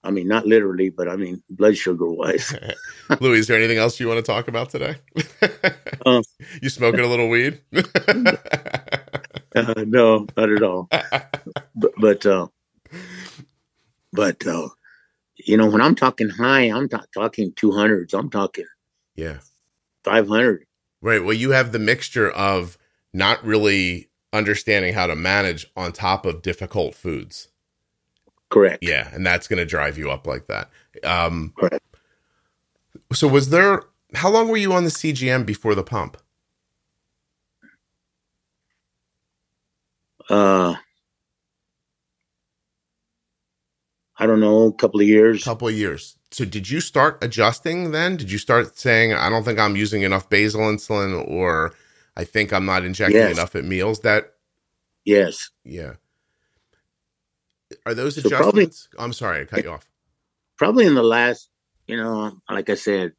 I 0.04 0.10
mean, 0.10 0.26
not 0.26 0.46
literally, 0.46 0.90
but 0.90 1.08
I 1.08 1.14
mean, 1.14 1.42
blood 1.48 1.76
sugar 1.76 2.10
wise. 2.10 2.54
Louis, 3.20 3.40
is 3.40 3.46
there 3.46 3.56
anything 3.56 3.78
else 3.78 4.00
you 4.00 4.08
want 4.08 4.18
to 4.18 4.22
talk 4.22 4.48
about 4.48 4.70
today? 4.70 4.96
um, 6.06 6.24
you 6.60 6.68
smoking 6.68 7.00
a 7.00 7.06
little 7.06 7.28
weed? 7.28 7.60
Uh, 9.54 9.84
no, 9.86 10.26
not 10.34 10.50
at 10.50 10.62
all. 10.62 10.88
but 11.74 11.92
but 11.98 12.24
uh, 12.24 12.46
but 14.12 14.46
uh, 14.46 14.68
you 15.36 15.56
know, 15.56 15.68
when 15.68 15.80
I'm 15.80 15.94
talking 15.94 16.28
high, 16.28 16.64
I'm 16.70 16.88
not 16.90 17.08
talking 17.14 17.52
two 17.54 17.72
hundreds. 17.72 18.14
I'm 18.14 18.30
talking 18.30 18.66
yeah, 19.14 19.38
five 20.04 20.28
hundred. 20.28 20.66
Right. 21.00 21.22
Well, 21.22 21.34
you 21.34 21.50
have 21.50 21.72
the 21.72 21.78
mixture 21.78 22.30
of 22.30 22.78
not 23.12 23.44
really 23.44 24.08
understanding 24.32 24.94
how 24.94 25.06
to 25.06 25.16
manage 25.16 25.66
on 25.76 25.92
top 25.92 26.24
of 26.24 26.42
difficult 26.42 26.94
foods. 26.94 27.48
Correct. 28.50 28.82
Yeah, 28.82 29.08
and 29.12 29.26
that's 29.26 29.48
going 29.48 29.58
to 29.58 29.64
drive 29.64 29.98
you 29.98 30.10
up 30.10 30.26
like 30.26 30.46
that. 30.46 30.70
Um, 31.04 31.52
Correct. 31.58 31.84
So, 33.12 33.26
was 33.26 33.50
there? 33.50 33.82
How 34.14 34.30
long 34.30 34.48
were 34.48 34.58
you 34.58 34.72
on 34.72 34.84
the 34.84 34.90
CGM 34.90 35.46
before 35.46 35.74
the 35.74 35.82
pump? 35.82 36.18
Uh, 40.28 40.74
I 44.22 44.26
don't 44.26 44.38
know, 44.38 44.66
a 44.68 44.72
couple 44.72 45.00
of 45.00 45.06
years. 45.08 45.42
couple 45.42 45.66
of 45.66 45.74
years. 45.74 46.16
So 46.30 46.44
did 46.44 46.70
you 46.70 46.80
start 46.80 47.18
adjusting 47.24 47.90
then? 47.90 48.16
Did 48.16 48.30
you 48.30 48.38
start 48.38 48.78
saying, 48.78 49.12
I 49.14 49.28
don't 49.28 49.42
think 49.42 49.58
I'm 49.58 49.74
using 49.74 50.02
enough 50.02 50.28
basal 50.30 50.60
insulin 50.60 51.28
or 51.28 51.72
I 52.16 52.22
think 52.22 52.52
I'm 52.52 52.64
not 52.64 52.84
injecting 52.84 53.16
Yes. 53.16 53.32
enough 53.36 53.56
at 53.56 53.64
meals? 53.64 53.98
That 54.00 54.34
Yes. 55.04 55.50
yeah. 55.64 55.94
Are 57.84 57.94
those 57.94 58.14
So 58.22 58.28
probably- 58.30 58.64
adjustments? 58.64 58.88
I'm 58.96 59.12
sorry, 59.12 59.40
I 59.40 59.44
cut 59.44 59.64
you 59.64 59.70
off. 59.70 59.88
Probably 60.56 60.86
in 60.86 60.94
the 60.94 61.02
last, 61.02 61.48
you 61.88 61.96
know, 61.96 62.40
like 62.48 62.70
I 62.70 62.76
said, 62.76 63.14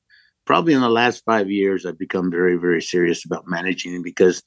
probably 0.46 0.74
in 0.74 0.80
the 0.80 0.88
last 0.90 1.24
five 1.26 1.52
years, 1.52 1.86
I've 1.86 2.00
become 2.00 2.32
very, 2.32 2.56
very 2.56 2.82
serious 2.82 3.26
about 3.26 3.44
managing 3.46 3.94
it 3.96 4.04
because 4.04 4.42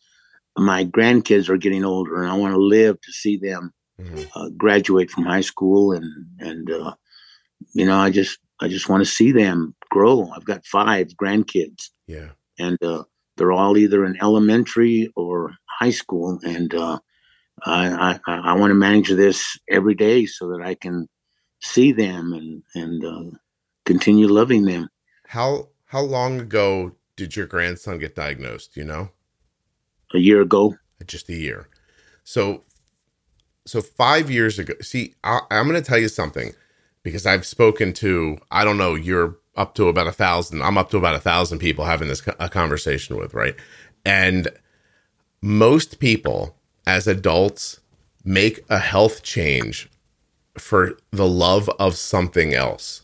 my 0.56 0.86
grandkids 0.86 1.50
are 1.50 1.58
getting 1.58 1.84
older 1.84 2.22
and 2.22 2.32
I 2.32 2.34
want 2.36 2.54
to 2.54 2.60
live 2.60 2.98
to 3.02 3.12
see 3.12 3.36
them 3.36 3.74
Mhm. 4.00 4.28
uh, 4.34 4.48
graduate 4.50 5.10
from 5.10 5.24
high 5.24 5.40
school 5.40 5.92
and 5.92 6.04
and 6.38 6.70
uh, 6.70 6.94
you 7.72 7.86
know 7.86 7.96
I 7.96 8.10
just 8.10 8.38
I 8.60 8.68
just 8.68 8.88
want 8.88 9.02
to 9.02 9.10
see 9.10 9.32
them 9.32 9.74
grow. 9.90 10.30
I've 10.34 10.44
got 10.44 10.66
five 10.66 11.08
grandkids 11.20 11.90
Yeah. 12.06 12.30
and 12.58 12.82
uh, 12.82 13.04
they're 13.36 13.52
all 13.52 13.76
either 13.76 14.04
in 14.04 14.16
elementary 14.20 15.10
or 15.16 15.54
high 15.80 15.90
school 15.90 16.38
and 16.44 16.74
uh, 16.74 16.98
I 17.64 18.18
I, 18.26 18.50
I 18.50 18.52
want 18.54 18.70
to 18.70 18.74
manage 18.74 19.08
this 19.08 19.58
every 19.70 19.94
day 19.94 20.26
so 20.26 20.48
that 20.50 20.62
I 20.62 20.74
can 20.74 21.08
see 21.60 21.92
them 21.92 22.32
and 22.32 22.62
and 22.74 23.04
uh, 23.04 23.36
continue 23.84 24.28
loving 24.28 24.64
them. 24.66 24.88
How 25.28 25.70
how 25.86 26.02
long 26.02 26.40
ago 26.40 26.92
did 27.16 27.34
your 27.36 27.46
grandson 27.46 27.98
get 27.98 28.14
diagnosed? 28.14 28.76
You 28.76 28.84
know? 28.84 29.10
A 30.12 30.18
year 30.18 30.40
ago, 30.42 30.76
just 31.06 31.28
a 31.28 31.34
year. 31.34 31.68
So, 32.24 32.64
so 33.66 33.82
five 33.82 34.30
years 34.30 34.58
ago. 34.58 34.74
See, 34.80 35.14
I, 35.22 35.40
I'm 35.50 35.68
going 35.68 35.80
to 35.80 35.86
tell 35.86 35.98
you 35.98 36.08
something 36.08 36.52
because 37.02 37.26
I've 37.26 37.46
spoken 37.46 37.92
to. 37.94 38.38
I 38.50 38.64
don't 38.64 38.78
know. 38.78 38.94
You're 38.94 39.36
up 39.56 39.74
to 39.74 39.88
about 39.88 40.06
a 40.06 40.12
thousand. 40.12 40.62
I'm 40.62 40.78
up 40.78 40.90
to 40.90 40.96
about 40.96 41.14
a 41.14 41.20
thousand 41.20 41.58
people 41.58 41.84
having 41.84 42.08
this 42.08 42.22
a 42.38 42.48
conversation 42.48 43.16
with, 43.16 43.34
right? 43.34 43.54
And 44.04 44.48
most 45.42 45.98
people, 45.98 46.56
as 46.86 47.06
adults, 47.06 47.80
make 48.24 48.64
a 48.68 48.78
health 48.78 49.22
change 49.22 49.88
for 50.58 50.98
the 51.10 51.28
love 51.28 51.68
of 51.78 51.96
something 51.96 52.54
else 52.54 53.02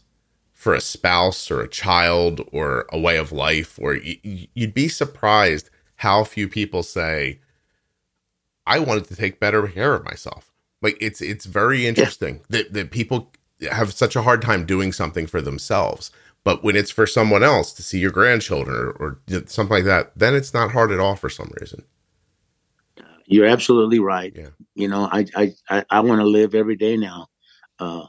for 0.52 0.74
a 0.74 0.80
spouse 0.80 1.50
or 1.50 1.60
a 1.60 1.68
child 1.68 2.40
or 2.52 2.86
a 2.92 2.98
way 2.98 3.16
of 3.16 3.32
life 3.32 3.78
or 3.80 3.94
you'd 3.94 4.74
be 4.74 4.88
surprised 4.88 5.70
how 5.96 6.24
few 6.24 6.48
people 6.48 6.82
say 6.82 7.40
i 8.66 8.78
wanted 8.78 9.04
to 9.04 9.16
take 9.16 9.40
better 9.40 9.66
care 9.66 9.94
of 9.94 10.04
myself 10.04 10.51
like 10.82 10.96
it's 11.00 11.20
it's 11.20 11.46
very 11.46 11.86
interesting 11.86 12.40
that, 12.50 12.72
that 12.72 12.90
people 12.90 13.32
have 13.70 13.92
such 13.92 14.16
a 14.16 14.22
hard 14.22 14.42
time 14.42 14.66
doing 14.66 14.92
something 14.92 15.26
for 15.26 15.40
themselves 15.40 16.10
but 16.44 16.64
when 16.64 16.74
it's 16.74 16.90
for 16.90 17.06
someone 17.06 17.44
else 17.44 17.72
to 17.72 17.82
see 17.82 18.00
your 18.00 18.10
grandchildren 18.10 18.76
or, 18.76 18.90
or 18.90 19.18
something 19.46 19.76
like 19.76 19.84
that 19.84 20.12
then 20.16 20.34
it's 20.34 20.52
not 20.52 20.72
hard 20.72 20.90
at 20.90 21.00
all 21.00 21.16
for 21.16 21.30
some 21.30 21.50
reason 21.60 21.84
you're 23.32 23.46
absolutely 23.46 23.98
right. 23.98 24.32
Yeah. 24.34 24.48
You 24.74 24.88
know, 24.88 25.08
I 25.10 25.26
I 25.34 25.54
I, 25.70 25.84
I 25.90 26.00
want 26.00 26.20
to 26.20 26.26
live 26.26 26.54
every 26.54 26.76
day 26.76 26.96
now. 26.96 27.28
Uh, 27.78 28.06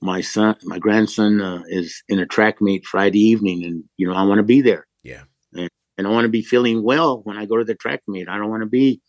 my 0.00 0.20
son, 0.20 0.56
my 0.62 0.78
grandson 0.78 1.40
uh, 1.40 1.62
is 1.68 2.02
in 2.08 2.18
a 2.18 2.26
track 2.26 2.60
meet 2.60 2.86
Friday 2.86 3.20
evening, 3.20 3.64
and 3.64 3.84
you 3.96 4.06
know 4.06 4.14
I 4.14 4.22
want 4.22 4.38
to 4.38 4.44
be 4.44 4.60
there. 4.60 4.86
Yeah. 5.02 5.22
and, 5.52 5.68
and 5.98 6.06
I 6.06 6.10
want 6.10 6.24
to 6.24 6.30
be 6.30 6.42
feeling 6.42 6.82
well 6.82 7.22
when 7.24 7.36
I 7.36 7.44
go 7.44 7.56
to 7.56 7.64
the 7.64 7.74
track 7.74 8.02
meet. 8.06 8.28
I 8.28 8.38
don't 8.38 8.50
want 8.50 8.62
to 8.62 8.68
be 8.68 9.00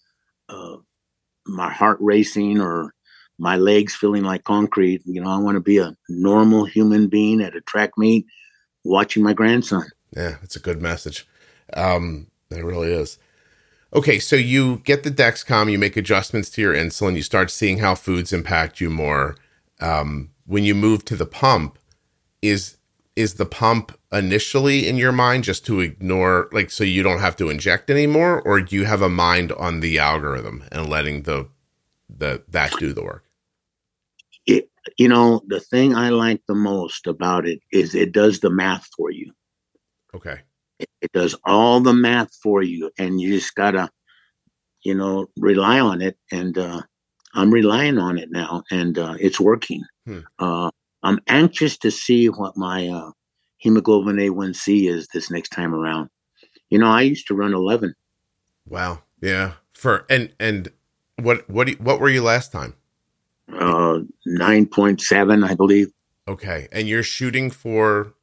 uh, 0.50 0.78
my 1.46 1.72
heart 1.72 1.98
racing 2.02 2.60
or 2.60 2.94
my 3.38 3.58
legs 3.58 3.96
feeling 3.96 4.24
like 4.24 4.44
concrete. 4.44 5.02
You 5.06 5.22
know, 5.22 5.30
I 5.30 5.38
want 5.38 5.56
to 5.56 5.62
be 5.62 5.78
a 5.78 5.96
normal 6.10 6.66
human 6.66 7.08
being 7.08 7.42
at 7.42 7.56
a 7.56 7.62
track 7.62 7.98
meet, 7.98 8.26
watching 8.84 9.24
my 9.24 9.34
grandson. 9.34 9.84
Yeah, 10.16 10.36
it's 10.44 10.56
a 10.56 10.60
good 10.60 10.82
message. 10.82 11.28
Um, 11.74 12.28
it 12.50 12.64
really 12.64 12.92
is. 12.92 13.18
Okay, 13.94 14.18
so 14.20 14.36
you 14.36 14.78
get 14.86 15.04
the 15.04 15.12
Dexcom, 15.12 15.72
you 15.72 15.78
make 15.78 15.98
adjustments 15.98 16.50
to 16.52 16.62
your 16.62 16.74
insulin, 16.74 17.16
you 17.16 17.22
start 17.22 17.52
seeing 17.52 17.78
how 17.78 17.94
foods 17.94 18.34
impact 18.34 18.82
you 18.82 18.90
more. 18.90 19.36
Um, 19.80 20.32
when 20.46 20.64
you 20.64 20.74
move 20.74 21.06
to 21.06 21.16
the 21.16 21.26
pump, 21.26 21.78
is 22.44 22.76
is 23.16 23.36
the 23.36 23.46
pump 23.46 23.98
initially 24.12 24.88
in 24.88 24.98
your 24.98 25.12
mind 25.12 25.44
just 25.44 25.66
to 25.68 25.80
ignore, 25.80 26.50
like, 26.52 26.72
so 26.72 26.84
you 26.84 27.04
don't 27.04 27.20
have 27.20 27.36
to 27.38 27.50
inject 27.50 27.90
anymore, 27.90 28.42
or 28.42 28.62
do 28.62 28.76
you 28.76 28.86
have 28.86 29.02
a 29.02 29.10
mind 29.10 29.52
on 29.54 29.80
the 29.80 30.00
algorithm 30.00 30.64
and 30.72 30.90
letting 30.90 31.24
the 31.24 31.48
the 32.10 32.44
that 32.50 32.74
do 32.80 32.94
the 32.94 33.04
work? 33.04 33.26
It, 34.46 34.70
you 34.98 35.08
know, 35.08 35.42
the 35.48 35.60
thing 35.60 35.96
I 35.96 36.10
like 36.10 36.42
the 36.48 36.56
most 36.56 37.08
about 37.08 37.48
it 37.48 37.60
is 37.72 37.96
it 37.96 38.12
does 38.12 38.40
the 38.40 38.50
math 38.50 38.88
for 38.98 39.12
you. 39.12 39.32
Okay, 40.14 40.42
it 40.80 41.12
does 41.12 41.36
all 41.46 41.80
the 41.80 41.94
math 41.94 42.34
for 42.42 42.62
you 42.62 42.92
and 42.98 43.20
you 43.20 43.34
just 43.34 43.56
gotta 43.56 43.90
you 44.84 44.96
know 44.96 45.28
rely 45.38 45.80
on 45.80 46.02
it 46.02 46.18
and 46.32 46.58
uh 46.58 46.82
i'm 47.34 47.52
relying 47.52 47.98
on 47.98 48.18
it 48.18 48.30
now 48.32 48.64
and 48.72 48.98
uh 48.98 49.16
it's 49.20 49.40
working 49.40 49.84
Hmm. 50.06 50.20
uh 50.40 50.70
i'm 51.04 51.20
anxious 51.28 51.78
to 51.78 51.92
see 51.92 52.28
what 52.28 52.56
my 52.58 52.88
uh 52.88 53.12
hemoglobin 53.58 54.18
a1c 54.18 54.90
is 54.90 55.08
this 55.14 55.30
next 55.32 55.50
time 55.50 55.74
around 55.74 56.10
you 56.70 56.78
know 56.80 56.88
i 56.88 57.02
used 57.02 57.28
to 57.28 57.36
run 57.36 57.54
11 57.54 57.94
wow, 58.68 59.02
yeah. 59.22 59.54
For 59.74 60.06
and 60.10 60.34
and 60.40 60.70
what 61.22 61.50
what 61.50 61.68
you- 61.68 61.76
what 61.76 62.00
were 62.00 62.10
you 62.10 62.22
last 62.22 62.52
time? 62.52 62.76
uh 63.54 64.00
9.7 64.28 65.48
i 65.48 65.54
believe 65.56 65.90
Okay, 66.28 66.70
and 66.72 66.88
you're 66.88 67.04
shooting 67.04 67.50
for 67.52 68.14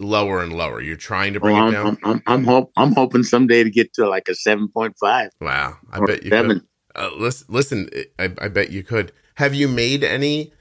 lower 0.00 0.42
and 0.42 0.52
lower. 0.52 0.80
You're 0.80 0.96
trying 0.96 1.34
to 1.34 1.38
oh, 1.38 1.42
bring 1.42 1.56
it 1.56 1.60
I'm, 1.60 1.72
down. 1.72 1.86
I'm, 1.86 1.98
I'm, 2.04 2.22
I'm, 2.26 2.44
hope, 2.44 2.72
I'm 2.76 2.92
hoping 2.92 3.22
someday 3.22 3.62
to 3.62 3.70
get 3.70 3.92
to 3.94 4.08
like 4.08 4.28
a 4.28 4.32
7.5 4.32 5.28
wow, 5.40 5.76
I 5.92 6.00
bet 6.00 6.24
you 6.24 6.30
7 6.30 6.58
could. 6.58 6.68
Uh, 6.96 7.10
listen, 7.16 7.46
listen. 7.48 7.90
I, 8.18 8.32
I 8.38 8.48
bet 8.48 8.70
you 8.70 8.82
could. 8.82 9.12
Have 9.36 9.54
you 9.54 9.68
made 9.68 10.04
any 10.04 10.52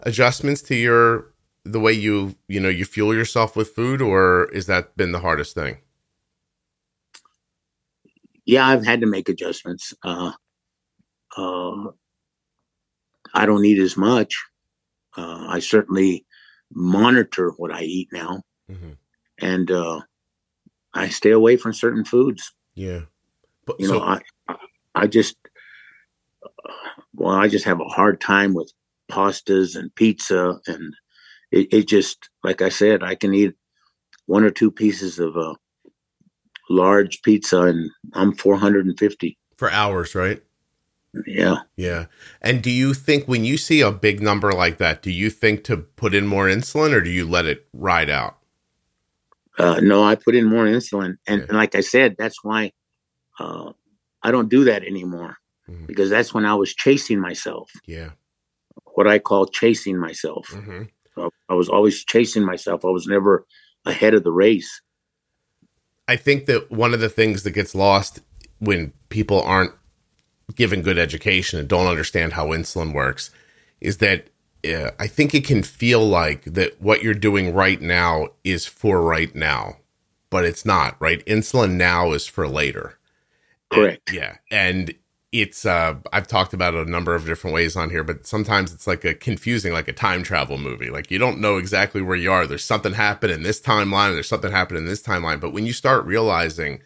adjustments 0.00 0.62
to 0.62 0.74
your 0.74 1.32
the 1.64 1.80
way 1.80 1.92
you 1.92 2.36
you 2.48 2.60
know 2.60 2.68
you 2.68 2.84
fuel 2.84 3.14
yourself 3.14 3.56
with 3.56 3.70
food, 3.70 4.00
or 4.00 4.46
is 4.52 4.66
that 4.66 4.96
been 4.96 5.12
the 5.12 5.20
hardest 5.20 5.54
thing? 5.54 5.78
yeah, 8.46 8.66
I've 8.66 8.84
had 8.86 9.02
to 9.02 9.06
make 9.06 9.28
adjustments. 9.28 9.92
Uh, 10.02 10.32
uh, 11.36 11.90
I 13.34 13.44
don't 13.44 13.64
eat 13.64 13.78
as 13.78 13.96
much. 13.96 14.34
Uh, 15.16 15.46
I 15.48 15.58
certainly 15.58 16.24
monitor 16.72 17.50
what 17.58 17.70
I 17.72 17.82
eat 17.82 18.08
now, 18.12 18.42
Mhm. 18.70 18.96
and 19.38 19.70
uh, 19.70 20.00
I 20.94 21.08
stay 21.08 21.30
away 21.30 21.56
from 21.58 21.72
certain 21.74 22.04
foods. 22.04 22.52
Yeah, 22.74 23.02
but 23.66 23.78
You 23.80 23.88
so 23.88 23.98
know, 23.98 24.04
I, 24.04 24.20
I, 24.48 24.56
I 24.94 25.06
just, 25.06 25.36
uh, 26.42 26.48
well, 27.14 27.34
I 27.34 27.48
just 27.48 27.66
have 27.66 27.80
a 27.80 27.84
hard 27.84 28.20
time 28.20 28.54
with 28.54 28.72
pastas 29.10 29.76
and 29.76 29.94
pizza, 29.94 30.60
and 30.66 30.94
it, 31.50 31.72
it 31.72 31.88
just, 31.88 32.28
like 32.44 32.62
I 32.62 32.68
said, 32.68 33.02
I 33.02 33.14
can 33.14 33.32
eat 33.34 33.54
one 34.26 34.44
or 34.44 34.50
two 34.50 34.70
pieces 34.70 35.18
of 35.18 35.36
a 35.36 35.54
large 36.70 37.22
pizza, 37.22 37.62
and 37.62 37.90
I'm 38.14 38.34
450. 38.34 39.38
for 39.56 39.70
hours, 39.70 40.14
right? 40.14 40.42
Yeah. 41.26 41.56
Yeah. 41.76 42.06
And 42.42 42.62
do 42.62 42.70
you 42.70 42.92
think 42.94 43.26
when 43.26 43.44
you 43.44 43.56
see 43.56 43.80
a 43.80 43.90
big 43.90 44.20
number 44.20 44.52
like 44.52 44.76
that, 44.78 45.00
do 45.02 45.10
you 45.10 45.30
think 45.30 45.64
to 45.64 45.78
put 45.78 46.14
in 46.14 46.26
more 46.26 46.46
insulin, 46.46 46.92
or 46.92 47.00
do 47.00 47.10
you 47.10 47.26
let 47.26 47.46
it 47.46 47.66
ride 47.72 48.10
out? 48.10 48.36
Uh, 49.58 49.80
no, 49.82 50.04
I 50.04 50.14
put 50.14 50.36
in 50.36 50.44
more 50.44 50.66
insulin, 50.66 51.16
and, 51.26 51.40
Yeah. 51.40 51.46
and 51.48 51.56
like 51.56 51.74
I 51.74 51.80
said, 51.80 52.14
that's 52.18 52.44
why 52.44 52.72
uh, 53.40 53.72
I 54.22 54.30
don't 54.30 54.48
do 54.50 54.64
that 54.64 54.84
anymore 54.84 55.36
Mhm. 55.68 55.86
because 55.86 56.10
that's 56.10 56.34
when 56.34 56.44
I 56.44 56.54
was 56.54 56.74
chasing 56.74 57.20
myself. 57.20 57.70
Yeah. 57.86 58.10
What 58.98 59.06
I 59.06 59.20
call 59.20 59.46
chasing 59.46 59.96
myself. 59.96 60.48
hmm 60.48 60.82
Uh, 61.16 61.30
I 61.48 61.54
was 61.54 61.68
always 61.68 62.04
chasing 62.04 62.44
myself. 62.44 62.84
I 62.84 62.88
was 62.88 63.06
never 63.06 63.46
ahead 63.84 64.12
of 64.12 64.24
the 64.24 64.32
race. 64.32 64.82
I 66.08 66.16
think 66.16 66.46
that 66.46 66.72
one 66.72 66.92
of 66.94 66.98
the 66.98 67.08
things 67.08 67.44
that 67.44 67.52
gets 67.52 67.76
lost 67.76 68.22
when 68.58 68.92
people 69.08 69.40
aren't 69.42 69.72
given 70.56 70.82
good 70.82 70.98
education 70.98 71.60
and 71.60 71.68
don't 71.68 71.86
understand 71.86 72.32
how 72.32 72.48
insulin 72.48 72.92
works 72.92 73.30
is 73.80 73.98
that 73.98 74.30
uh, 74.64 74.90
I 74.98 75.06
think 75.06 75.32
it 75.32 75.44
can 75.44 75.62
feel 75.62 76.04
like 76.04 76.42
that 76.58 76.82
what 76.82 77.00
you're 77.00 77.14
doing 77.28 77.54
right 77.54 77.80
now 77.80 78.28
is 78.42 78.66
for 78.66 79.00
right 79.00 79.32
now, 79.32 79.76
but 80.28 80.44
it's 80.44 80.64
not, 80.64 80.96
right? 80.98 81.24
Insulin 81.24 81.74
now 81.74 82.10
is 82.10 82.26
for 82.26 82.48
later. 82.48 82.98
Correct. 83.70 84.08
And, 84.08 84.16
yeah. 84.16 84.36
And 84.50 84.94
it's 85.30 85.66
uh 85.66 85.94
I've 86.12 86.26
talked 86.26 86.54
about 86.54 86.74
it 86.74 86.86
a 86.86 86.90
number 86.90 87.14
of 87.14 87.26
different 87.26 87.54
ways 87.54 87.76
on 87.76 87.90
here, 87.90 88.04
but 88.04 88.26
sometimes 88.26 88.72
it's 88.72 88.86
like 88.86 89.04
a 89.04 89.14
confusing, 89.14 89.72
like 89.72 89.88
a 89.88 89.92
time 89.92 90.22
travel 90.22 90.58
movie. 90.58 90.90
Like 90.90 91.10
you 91.10 91.18
don't 91.18 91.40
know 91.40 91.58
exactly 91.58 92.00
where 92.00 92.16
you 92.16 92.32
are. 92.32 92.46
There's 92.46 92.64
something 92.64 92.94
happened 92.94 93.32
in 93.32 93.42
this 93.42 93.60
timeline, 93.60 94.14
there's 94.14 94.28
something 94.28 94.52
happened 94.52 94.78
in 94.78 94.86
this 94.86 95.02
timeline. 95.02 95.40
But 95.40 95.52
when 95.52 95.66
you 95.66 95.72
start 95.72 96.06
realizing 96.06 96.80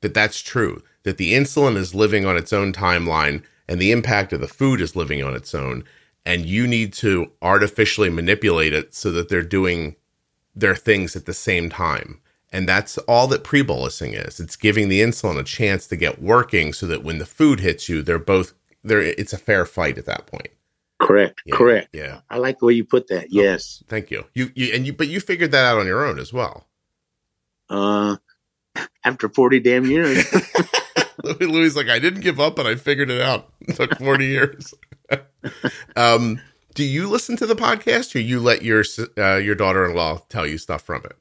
that 0.00 0.14
that's 0.14 0.40
true, 0.40 0.82
that 1.02 1.18
the 1.18 1.34
insulin 1.34 1.76
is 1.76 1.94
living 1.94 2.24
on 2.24 2.36
its 2.36 2.52
own 2.52 2.72
timeline 2.72 3.42
and 3.68 3.80
the 3.80 3.92
impact 3.92 4.32
of 4.32 4.40
the 4.40 4.48
food 4.48 4.80
is 4.80 4.96
living 4.96 5.22
on 5.22 5.34
its 5.34 5.54
own, 5.54 5.84
and 6.24 6.46
you 6.46 6.66
need 6.66 6.92
to 6.92 7.30
artificially 7.40 8.10
manipulate 8.10 8.72
it 8.72 8.94
so 8.94 9.10
that 9.12 9.28
they're 9.28 9.42
doing 9.42 9.96
their 10.54 10.74
things 10.74 11.16
at 11.16 11.26
the 11.26 11.34
same 11.34 11.70
time. 11.70 12.20
And 12.52 12.68
that's 12.68 12.98
all 12.98 13.26
that 13.28 13.44
pre-bolusing 13.44 14.12
is. 14.14 14.38
It's 14.38 14.56
giving 14.56 14.90
the 14.90 15.00
insulin 15.00 15.38
a 15.38 15.42
chance 15.42 15.86
to 15.86 15.96
get 15.96 16.20
working 16.20 16.74
so 16.74 16.86
that 16.86 17.02
when 17.02 17.18
the 17.18 17.26
food 17.26 17.60
hits 17.60 17.88
you, 17.88 18.02
they're 18.02 18.18
both 18.18 18.52
there. 18.84 19.00
It's 19.00 19.32
a 19.32 19.38
fair 19.38 19.64
fight 19.64 19.96
at 19.96 20.04
that 20.04 20.26
point. 20.26 20.48
Correct. 21.00 21.40
Yeah, 21.46 21.56
Correct. 21.56 21.88
Yeah. 21.92 22.20
I 22.28 22.36
like 22.36 22.58
the 22.58 22.66
way 22.66 22.74
you 22.74 22.84
put 22.84 23.08
that. 23.08 23.32
Yes. 23.32 23.82
Thank 23.88 24.10
you. 24.10 24.26
You 24.34 24.50
you 24.54 24.72
and 24.74 24.86
you 24.86 24.92
but 24.92 25.08
you 25.08 25.18
figured 25.18 25.50
that 25.52 25.64
out 25.64 25.78
on 25.78 25.86
your 25.86 26.04
own 26.04 26.18
as 26.18 26.32
well. 26.32 26.66
Uh, 27.70 28.16
after 29.04 29.28
40 29.28 29.60
damn 29.60 29.86
years. 29.86 30.24
Louis 31.40 31.74
like, 31.76 31.88
I 31.88 31.98
didn't 31.98 32.20
give 32.20 32.40
up 32.40 32.58
and 32.58 32.68
I 32.68 32.74
figured 32.74 33.10
it 33.10 33.20
out. 33.20 33.48
It 33.60 33.76
took 33.76 33.96
40 33.96 34.26
years. 34.26 34.74
um, 35.96 36.40
do 36.74 36.84
you 36.84 37.08
listen 37.08 37.36
to 37.36 37.46
the 37.46 37.54
podcast 37.54 38.14
or 38.14 38.18
you 38.20 38.40
let 38.40 38.62
your 38.62 38.84
uh, 39.18 39.36
your 39.36 39.54
daughter-in-law 39.54 40.22
tell 40.28 40.46
you 40.46 40.58
stuff 40.58 40.82
from 40.82 41.02
it? 41.04 41.16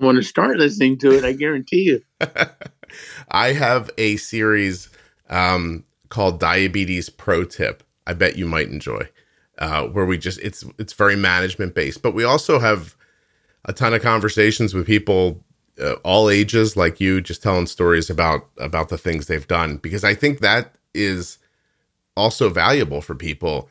Want 0.00 0.16
to 0.16 0.22
start 0.22 0.56
listening 0.56 0.98
to 0.98 1.12
it, 1.12 1.24
I 1.24 1.32
guarantee 1.32 1.82
you. 1.82 2.02
I 3.30 3.52
have 3.52 3.90
a 3.98 4.16
series 4.16 4.88
um, 5.28 5.84
called 6.08 6.40
Diabetes 6.40 7.10
Pro 7.10 7.44
Tip. 7.44 7.82
I 8.06 8.14
bet 8.14 8.36
you 8.36 8.46
might 8.46 8.68
enjoy. 8.68 9.08
Uh, 9.58 9.86
where 9.88 10.06
we 10.06 10.16
just 10.16 10.40
it's 10.40 10.64
it's 10.78 10.94
very 10.94 11.16
management 11.16 11.74
based, 11.74 12.02
but 12.02 12.14
we 12.14 12.24
also 12.24 12.58
have 12.58 12.96
a 13.66 13.74
ton 13.74 13.92
of 13.92 14.00
conversations 14.00 14.72
with 14.72 14.86
people 14.86 15.44
uh, 15.80 15.94
all 16.04 16.30
ages 16.30 16.76
like 16.76 17.00
you 17.00 17.20
just 17.20 17.42
telling 17.42 17.66
stories 17.66 18.10
about 18.10 18.48
about 18.58 18.88
the 18.88 18.98
things 18.98 19.26
they've 19.26 19.46
done 19.48 19.76
because 19.76 20.04
I 20.04 20.14
think 20.14 20.40
that 20.40 20.74
is 20.94 21.38
also 22.16 22.48
valuable 22.50 23.00
for 23.00 23.14
people. 23.14 23.68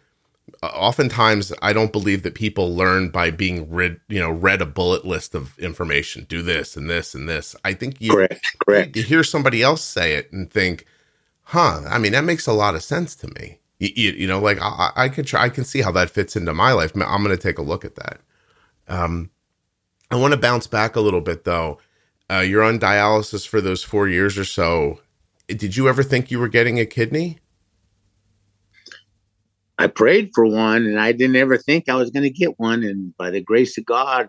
Oftentimes, 0.64 1.54
I 1.62 1.74
don't 1.74 1.92
believe 1.92 2.24
that 2.24 2.36
people 2.36 2.76
learn 2.76 3.10
by 3.10 3.32
being 3.32 3.70
read, 3.70 4.00
you 4.08 4.20
know, 4.20 4.32
read 4.32 4.62
a 4.62 4.66
bullet 4.66 5.06
list 5.06 5.36
of 5.36 5.58
information. 5.60 6.26
Do 6.28 6.42
this 6.42 6.76
and 6.78 6.90
this 6.90 7.16
and 7.16 7.28
this. 7.28 7.56
I 7.64 7.74
think 7.74 8.00
you 8.00 8.14
correct, 8.14 8.46
correct. 8.66 8.96
You 8.96 9.04
hear 9.04 9.24
somebody 9.24 9.62
else 9.62 9.84
say 9.84 10.16
it 10.16 10.32
and 10.32 10.52
think, 10.52 10.86
"Huh? 11.44 11.82
I 11.88 11.98
mean, 11.98 12.12
that 12.14 12.24
makes 12.24 12.48
a 12.48 12.54
lot 12.54 12.76
of 12.76 12.84
sense 12.84 13.16
to 13.18 13.28
me." 13.28 13.60
You, 13.80 13.90
you, 13.96 14.12
you 14.12 14.28
know, 14.28 14.40
like 14.40 14.60
I, 14.62 14.92
I 14.96 15.10
can 15.10 15.26
try, 15.26 15.44
I 15.44 15.50
can 15.50 15.64
see 15.64 15.82
how 15.82 15.92
that 15.94 16.10
fits 16.10 16.36
into 16.36 16.54
my 16.54 16.74
life. 16.74 16.92
I'm 16.96 17.24
going 17.24 17.36
to 17.36 17.38
take 17.38 17.58
a 17.58 17.64
look 17.64 17.86
at 17.86 17.96
that. 17.96 18.20
Um, 18.88 19.30
I 20.12 20.16
want 20.16 20.34
to 20.34 20.40
bounce 20.40 20.68
back 20.68 20.96
a 20.96 21.02
little 21.02 21.22
bit 21.22 21.46
though. 21.46 21.80
Uh, 22.30 22.40
you're 22.40 22.64
on 22.64 22.80
dialysis 22.80 23.48
for 23.48 23.62
those 23.62 23.84
four 23.84 24.08
years 24.08 24.38
or 24.38 24.46
so. 24.46 25.00
Did 25.48 25.76
you 25.76 25.90
ever 25.90 26.04
think 26.04 26.30
you 26.30 26.40
were 26.40 26.48
getting 26.48 26.80
a 26.80 26.86
kidney? 26.86 27.40
I 29.80 29.88
prayed 29.88 30.32
for 30.36 30.46
one 30.46 30.86
and 30.86 31.00
I 31.00 31.14
didn't 31.14 31.38
ever 31.38 31.58
think 31.58 31.88
I 31.88 31.96
was 31.96 32.12
going 32.12 32.24
to 32.24 32.30
get 32.30 32.60
one. 32.60 32.84
And 32.84 33.16
by 33.16 33.32
the 33.32 33.42
grace 33.42 33.78
of 33.78 33.86
God, 33.86 34.28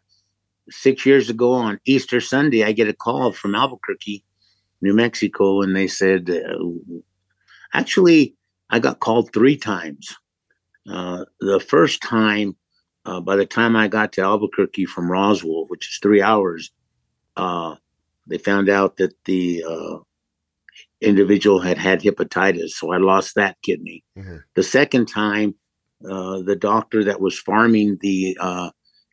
six 0.70 1.04
years 1.04 1.28
ago 1.28 1.52
on 1.52 1.80
Easter 1.84 2.20
Sunday, 2.20 2.62
I 2.62 2.70
get 2.70 2.88
a 2.88 2.94
call 2.94 3.32
from 3.32 3.56
Albuquerque, 3.56 4.24
New 4.80 4.94
Mexico, 4.94 5.60
and 5.60 5.74
they 5.74 5.88
said, 5.88 6.30
uh, 6.30 6.64
actually, 7.74 8.36
I 8.70 8.78
got 8.78 9.00
called 9.00 9.32
three 9.32 9.56
times. 9.56 10.16
Uh, 10.88 11.24
the 11.40 11.58
first 11.58 12.00
time, 12.00 12.56
uh, 13.04 13.20
by 13.20 13.34
the 13.34 13.44
time 13.44 13.74
I 13.74 13.88
got 13.88 14.12
to 14.12 14.22
Albuquerque 14.22 14.86
from 14.86 15.10
Roswell, 15.10 15.66
which 15.66 15.88
is 15.88 15.98
three 16.00 16.22
hours, 16.22 16.70
uh, 17.36 17.74
they 18.28 18.38
found 18.38 18.68
out 18.68 18.98
that 18.98 19.14
the 19.24 19.64
uh, 19.68 19.98
individual 21.00 21.60
had 21.60 21.78
had 21.78 22.02
hepatitis, 22.02 22.70
so 22.70 22.92
I 22.92 22.98
lost 22.98 23.34
that 23.34 23.56
kidney. 23.62 24.04
Mm-hmm. 24.18 24.36
The 24.54 24.62
second 24.62 25.06
time, 25.06 25.54
uh, 26.08 26.40
the 26.42 26.56
doctor 26.56 27.04
that 27.04 27.20
was 27.20 27.38
farming 27.38 27.98
the 28.00 28.36
uh, 28.40 28.70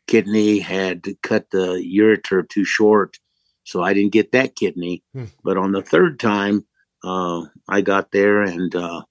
kidney 0.07 0.59
had 0.59 1.05
cut 1.21 1.49
the 1.51 1.83
ureter 1.83 2.47
too 2.47 2.65
short, 2.65 3.17
so 3.63 3.83
I 3.83 3.93
didn't 3.93 4.13
get 4.13 4.31
that 4.31 4.55
kidney. 4.55 5.03
Hmm. 5.13 5.25
But 5.43 5.57
on 5.57 5.71
the 5.71 5.81
third 5.81 6.19
time, 6.19 6.65
uh, 7.03 7.43
I 7.67 7.81
got 7.81 8.11
there, 8.11 8.41
and 8.41 8.73
uh, 8.75 9.03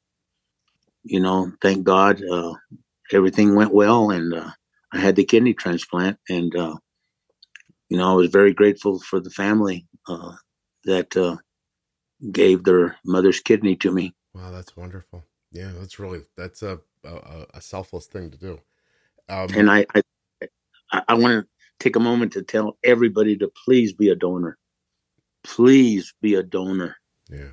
you 1.02 1.20
know, 1.20 1.52
thank 1.62 1.84
God, 1.84 2.22
uh, 2.24 2.54
everything 3.12 3.54
went 3.54 3.74
well, 3.74 4.10
and 4.10 4.32
uh, 4.34 4.50
I 4.92 4.98
had 4.98 5.16
the 5.16 5.24
kidney 5.24 5.54
transplant, 5.54 6.18
and 6.28 6.52
you 7.88 7.96
know, 7.96 8.10
I 8.10 8.14
was 8.14 8.30
very 8.30 8.52
grateful 8.52 9.00
for 9.00 9.20
the 9.20 9.30
family 9.30 9.86
that 10.84 11.38
gave 12.32 12.64
their 12.64 12.96
mother's 13.04 13.40
kidney 13.40 13.76
to 13.76 13.92
me. 13.92 14.14
Wow, 14.34 14.50
that's 14.50 14.76
wonderful. 14.76 15.24
Yeah, 15.52 15.72
that's 15.78 15.98
really 15.98 16.22
that's 16.36 16.62
a 16.62 16.80
a, 17.04 17.46
a 17.54 17.60
selfless 17.60 18.06
thing 18.06 18.30
to 18.30 18.38
do. 18.38 18.60
Um, 19.28 19.48
and 19.54 19.70
I 19.70 19.86
I, 20.92 21.02
I 21.08 21.14
want 21.14 21.44
to 21.44 21.48
take 21.78 21.96
a 21.96 22.00
moment 22.00 22.32
to 22.32 22.42
tell 22.42 22.78
everybody 22.84 23.36
to 23.38 23.50
please 23.64 23.92
be 23.92 24.08
a 24.08 24.14
donor. 24.14 24.58
Please 25.44 26.14
be 26.20 26.34
a 26.34 26.42
donor. 26.42 26.96
Yeah. 27.30 27.52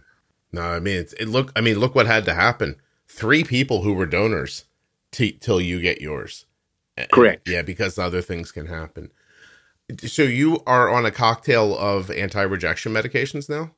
No, 0.51 0.61
I 0.61 0.80
mean 0.80 0.97
it's 0.97 1.14
it 1.14 1.28
look 1.28 1.51
I 1.55 1.61
mean 1.61 1.80
look 1.80 1.95
what 1.95 2.05
had 2.05 2.26
to 2.26 2.34
happen. 2.34 2.76
Three 3.07 3.43
people 3.43 3.84
who 3.84 3.93
were 3.93 4.05
donors 4.05 4.66
t- 5.11 5.34
till 5.34 5.61
you 5.61 5.82
get 5.82 6.01
yours. 6.01 6.45
Correct. 7.11 7.47
And, 7.47 7.53
yeah, 7.53 7.61
because 7.61 7.97
other 7.97 8.22
things 8.22 8.51
can 8.51 8.68
happen. 8.68 9.11
So 10.05 10.24
you 10.24 10.61
are 10.66 10.89
on 10.89 11.05
a 11.05 11.11
cocktail 11.11 11.78
of 11.78 12.09
anti-rejection 12.09 12.93
medications 12.93 13.49
now? 13.49 13.72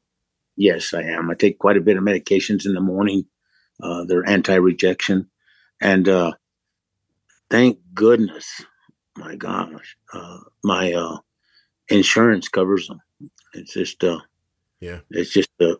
Yes, 0.57 0.93
I 0.93 1.01
am. 1.01 1.29
I 1.29 1.33
take 1.33 1.59
quite 1.59 1.77
a 1.77 1.81
bit 1.81 1.97
of 1.97 2.03
medications 2.03 2.65
in 2.65 2.73
the 2.73 2.81
morning. 2.81 3.25
Uh, 3.83 4.05
they're 4.05 4.27
anti-rejection, 4.27 5.29
and 5.81 6.07
uh, 6.07 6.31
thank 7.49 7.77
goodness, 7.93 8.63
my 9.17 9.35
gosh, 9.35 9.97
uh, 10.13 10.37
my 10.63 10.93
uh, 10.93 11.17
insurance 11.89 12.47
covers 12.47 12.87
them. 12.87 13.01
It's 13.53 13.73
just, 13.73 14.01
uh, 14.03 14.19
yeah, 14.79 14.99
it's 15.09 15.31
just 15.31 15.49
a, 15.59 15.75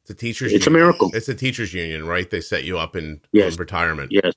it's 0.00 0.10
a 0.10 0.14
teachers. 0.14 0.52
It's 0.52 0.64
union. 0.64 0.82
a 0.82 0.84
miracle. 0.86 1.10
It's 1.12 1.28
a 1.28 1.34
teachers 1.34 1.74
union, 1.74 2.06
right? 2.06 2.30
They 2.30 2.40
set 2.40 2.64
you 2.64 2.78
up 2.78 2.96
in, 2.96 3.20
yes. 3.32 3.52
in 3.52 3.58
retirement. 3.58 4.10
Yes. 4.10 4.32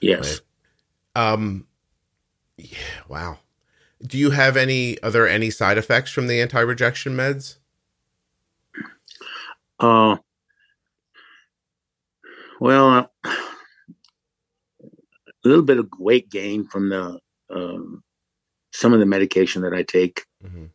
Yes. 0.00 0.40
Right. 1.16 1.32
Um. 1.32 1.66
Yeah. 2.56 2.78
Wow. 3.08 3.38
Do 4.02 4.16
you 4.16 4.30
have 4.30 4.56
any? 4.56 5.02
Are 5.02 5.10
there 5.10 5.28
any 5.28 5.50
side 5.50 5.78
effects 5.78 6.10
from 6.10 6.26
the 6.26 6.40
anti-rejection 6.40 7.16
meds? 7.16 7.56
Uh, 9.80 10.16
well, 12.60 13.10
a 13.24 13.38
little 15.44 15.64
bit 15.64 15.78
of 15.78 15.88
weight 15.98 16.30
gain 16.30 16.66
from 16.66 16.90
the 16.90 17.18
um, 17.48 18.02
some 18.72 18.92
of 18.92 19.00
the 19.00 19.06
medication 19.06 19.62
that 19.62 19.72
I 19.72 19.82
take, 19.82 20.26
mm-hmm. 20.44 20.66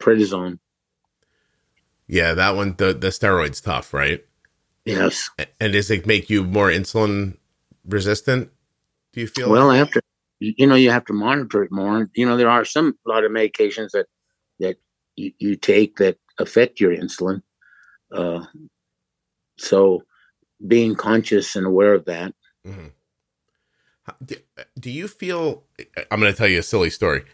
prednisone. 0.00 0.58
Yeah, 2.08 2.34
that 2.34 2.56
one 2.56 2.74
the 2.76 2.92
the 2.92 3.08
steroids 3.08 3.62
tough, 3.62 3.94
right? 3.94 4.24
Yes. 4.84 5.30
And 5.60 5.72
does 5.74 5.90
it 5.90 6.06
make 6.06 6.30
you 6.30 6.42
more 6.42 6.70
insulin 6.70 7.36
resistant? 7.86 8.50
Do 9.12 9.20
you 9.20 9.26
feel? 9.26 9.50
Well, 9.50 9.68
like? 9.68 9.80
after 9.80 10.00
you 10.40 10.66
know, 10.66 10.74
you 10.74 10.90
have 10.90 11.04
to 11.06 11.12
monitor 11.12 11.62
it 11.62 11.72
more. 11.72 12.08
You 12.14 12.26
know, 12.26 12.36
there 12.36 12.50
are 12.50 12.64
some 12.64 12.94
a 13.06 13.08
lot 13.08 13.24
of 13.24 13.30
medications 13.30 13.90
that 13.92 14.06
that 14.60 14.78
you, 15.16 15.32
you 15.38 15.56
take 15.56 15.96
that 15.96 16.16
affect 16.38 16.80
your 16.80 16.96
insulin. 16.96 17.42
Uh, 18.12 18.44
so 19.56 20.02
being 20.66 20.94
conscious 20.94 21.56
and 21.56 21.66
aware 21.66 21.94
of 21.94 22.04
that. 22.06 22.34
Mm-hmm. 22.66 22.88
Do, 24.24 24.36
do, 24.78 24.90
you 24.90 25.06
feel? 25.06 25.64
I'm 26.10 26.20
going 26.20 26.32
to 26.32 26.36
tell 26.36 26.48
you 26.48 26.60
a 26.60 26.62
silly 26.62 26.90
story. 26.90 27.24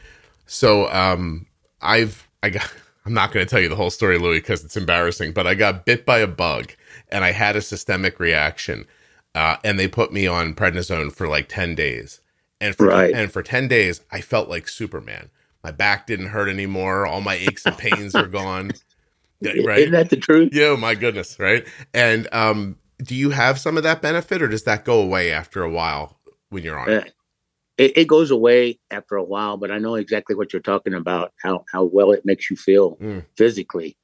So, 0.47 0.91
um, 0.91 1.47
I've 1.81 2.29
I 2.43 2.51
got. 2.51 2.73
I'm 3.07 3.13
not 3.13 3.33
going 3.33 3.45
to 3.45 3.51
tell 3.51 3.61
you 3.61 3.69
the 3.69 3.77
whole 3.77 3.91
story, 3.91 4.17
Louis, 4.17 4.39
because 4.39 4.65
it's 4.65 4.79
embarrassing. 4.79 5.33
But 5.33 5.47
I 5.47 5.55
got 5.55 5.85
bit 5.85 6.07
by 6.07 6.21
a 6.21 6.27
bug, 6.27 6.73
and 7.11 7.23
I 7.23 7.33
had 7.33 7.55
a 7.55 7.61
systemic 7.61 8.19
reaction, 8.19 8.87
uh, 9.35 9.59
and 9.63 9.79
they 9.79 9.89
put 9.89 10.11
me 10.11 10.27
on 10.27 10.55
prednisone 10.55 11.13
for 11.13 11.29
like 11.29 11.49
ten 11.51 11.75
days. 11.75 12.21
And 12.63 12.75
for 12.75 12.87
right. 12.87 13.13
and 13.15 13.31
for 13.31 13.43
ten 13.43 13.69
days, 13.69 14.01
I 14.11 14.23
felt 14.23 14.49
like 14.49 14.69
Superman. 14.69 15.29
My 15.63 15.71
back 15.71 16.07
didn't 16.07 16.29
hurt 16.29 16.49
anymore. 16.49 17.07
All 17.07 17.21
my 17.21 17.35
aches 17.35 17.67
and 17.67 17.77
pains 17.77 18.15
are 18.15 18.27
gone 18.27 18.73
right? 19.65 19.79
Isn't 19.81 19.93
that 19.93 20.11
the 20.11 20.17
truth? 20.17 20.51
Yeah, 20.53 20.77
my 20.77 20.95
goodness, 20.95 21.39
right? 21.39 21.67
And 21.93 22.29
um, 22.33 22.77
do 22.99 23.15
you 23.15 23.31
have 23.31 23.59
some 23.59 23.77
of 23.77 23.83
that 23.83 24.03
benefit, 24.03 24.43
or 24.43 24.49
does 24.49 24.65
that 24.65 24.85
go 24.85 25.01
away 25.01 25.33
after 25.33 25.63
a 25.63 25.71
while 25.71 26.19
when 26.51 26.63
you're 26.63 26.79
on? 26.79 26.91
Uh, 26.91 27.05
it, 27.77 27.97
it 27.99 28.09
goes 28.09 28.31
away 28.31 28.79
after 28.91 29.17
a 29.17 29.25
while, 29.25 29.57
but 29.57 29.71
I 29.71 29.79
know 29.79 29.97
exactly 29.97 30.37
what 30.37 30.53
you're 30.53 30.63
talking 30.63 30.95
about. 30.95 31.33
How 31.43 31.65
how 31.73 31.85
well 31.85 32.13
it 32.13 32.25
makes 32.25 32.51
you 32.51 32.57
feel 32.57 32.97
Mm. 32.97 33.25
physically. 33.37 33.97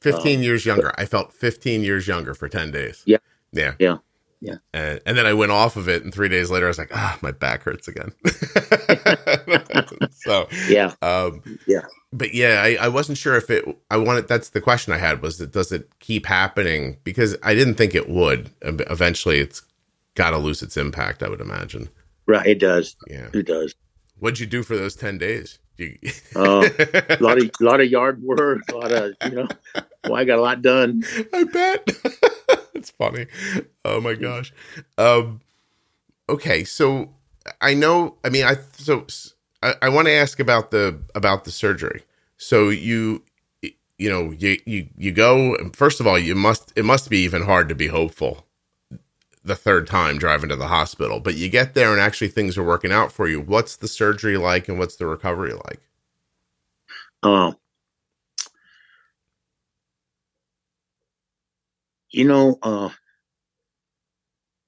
15 0.00 0.42
years 0.44 0.64
younger. 0.64 0.92
I 0.96 1.04
felt 1.06 1.32
15 1.32 1.82
years 1.82 2.06
younger 2.06 2.32
for 2.32 2.48
10 2.48 2.70
days. 2.70 3.02
Yeah. 3.04 3.18
Yeah. 3.52 3.74
Yeah. 3.80 3.96
Yeah. 4.40 4.54
And, 4.72 5.00
and 5.04 5.18
then 5.18 5.26
I 5.26 5.32
went 5.34 5.50
off 5.50 5.76
of 5.76 5.88
it, 5.88 6.04
and 6.04 6.14
three 6.14 6.28
days 6.28 6.48
later, 6.52 6.66
I 6.66 6.68
was 6.68 6.78
like, 6.78 6.92
ah, 6.94 7.18
my 7.20 7.32
back 7.32 7.64
hurts 7.64 7.88
again. 7.88 8.12
so, 10.12 10.48
Yeah, 10.68 10.94
um, 11.02 11.42
Yeah. 11.66 11.80
But 12.12 12.32
yeah, 12.34 12.62
I, 12.62 12.86
I 12.86 12.88
wasn't 12.88 13.18
sure 13.18 13.36
if 13.36 13.50
it, 13.50 13.64
I 13.90 13.98
wanted, 13.98 14.28
that's 14.28 14.50
the 14.50 14.60
question 14.62 14.92
I 14.94 14.98
had 14.98 15.20
was 15.20 15.36
that 15.38 15.52
does 15.52 15.72
it 15.72 15.90
keep 15.98 16.24
happening? 16.24 16.96
Because 17.04 17.36
I 17.42 17.54
didn't 17.54 17.74
think 17.74 17.94
it 17.94 18.08
would. 18.08 18.50
Eventually, 18.62 19.40
it's 19.40 19.62
got 20.14 20.30
to 20.30 20.38
lose 20.38 20.62
its 20.62 20.76
impact, 20.76 21.22
I 21.22 21.28
would 21.28 21.40
imagine. 21.42 21.90
right. 22.26 22.46
It 22.46 22.58
does. 22.60 22.96
Yeah. 23.08 23.28
It 23.34 23.46
does. 23.46 23.74
What'd 24.18 24.40
you 24.40 24.46
do 24.46 24.62
for 24.62 24.74
those 24.76 24.96
10 24.96 25.18
days? 25.18 25.58
You, 25.76 25.96
Uh, 26.34 26.68
a 27.10 27.18
lot 27.20 27.38
of 27.38 27.50
lot 27.60 27.80
of 27.80 27.88
yard 27.88 28.20
work. 28.22 28.62
A 28.72 28.74
lot 28.76 28.90
of 28.90 29.12
you 29.26 29.30
know. 29.30 29.48
Well, 30.04 30.16
I 30.16 30.24
got 30.24 30.38
a 30.38 30.42
lot 30.42 30.60
done. 30.60 31.04
I 31.32 31.44
bet. 31.44 31.88
it's 32.74 32.90
funny. 32.90 33.26
Oh 33.84 34.00
my 34.00 34.14
gosh. 34.14 34.52
Um 34.96 35.40
okay, 36.28 36.64
so 36.64 37.14
I 37.60 37.74
know 37.74 38.16
I 38.24 38.28
mean 38.30 38.44
I 38.44 38.56
so 38.72 39.06
I, 39.62 39.74
I 39.82 39.88
want 39.88 40.06
to 40.06 40.12
ask 40.12 40.40
about 40.40 40.70
the 40.70 41.00
about 41.14 41.44
the 41.44 41.50
surgery. 41.50 42.04
So 42.36 42.68
you 42.68 43.22
you 43.98 44.08
know, 44.08 44.30
you 44.30 44.58
you 44.64 44.88
you 44.96 45.12
go 45.12 45.56
first 45.72 46.00
of 46.00 46.06
all, 46.06 46.18
you 46.18 46.34
must 46.34 46.72
it 46.76 46.84
must 46.84 47.10
be 47.10 47.18
even 47.18 47.42
hard 47.42 47.68
to 47.68 47.74
be 47.74 47.88
hopeful 47.88 48.46
the 49.44 49.56
third 49.56 49.86
time 49.86 50.18
driving 50.18 50.50
to 50.50 50.56
the 50.56 50.68
hospital, 50.68 51.20
but 51.20 51.34
you 51.34 51.48
get 51.48 51.74
there 51.74 51.92
and 51.92 52.00
actually 52.00 52.28
things 52.28 52.58
are 52.58 52.64
working 52.64 52.92
out 52.92 53.10
for 53.10 53.28
you. 53.28 53.40
What's 53.40 53.76
the 53.76 53.88
surgery 53.88 54.36
like 54.36 54.68
and 54.68 54.78
what's 54.78 54.96
the 54.96 55.06
recovery 55.06 55.54
like? 55.54 55.80
Um, 57.22 57.56
you 62.10 62.24
know, 62.24 62.58
uh, 62.62 62.90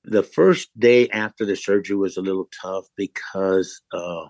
the 0.04 0.22
first 0.22 0.70
day 0.78 1.08
after 1.10 1.44
the 1.44 1.56
surgery 1.56 1.96
was 1.96 2.16
a 2.16 2.22
little 2.22 2.48
tough 2.60 2.86
because 2.96 3.82
uh, 3.92 4.26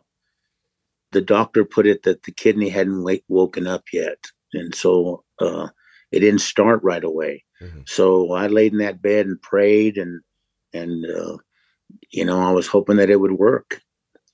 the 1.13 1.21
doctor 1.21 1.65
put 1.65 1.87
it 1.87 2.03
that 2.05 2.23
the 2.23 2.33
kidney 2.33 2.69
hadn't 2.69 3.03
wake, 3.03 3.25
woken 3.29 3.67
up 3.67 3.85
yet, 3.93 4.19
and 4.53 4.75
so 4.75 5.25
uh, 5.41 5.69
it 6.13 6.21
didn't 6.21 6.41
start 6.41 6.81
right 6.83 7.05
away. 7.05 7.45
Mhm. 7.61 7.89
So 7.89 8.33
I 8.33 8.47
laid 8.47 8.73
in 8.73 8.79
that 8.79 9.03
bed 9.03 9.27
and 9.27 9.41
prayed, 9.43 9.99
and 9.99 10.21
and 10.73 11.05
uh, 11.07 11.37
you 12.11 12.25
know 12.25 12.41
I 12.41 12.53
was 12.53 12.67
hoping 12.67 12.97
that 12.97 13.11
it 13.11 13.21
would 13.21 13.33
work. 13.33 13.81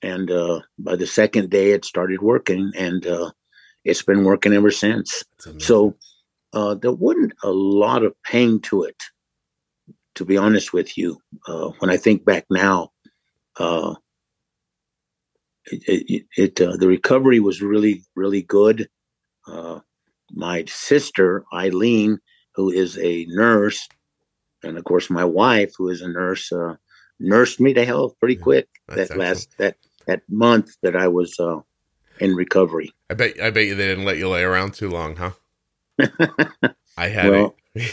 And 0.03 0.29
uh, 0.29 0.61
by 0.77 0.95
the 0.95 1.07
second 1.07 1.49
day, 1.49 1.71
it 1.71 1.83
started 1.83 2.21
working, 2.21 2.71
and 2.75 3.05
uh, 3.07 3.31
it's 3.83 4.03
been 4.03 4.23
working 4.23 4.53
ever 4.53 4.69
since. 4.71 5.23
So 5.59 5.95
uh, 6.53 6.75
there 6.75 6.91
wasn't 6.91 7.33
a 7.43 7.49
lot 7.49 8.03
of 8.03 8.13
pain 8.23 8.59
to 8.61 8.83
it, 8.83 9.01
to 10.15 10.23
be 10.25 10.37
honest 10.37 10.71
with 10.71 10.97
you. 10.97 11.19
Uh, 11.47 11.71
when 11.79 11.89
I 11.89 11.97
think 11.97 12.25
back 12.25 12.45
now, 12.51 12.91
uh, 13.57 13.95
it, 15.71 16.03
it, 16.09 16.25
it 16.37 16.61
uh, 16.61 16.77
the 16.77 16.87
recovery 16.87 17.39
was 17.39 17.61
really 17.61 18.03
really 18.15 18.41
good. 18.41 18.89
Uh, 19.47 19.79
my 20.31 20.65
sister 20.65 21.43
Eileen, 21.53 22.19
who 22.55 22.69
is 22.69 22.97
a 22.97 23.25
nurse, 23.29 23.87
and 24.63 24.77
of 24.77 24.83
course 24.83 25.09
my 25.09 25.23
wife, 25.23 25.73
who 25.77 25.89
is 25.89 26.01
a 26.01 26.07
nurse, 26.07 26.51
uh, 26.51 26.75
nursed 27.19 27.59
me 27.59 27.73
to 27.73 27.85
health 27.85 28.13
pretty 28.19 28.35
quick 28.35 28.67
that 28.89 29.15
last 29.15 29.57
that 29.57 29.77
that 30.05 30.21
month 30.29 30.75
that 30.83 30.95
I 30.95 31.07
was 31.07 31.39
uh, 31.39 31.59
in 32.19 32.35
recovery. 32.35 32.93
I 33.09 33.13
bet 33.13 33.41
I 33.41 33.51
bet 33.51 33.65
you 33.65 33.75
they 33.75 33.87
didn't 33.87 34.05
let 34.05 34.17
you 34.17 34.29
lay 34.29 34.43
around 34.43 34.73
too 34.73 34.89
long, 34.89 35.15
huh? 35.15 35.31
I 36.97 37.07
had 37.07 37.31
Well- 37.31 37.55
a 37.75 37.89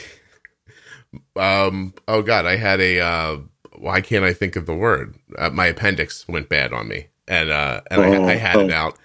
um 1.68 1.94
oh 2.08 2.22
god, 2.22 2.46
I 2.46 2.56
had 2.56 2.80
a 2.80 3.00
uh 3.00 3.38
why 3.76 4.00
can't 4.00 4.24
I 4.24 4.32
think 4.32 4.56
of 4.56 4.66
the 4.66 4.74
word? 4.74 5.16
Uh, 5.36 5.50
my 5.50 5.66
appendix 5.66 6.26
went 6.28 6.48
bad 6.48 6.72
on 6.72 6.88
me. 6.88 7.08
And 7.28 7.50
uh 7.50 7.82
and 7.90 8.02
I, 8.02 8.08
Oh, 8.08 8.24
I 8.24 8.34
had 8.36 8.60
it 8.60 8.70
oh. 8.70 8.74
out 8.74 8.98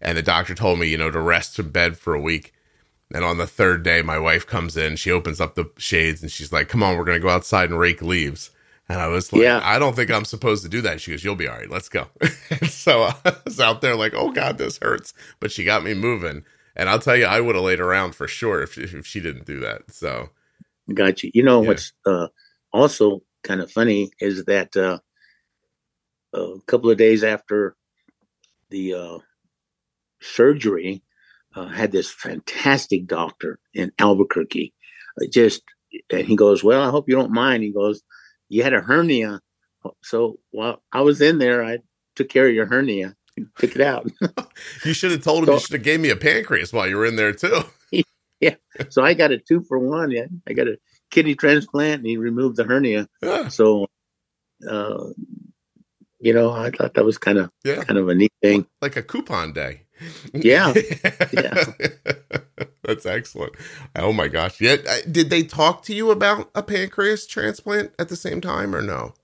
and 0.00 0.16
the 0.18 0.22
doctor 0.22 0.54
told 0.54 0.78
me, 0.78 0.88
you 0.88 0.98
know, 0.98 1.10
to 1.10 1.20
rest 1.20 1.58
in 1.58 1.70
bed 1.70 1.98
for 1.98 2.14
a 2.14 2.20
week. 2.20 2.52
And 3.14 3.24
on 3.24 3.38
the 3.38 3.46
third 3.46 3.82
day 3.82 4.02
my 4.02 4.18
wife 4.18 4.46
comes 4.46 4.76
in, 4.76 4.96
she 4.96 5.10
opens 5.10 5.40
up 5.40 5.54
the 5.54 5.70
shades 5.78 6.22
and 6.22 6.30
she's 6.30 6.52
like, 6.52 6.68
"Come 6.68 6.82
on, 6.82 6.96
we're 6.96 7.04
going 7.04 7.18
to 7.20 7.22
go 7.26 7.30
outside 7.30 7.70
and 7.70 7.78
rake 7.78 8.02
leaves." 8.02 8.50
And 8.88 9.00
I 9.00 9.08
was 9.08 9.32
like, 9.32 9.42
Yeah. 9.42 9.60
I 9.62 9.78
don't 9.78 9.96
think 9.96 10.10
I'm 10.10 10.24
supposed 10.24 10.62
to 10.64 10.68
do 10.68 10.80
that. 10.82 11.00
She 11.00 11.10
goes, 11.12 11.24
You'll 11.24 11.36
be 11.36 11.48
all 11.48 11.56
right. 11.58 11.70
Let's 11.70 11.88
go. 11.88 12.08
so 12.68 13.02
I 13.24 13.36
was 13.44 13.60
out 13.60 13.80
there 13.80 13.96
like, 13.96 14.14
Oh 14.14 14.30
God, 14.32 14.58
this 14.58 14.78
hurts. 14.82 15.12
But 15.40 15.52
she 15.52 15.64
got 15.64 15.84
me 15.84 15.94
moving. 15.94 16.44
And 16.76 16.88
I'll 16.88 16.98
tell 17.00 17.16
you, 17.16 17.24
I 17.26 17.40
would 17.40 17.56
have 17.56 17.64
laid 17.64 17.80
around 17.80 18.14
for 18.14 18.28
sure 18.28 18.62
if, 18.62 18.78
if 18.78 19.06
she 19.06 19.20
didn't 19.20 19.46
do 19.46 19.60
that. 19.60 19.90
So, 19.92 20.30
Got 20.94 21.22
you. 21.22 21.30
You 21.34 21.42
know 21.42 21.62
Yeah. 21.62 21.68
what's 21.68 21.92
uh, 22.06 22.28
also 22.72 23.22
kind 23.44 23.60
of 23.60 23.70
funny 23.70 24.10
is 24.20 24.44
that 24.46 24.76
uh, 24.76 24.98
a 26.36 26.60
couple 26.66 26.90
of 26.90 26.98
days 26.98 27.24
after 27.24 27.76
the 28.70 28.94
uh, 28.94 29.18
surgery, 30.20 31.02
uh, 31.54 31.66
had 31.66 31.92
this 31.92 32.10
fantastic 32.10 33.06
doctor 33.06 33.58
in 33.74 33.92
Albuquerque. 33.98 34.74
Uh, 35.20 35.26
Just 35.30 35.62
and 36.10 36.26
he 36.26 36.36
goes, 36.36 36.62
"Well, 36.62 36.82
I 36.82 36.90
hope 36.90 37.08
you 37.08 37.14
don't 37.14 37.32
mind." 37.32 37.62
He 37.62 37.72
goes, 37.72 38.02
"You 38.48 38.62
had 38.62 38.74
a 38.74 38.80
hernia, 38.80 39.40
so 40.02 40.38
while 40.50 40.82
I 40.92 41.00
was 41.00 41.20
in 41.20 41.38
there, 41.38 41.64
I 41.64 41.78
took 42.14 42.28
care 42.28 42.48
of 42.48 42.54
your 42.54 42.66
hernia, 42.66 43.16
took 43.58 43.74
it 43.74 43.80
out." 43.80 44.10
you 44.84 44.92
should 44.92 45.12
have 45.12 45.22
told 45.22 45.44
him, 45.44 45.54
you 45.54 45.60
should 45.60 45.72
have 45.72 45.82
gave 45.82 46.00
me 46.00 46.10
a 46.10 46.16
pancreas 46.16 46.72
while 46.72 46.88
you 46.88 46.96
were 46.96 47.06
in 47.06 47.16
there 47.16 47.32
too. 47.32 47.62
Yeah, 48.38 48.56
so 48.90 49.02
I 49.02 49.14
got 49.14 49.32
a 49.32 49.38
two 49.38 49.62
for 49.62 49.78
one. 49.78 50.10
Yeah, 50.10 50.26
I 50.46 50.52
got 50.52 50.68
a 50.68 50.76
kidney 51.10 51.34
transplant, 51.34 52.00
and 52.00 52.06
he 52.06 52.18
removed 52.18 52.56
the 52.56 52.64
hernia. 52.64 53.08
Yeah. 53.22 53.48
So, 53.48 53.86
uh, 54.68 55.06
you 56.20 56.32
know, 56.32 56.50
I 56.52 56.70
thought 56.70 56.94
that 56.94 57.04
was 57.04 57.18
kind 57.18 57.38
of 57.38 57.50
Yeah. 57.64 57.82
kind 57.84 57.98
of 57.98 58.08
a 58.08 58.14
neat 58.14 58.32
thing. 58.42 58.66
Like 58.80 58.96
a 58.96 59.02
coupon 59.02 59.52
day. 59.52 59.82
Yeah. 60.32 60.72
Yeah. 61.32 61.64
That's 62.84 63.04
excellent. 63.06 63.52
Oh 63.96 64.12
my 64.12 64.28
gosh. 64.28 64.60
Yeah. 64.60 64.76
Did 65.10 65.28
they 65.30 65.42
talk 65.42 65.82
to 65.84 65.94
you 65.94 66.10
about 66.10 66.50
a 66.54 66.62
pancreas 66.62 67.26
transplant 67.26 67.92
at 67.98 68.08
the 68.08 68.16
same 68.16 68.40
time 68.40 68.74
or 68.74 68.80
no? 68.82 69.14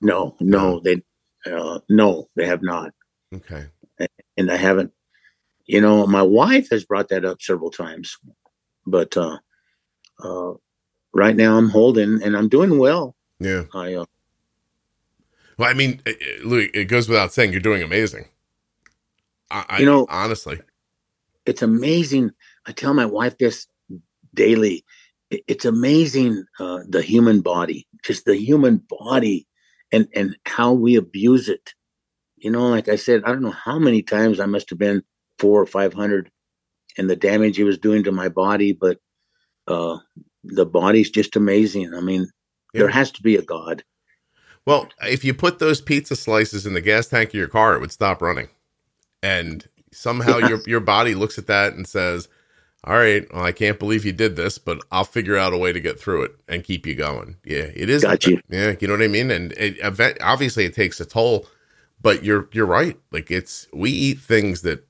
No, 0.00 0.34
no, 0.40 0.80
they, 0.80 1.02
uh, 1.46 1.78
no, 1.88 2.28
they 2.34 2.44
have 2.46 2.62
not, 2.62 2.92
Okay. 3.32 3.66
and 4.36 4.50
I 4.50 4.56
haven't. 4.56 4.92
You 5.66 5.80
know, 5.80 6.06
my 6.08 6.22
wife 6.22 6.68
has 6.70 6.84
brought 6.84 7.08
that 7.10 7.24
up 7.24 7.40
several 7.40 7.70
times, 7.70 8.18
but 8.84 9.16
uh, 9.16 9.38
uh, 10.24 10.54
right 11.14 11.36
now 11.36 11.56
I'm 11.56 11.68
holding 11.68 12.20
and 12.20 12.36
I'm 12.36 12.48
doing 12.48 12.78
well. 12.80 13.14
Yeah. 13.38 13.64
I 13.72 13.94
uh, 13.94 14.06
Well, 15.58 15.70
I 15.70 15.74
mean, 15.74 16.02
Louis, 16.44 16.70
it 16.74 16.84
goes 16.86 17.08
without 17.08 17.32
saying 17.32 17.52
you're 17.52 17.60
doing 17.60 17.82
amazing. 17.82 18.26
I, 19.50 19.64
I 19.68 19.78
You 19.80 19.86
know- 19.86 20.06
honestly. 20.08 20.60
it's 21.46 21.62
amazing. 21.62 22.30
I 22.66 22.72
tell 22.72 22.94
my 22.94 23.06
wife 23.06 23.36
this 23.38 23.66
daily. 24.34 24.84
It's 25.30 25.64
amazing 25.64 26.44
uh, 26.60 26.80
the 26.88 27.00
human 27.02 27.40
body, 27.40 27.86
just 28.04 28.26
the 28.26 28.36
human 28.36 28.82
body, 28.88 29.46
and 29.90 30.06
and 30.14 30.36
how 30.44 30.72
we 30.74 30.96
abuse 30.96 31.48
it. 31.48 31.72
You 32.36 32.50
know, 32.50 32.68
like 32.68 32.88
I 32.88 32.96
said, 32.96 33.22
I 33.24 33.28
don't 33.28 33.40
know 33.42 33.50
how 33.50 33.78
many 33.78 34.02
times 34.02 34.40
I 34.40 34.46
must 34.46 34.68
have 34.70 34.78
been 34.78 35.02
four 35.38 35.60
or 35.62 35.66
five 35.66 35.94
hundred, 35.94 36.30
and 36.98 37.08
the 37.08 37.16
damage 37.16 37.58
it 37.58 37.64
was 37.64 37.78
doing 37.78 38.04
to 38.04 38.12
my 38.12 38.28
body. 38.28 38.72
But 38.72 38.98
uh, 39.66 39.98
the 40.44 40.66
body's 40.66 41.10
just 41.10 41.34
amazing. 41.34 41.94
I 41.94 42.00
mean, 42.00 42.28
there 42.74 42.88
has 42.88 43.10
to 43.12 43.22
be 43.22 43.36
a 43.36 43.42
God. 43.42 43.82
Well, 44.66 44.88
if 45.02 45.24
you 45.24 45.34
put 45.34 45.58
those 45.58 45.80
pizza 45.80 46.14
slices 46.16 46.66
in 46.66 46.74
the 46.74 46.80
gas 46.80 47.08
tank 47.08 47.30
of 47.30 47.34
your 47.34 47.48
car, 47.48 47.74
it 47.74 47.80
would 47.80 47.92
stop 47.92 48.22
running. 48.22 48.48
And 49.22 49.66
somehow 49.90 50.38
your 50.38 50.60
your 50.66 50.80
body 50.80 51.14
looks 51.14 51.38
at 51.38 51.46
that 51.48 51.74
and 51.74 51.86
says, 51.86 52.28
"All 52.84 52.96
right, 52.96 53.26
well, 53.32 53.44
I 53.44 53.52
can't 53.52 53.78
believe 53.78 54.04
you 54.04 54.12
did 54.12 54.36
this, 54.36 54.58
but 54.58 54.80
I'll 54.90 55.04
figure 55.04 55.36
out 55.36 55.52
a 55.52 55.58
way 55.58 55.72
to 55.72 55.80
get 55.80 55.98
through 55.98 56.24
it 56.24 56.36
and 56.48 56.64
keep 56.64 56.86
you 56.86 56.94
going." 56.94 57.36
Yeah, 57.44 57.70
it 57.74 57.90
is. 57.90 58.02
Got 58.02 58.26
you. 58.26 58.40
Yeah, 58.48 58.74
you 58.80 58.88
know 58.88 58.94
what 58.94 59.02
I 59.02 59.08
mean. 59.08 59.30
And 59.30 59.52
it, 59.52 59.78
obviously, 60.22 60.64
it 60.64 60.74
takes 60.74 61.00
a 61.00 61.04
toll. 61.04 61.46
But 62.00 62.24
you're 62.24 62.48
you're 62.52 62.66
right. 62.66 62.98
Like 63.12 63.30
it's 63.30 63.68
we 63.72 63.90
eat 63.90 64.18
things 64.18 64.62
that 64.62 64.86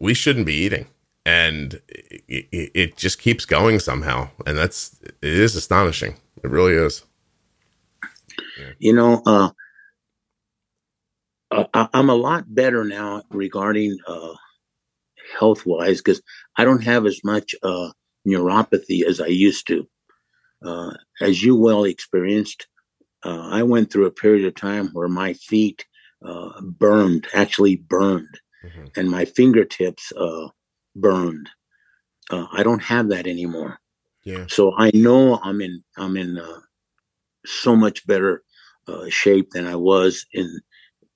we 0.00 0.14
shouldn't 0.14 0.46
be 0.46 0.54
eating, 0.54 0.86
and 1.24 1.80
it, 1.88 2.70
it 2.74 2.96
just 2.96 3.20
keeps 3.20 3.44
going 3.44 3.78
somehow. 3.78 4.30
And 4.44 4.58
that's 4.58 5.00
it 5.02 5.14
is 5.22 5.54
astonishing. 5.54 6.16
It 6.42 6.50
really 6.50 6.72
is. 6.74 7.04
You 8.78 8.92
know 8.92 9.22
uh, 9.26 9.50
uh, 11.50 11.64
I- 11.74 11.88
i'm 11.94 12.10
a 12.10 12.14
lot 12.14 12.44
better 12.54 12.84
now 12.84 13.22
regarding 13.30 13.96
uh, 14.06 14.34
health 15.38 15.64
wise 15.66 15.98
because 15.98 16.22
i 16.56 16.64
don't 16.64 16.82
have 16.82 17.06
as 17.06 17.20
much 17.24 17.54
uh, 17.62 17.90
neuropathy 18.26 19.04
as 19.04 19.20
I 19.20 19.26
used 19.26 19.66
to. 19.68 19.86
Uh, 20.64 20.92
as 21.20 21.42
you 21.42 21.56
well 21.56 21.84
experienced, 21.84 22.66
uh, 23.24 23.48
I 23.50 23.62
went 23.64 23.92
through 23.92 24.06
a 24.06 24.12
period 24.12 24.46
of 24.46 24.54
time 24.54 24.90
where 24.92 25.08
my 25.08 25.32
feet 25.32 25.84
uh, 26.24 26.60
burned, 26.60 27.26
actually 27.34 27.76
burned, 27.76 28.40
mm-hmm. 28.64 28.86
and 28.96 29.10
my 29.10 29.24
fingertips 29.24 30.12
uh, 30.16 30.48
burned. 30.94 31.48
Uh, 32.30 32.46
I 32.52 32.62
don't 32.62 32.82
have 32.82 33.08
that 33.08 33.26
anymore. 33.26 33.80
Yeah. 34.24 34.46
So 34.48 34.72
I 34.76 34.92
know 34.94 35.40
I'm 35.42 35.60
in 35.60 35.82
I'm 35.96 36.16
in 36.16 36.38
uh, 36.38 36.60
so 37.44 37.76
much 37.76 38.06
better 38.06 38.42
shape 39.08 39.50
than 39.50 39.66
I 39.66 39.76
was 39.76 40.26
in 40.32 40.60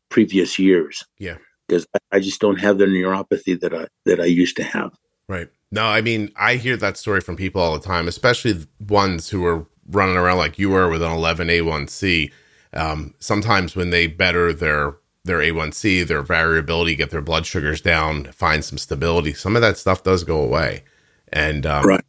previous 0.09 0.59
years. 0.59 1.05
Yeah. 1.19 1.37
Because 1.67 1.87
I 2.13 2.21
just 2.21 2.41
don't 2.41 2.61
have 2.61 2.79
the 2.79 2.87
neuropathy 2.87 3.59
that 3.61 3.75
I 3.75 3.89
that 4.05 4.21
I 4.21 4.27
used 4.27 4.57
to 4.57 4.63
have. 4.63 4.93
Right. 5.29 5.49
No, 5.73 5.85
I 5.87 6.01
mean, 6.01 6.31
I 6.37 6.57
hear 6.57 6.77
that 6.77 6.97
story 6.97 7.21
from 7.21 7.37
people 7.37 7.61
all 7.61 7.77
the 7.77 7.85
time, 7.85 8.07
especially 8.07 8.67
ones 8.89 9.29
who 9.29 9.45
are 9.45 9.67
running 9.89 10.17
around 10.17 10.39
like 10.39 10.59
you 10.59 10.71
were 10.71 10.89
with 10.89 11.03
an 11.03 11.11
11 11.11 11.49
A1C. 11.49 12.33
Um, 12.73 13.15
sometimes 13.19 13.75
when 13.75 13.91
they 13.91 14.07
better 14.07 14.53
their 14.53 14.97
their 15.25 15.39
A1C, 15.39 16.07
their 16.07 16.23
variability, 16.23 16.95
get 16.95 17.11
their 17.11 17.21
blood 17.21 17.47
sugars 17.47 17.81
down, 17.81 18.27
find 18.27 18.65
some 18.65 18.79
stability, 18.79 19.35
some 19.35 19.57
of 19.57 19.63
that 19.63 19.77
stuff 19.77 20.05
does 20.05 20.23
go 20.23 20.41
away, 20.41 20.85
and 21.33 21.67
um, 21.67 21.85
right. 21.85 22.05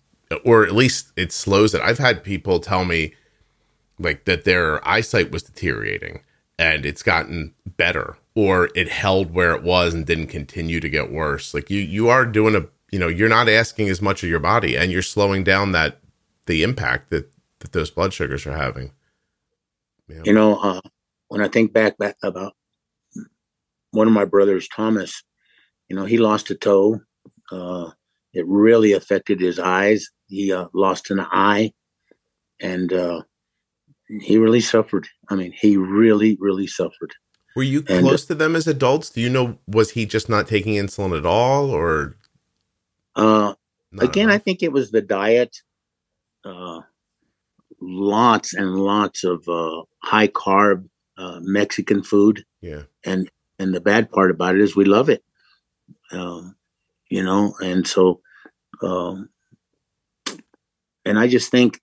or 0.45 0.63
at 0.63 0.73
least 0.73 1.11
it 1.15 1.31
slows 1.31 1.73
it. 1.73 1.81
I've 1.81 1.97
had 1.97 2.23
people 2.23 2.59
tell 2.59 2.85
me 2.85 3.15
like 3.99 4.25
that 4.25 4.45
their 4.45 4.85
eyesight 4.87 5.31
was 5.31 5.43
deteriorating 5.43 6.21
and 6.59 6.85
it's 6.85 7.03
gotten 7.03 7.53
better, 7.65 8.17
or 8.35 8.69
it 8.75 8.89
held 8.89 9.33
where 9.33 9.53
it 9.53 9.63
was 9.63 9.93
and 9.93 10.05
didn't 10.05 10.27
continue 10.27 10.79
to 10.79 10.89
get 10.89 11.11
worse. 11.11 11.53
Like 11.53 11.69
you, 11.69 11.79
you 11.79 12.09
are 12.09 12.25
doing 12.25 12.55
a 12.55 12.67
you 12.91 12.99
know 12.99 13.07
you're 13.07 13.29
not 13.29 13.49
asking 13.49 13.89
as 13.89 14.01
much 14.01 14.23
of 14.23 14.29
your 14.29 14.39
body 14.39 14.77
and 14.77 14.91
you're 14.91 15.01
slowing 15.01 15.43
down 15.43 15.71
that 15.71 15.99
the 16.45 16.63
impact 16.63 17.09
that 17.09 17.31
that 17.59 17.71
those 17.71 17.91
blood 17.91 18.13
sugars 18.13 18.45
are 18.45 18.55
having 18.55 18.91
yeah. 20.07 20.21
you 20.23 20.33
know 20.33 20.57
uh, 20.57 20.81
when 21.27 21.41
i 21.41 21.47
think 21.47 21.73
back, 21.73 21.97
back 21.97 22.15
about 22.23 22.53
one 23.91 24.07
of 24.07 24.13
my 24.13 24.25
brothers 24.25 24.67
thomas 24.69 25.23
you 25.89 25.95
know 25.95 26.05
he 26.05 26.17
lost 26.17 26.49
a 26.49 26.55
toe 26.55 26.99
uh, 27.51 27.89
it 28.33 28.45
really 28.47 28.93
affected 28.93 29.39
his 29.39 29.59
eyes 29.59 30.09
he 30.27 30.51
uh, 30.51 30.67
lost 30.73 31.11
an 31.11 31.19
eye 31.19 31.71
and 32.59 32.93
uh, 32.93 33.21
he 34.21 34.37
really 34.37 34.61
suffered 34.61 35.07
i 35.29 35.35
mean 35.35 35.51
he 35.51 35.77
really 35.77 36.37
really 36.39 36.67
suffered 36.67 37.13
were 37.55 37.63
you 37.63 37.83
and, 37.89 38.05
close 38.05 38.25
to 38.25 38.35
them 38.35 38.55
as 38.55 38.67
adults 38.67 39.09
do 39.09 39.21
you 39.21 39.29
know 39.29 39.57
was 39.67 39.91
he 39.91 40.05
just 40.05 40.29
not 40.29 40.47
taking 40.47 40.75
insulin 40.75 41.17
at 41.17 41.25
all 41.25 41.71
or 41.71 42.17
uh, 43.17 43.55
again, 43.99 44.29
I 44.29 44.37
think 44.37 44.61
it 44.61 44.71
was 44.71 44.91
the 44.91 45.01
diet. 45.01 45.57
Uh, 46.45 46.81
lots 47.81 48.53
and 48.53 48.75
lots 48.75 49.23
of 49.23 49.47
uh, 49.49 49.81
high 50.03 50.27
carb 50.27 50.87
uh, 51.17 51.39
Mexican 51.41 52.03
food. 52.03 52.45
Yeah. 52.61 52.83
And 53.03 53.29
and 53.59 53.73
the 53.73 53.81
bad 53.81 54.11
part 54.11 54.29
about 54.29 54.55
it 54.55 54.61
is 54.61 54.75
we 54.75 54.85
love 54.85 55.09
it. 55.09 55.23
Um, 56.11 56.55
you 57.09 57.23
know, 57.23 57.55
and 57.59 57.87
so 57.87 58.21
um, 58.83 59.29
and 61.03 61.17
I 61.17 61.27
just 61.27 61.49
think 61.49 61.81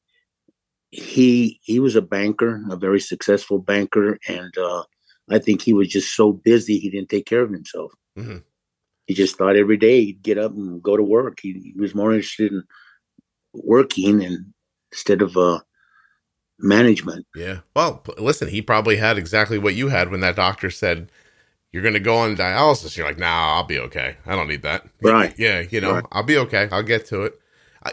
he 0.94 1.60
he 1.62 1.80
was 1.80 1.96
a 1.96 2.02
banker, 2.02 2.62
a 2.70 2.76
very 2.76 3.00
successful 3.00 3.58
banker, 3.58 4.18
and 4.28 4.56
uh, 4.56 4.84
I 5.30 5.38
think 5.38 5.62
he 5.62 5.72
was 5.72 5.88
just 5.88 6.14
so 6.14 6.32
busy 6.32 6.78
he 6.78 6.90
didn't 6.90 7.08
take 7.08 7.26
care 7.26 7.42
of 7.42 7.50
himself. 7.50 7.92
Mm-hmm 8.18 8.38
he 9.06 9.14
just 9.14 9.36
thought 9.36 9.56
every 9.56 9.76
day 9.76 10.04
he'd 10.04 10.22
get 10.22 10.38
up 10.38 10.52
and 10.52 10.82
go 10.82 10.96
to 10.96 11.02
work. 11.02 11.38
He, 11.42 11.52
he 11.52 11.80
was 11.80 11.94
more 11.94 12.12
interested 12.12 12.52
in 12.52 12.62
working 13.52 14.22
and 14.24 14.52
instead 14.92 15.22
of 15.22 15.36
uh, 15.36 15.60
management. 16.58 17.26
Yeah. 17.34 17.60
Well, 17.76 18.02
listen, 18.18 18.48
he 18.48 18.62
probably 18.62 18.96
had 18.96 19.18
exactly 19.18 19.58
what 19.58 19.74
you 19.74 19.88
had 19.88 20.10
when 20.10 20.20
that 20.20 20.36
doctor 20.36 20.70
said 20.70 21.10
you're 21.72 21.82
going 21.82 21.94
to 21.94 22.00
go 22.00 22.16
on 22.16 22.36
dialysis. 22.36 22.96
You're 22.96 23.06
like, 23.06 23.18
nah, 23.18 23.56
I'll 23.56 23.64
be 23.64 23.78
okay. 23.78 24.16
I 24.24 24.36
don't 24.36 24.48
need 24.48 24.62
that. 24.62 24.86
Right. 25.02 25.34
Yeah. 25.38 25.60
You 25.60 25.80
know, 25.80 25.94
right. 25.94 26.04
I'll 26.12 26.22
be 26.22 26.38
okay. 26.38 26.68
I'll 26.70 26.82
get 26.82 27.06
to 27.06 27.22
it. 27.22 27.38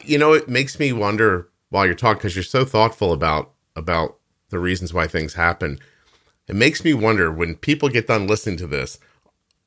You 0.04 0.18
know, 0.18 0.32
it 0.34 0.48
makes 0.48 0.80
me 0.80 0.94
wonder 0.94 1.50
while 1.72 1.86
you're 1.86 1.96
talking 1.96 2.20
because 2.20 2.36
you're 2.36 2.44
so 2.44 2.64
thoughtful 2.64 3.12
about 3.12 3.52
about 3.76 4.18
the 4.50 4.60
reasons 4.60 4.94
why 4.94 5.08
things 5.08 5.34
happen. 5.34 5.80
It 6.48 6.56
makes 6.56 6.84
me 6.84 6.94
wonder 6.94 7.32
when 7.32 7.56
people 7.56 7.90
get 7.90 8.08
done 8.08 8.28
listening 8.28 8.58
to 8.58 8.68
this 8.68 9.00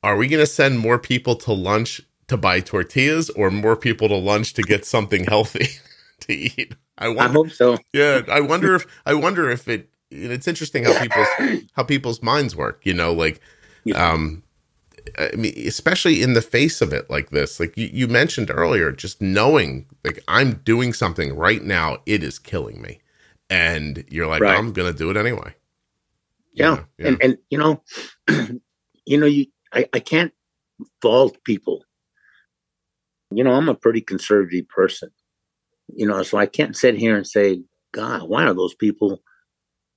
are 0.03 0.15
we 0.15 0.27
going 0.27 0.39
to 0.39 0.45
send 0.45 0.77
more 0.77 0.99
people 0.99 1.35
to 1.35 1.51
lunch 1.51 1.99
to 2.27 2.37
buy 2.37 2.59
tortillas 2.59 3.31
or 3.31 3.49
more 3.49 3.75
people 3.75 4.07
to 4.07 4.15
lunch 4.15 4.53
to 4.53 4.61
get 4.61 4.85
something 4.85 5.23
healthy 5.25 5.67
to 6.21 6.33
eat? 6.33 6.75
I, 6.97 7.07
wonder, 7.07 7.23
I 7.23 7.27
hope 7.33 7.49
so. 7.49 7.77
Yeah, 7.91 8.21
I 8.31 8.39
wonder 8.51 8.75
if 8.75 8.85
I 9.05 9.15
wonder 9.15 9.49
if 9.49 9.67
it. 9.67 9.89
It's 10.11 10.47
interesting 10.47 10.85
how 10.85 10.97
people's 11.01 11.27
how 11.73 11.83
people's 11.83 12.21
minds 12.21 12.55
work. 12.55 12.81
You 12.83 12.93
know, 12.93 13.11
like, 13.11 13.41
um, 13.95 14.43
I 15.17 15.35
mean, 15.35 15.53
especially 15.67 16.21
in 16.21 16.33
the 16.33 16.41
face 16.41 16.81
of 16.81 16.93
it 16.93 17.09
like 17.09 17.29
this. 17.29 17.59
Like 17.59 17.77
you, 17.77 17.89
you 17.91 18.07
mentioned 18.07 18.51
earlier, 18.51 18.91
just 18.91 19.21
knowing 19.21 19.85
like 20.03 20.23
I'm 20.27 20.55
doing 20.63 20.93
something 20.93 21.35
right 21.35 21.63
now, 21.63 21.97
it 22.05 22.23
is 22.23 22.39
killing 22.39 22.81
me, 22.81 22.99
and 23.49 24.03
you're 24.09 24.27
like, 24.27 24.41
right. 24.41 24.57
I'm 24.57 24.73
gonna 24.73 24.93
do 24.93 25.09
it 25.09 25.17
anyway. 25.17 25.55
Yeah, 26.53 26.83
yeah. 26.97 27.07
and 27.07 27.23
and 27.23 27.37
you 27.49 27.57
know, 27.57 27.83
you 29.05 29.17
know, 29.17 29.25
you 29.25 29.47
I, 29.73 29.87
I 29.93 29.99
can't 29.99 30.33
fault 31.01 31.37
people. 31.43 31.83
You 33.31 33.43
know, 33.43 33.53
I'm 33.53 33.69
a 33.69 33.75
pretty 33.75 34.01
conservative 34.01 34.67
person. 34.69 35.09
You 35.93 36.07
know, 36.07 36.23
so 36.23 36.37
I 36.37 36.45
can't 36.45 36.75
sit 36.75 36.95
here 36.95 37.15
and 37.15 37.27
say, 37.27 37.61
God, 37.91 38.27
why 38.27 38.45
are 38.45 38.53
those 38.53 38.73
people 38.73 39.21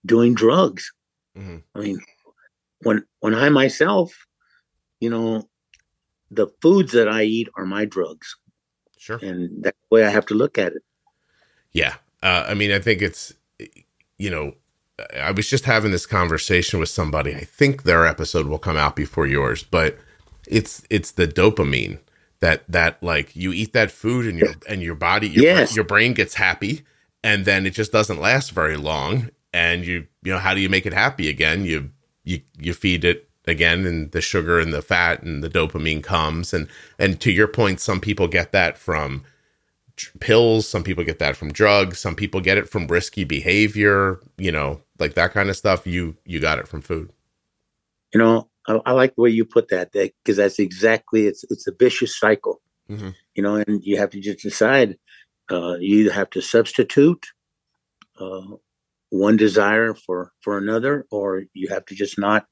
doing 0.05 0.35
drugs? 0.35 0.93
Mm-hmm. 1.37 1.59
I 1.75 1.79
mean, 1.81 2.01
when 2.83 3.05
when 3.21 3.35
I 3.35 3.49
myself, 3.49 4.27
you 5.01 5.11
know, 5.11 5.49
the 6.31 6.49
foods 6.61 6.93
that 6.93 7.09
I 7.09 7.23
eat 7.23 7.49
are 7.57 7.65
my 7.65 7.85
drugs. 7.85 8.37
Sure. 8.99 9.19
And 9.23 9.63
that 9.65 9.75
way 9.91 10.05
I 10.05 10.11
have 10.11 10.27
to 10.27 10.35
look 10.35 10.59
at 10.59 10.73
it. 10.73 10.83
Yeah. 11.73 11.95
Uh, 12.23 12.47
I 12.49 12.55
mean, 12.55 12.73
I 12.73 12.79
think 12.79 13.01
it's, 13.01 13.33
you 14.19 14.31
know, 14.31 14.55
I 15.17 15.31
was 15.31 15.49
just 15.49 15.65
having 15.65 15.93
this 15.93 16.07
conversation 16.07 16.81
with 16.81 16.89
somebody. 16.89 17.35
I 17.35 17.45
think 17.45 17.85
their 17.85 18.07
episode 18.07 18.47
will 18.47 18.59
come 18.59 18.77
out 18.77 18.97
before 18.97 19.27
yours, 19.27 19.63
but 19.63 19.97
it's 20.49 20.83
it's 20.91 21.13
the 21.13 21.29
dopamine 21.29 21.99
that 22.41 22.65
that 22.69 23.03
like 23.03 23.35
you 23.37 23.53
eat 23.53 23.73
that 23.73 23.91
food 23.91 24.27
and 24.27 24.39
your 24.39 24.55
and 24.69 24.83
your 24.83 24.95
body 24.95 25.29
your, 25.29 25.45
yes. 25.45 25.77
your 25.77 25.85
brain 25.85 26.15
gets 26.15 26.35
happy 26.35 26.83
and 27.23 27.45
then 27.45 27.67
it 27.67 27.71
just 27.71 27.93
doesn't 27.93 28.21
last 28.21 28.53
very 28.53 28.77
long 28.77 29.31
and 29.53 29.85
you 29.85 30.07
you 30.23 30.33
know 30.33 30.39
how 30.39 30.55
do 30.55 30.61
you 30.61 30.69
make 30.69 30.87
it 30.87 30.93
happy 30.93 31.29
again 31.29 31.65
you 31.65 31.91
you 32.25 32.41
you 32.59 32.73
feed 32.73 33.05
it 33.05 33.28
again 33.49 33.87
and 33.87 34.11
the 34.13 34.21
sugar 34.21 34.59
and 34.59 34.73
the 34.73 34.83
fat 34.83 35.23
and 35.23 35.43
the 35.43 35.51
dopamine 35.51 36.03
comes. 36.03 36.53
And 36.53 36.69
and 36.99 37.21
to 37.21 37.31
your 37.33 37.49
point 37.49 37.81
some 37.81 38.01
people 38.01 38.29
get 38.29 38.53
that 38.53 38.79
from 38.79 39.25
pills 40.21 40.69
some 40.69 40.85
people 40.85 41.03
get 41.03 41.19
that 41.19 41.37
from 41.37 41.53
drugs 41.53 41.99
some 41.99 42.15
people 42.15 42.41
get 42.41 42.57
it 42.57 42.69
from 42.69 42.87
risky 42.87 43.25
behavior 43.25 44.21
you 44.37 44.53
know 44.53 44.81
like 45.01 45.15
that 45.15 45.33
kind 45.33 45.51
of 45.51 45.57
stuff. 45.57 45.87
You 45.87 46.17
you 46.25 46.41
got 46.41 46.59
it 46.59 46.69
from 46.69 46.83
food. 46.83 47.11
You 48.13 48.21
know 48.21 48.49
i, 48.67 48.81
I 48.87 48.93
like 48.93 49.15
the 49.15 49.23
way 49.23 49.31
you 49.31 49.45
put 49.45 49.69
that 49.69 49.93
that 49.93 50.13
because 50.23 50.37
that's 50.37 50.59
exactly 50.59 51.27
it's 51.27 51.45
it's 51.51 51.67
a 51.67 51.73
vicious 51.73 52.19
cycle. 52.19 52.61
Mm-hmm. 52.91 53.11
you 53.35 53.43
know 53.43 53.57
and 53.57 53.85
you 53.85 53.99
have 53.99 54.09
to 54.11 54.21
just 54.21 54.39
decide 54.39 54.97
uh, 55.51 55.75
you 55.79 55.99
either 56.01 56.13
have 56.13 56.31
to 56.31 56.41
substitute 56.41 57.27
uh, 58.19 58.57
one 59.11 59.37
desire 59.37 59.95
for 59.95 60.33
for 60.41 60.59
another 60.59 61.07
or 61.11 61.45
you 61.55 61.69
have 61.69 61.85
to 61.87 61.95
just 61.95 62.19
not 62.19 62.47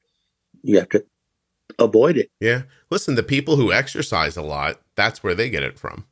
you 0.66 0.78
have 0.78 0.88
to 0.90 1.04
avoid 1.78 2.16
it. 2.16 2.30
Yeah. 2.40 2.62
Listen 2.90 3.14
the 3.14 3.22
people 3.22 3.56
who 3.56 3.72
exercise 3.72 4.36
a 4.36 4.42
lot 4.42 4.80
that's 4.96 5.22
where 5.22 5.34
they 5.34 5.48
get 5.48 5.62
it 5.62 5.78
from. 5.78 6.04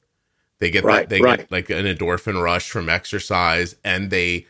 They 0.61 0.71
get 0.71 0.85
right, 0.85 1.09
that 1.09 1.09
they 1.09 1.21
right. 1.21 1.41
get 1.41 1.51
like 1.51 1.71
an 1.71 1.87
endorphin 1.87 2.41
rush 2.41 2.71
from 2.71 2.89
exercise 2.89 3.75
and 3.85 4.11
they 4.11 4.47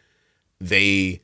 they 0.61 1.23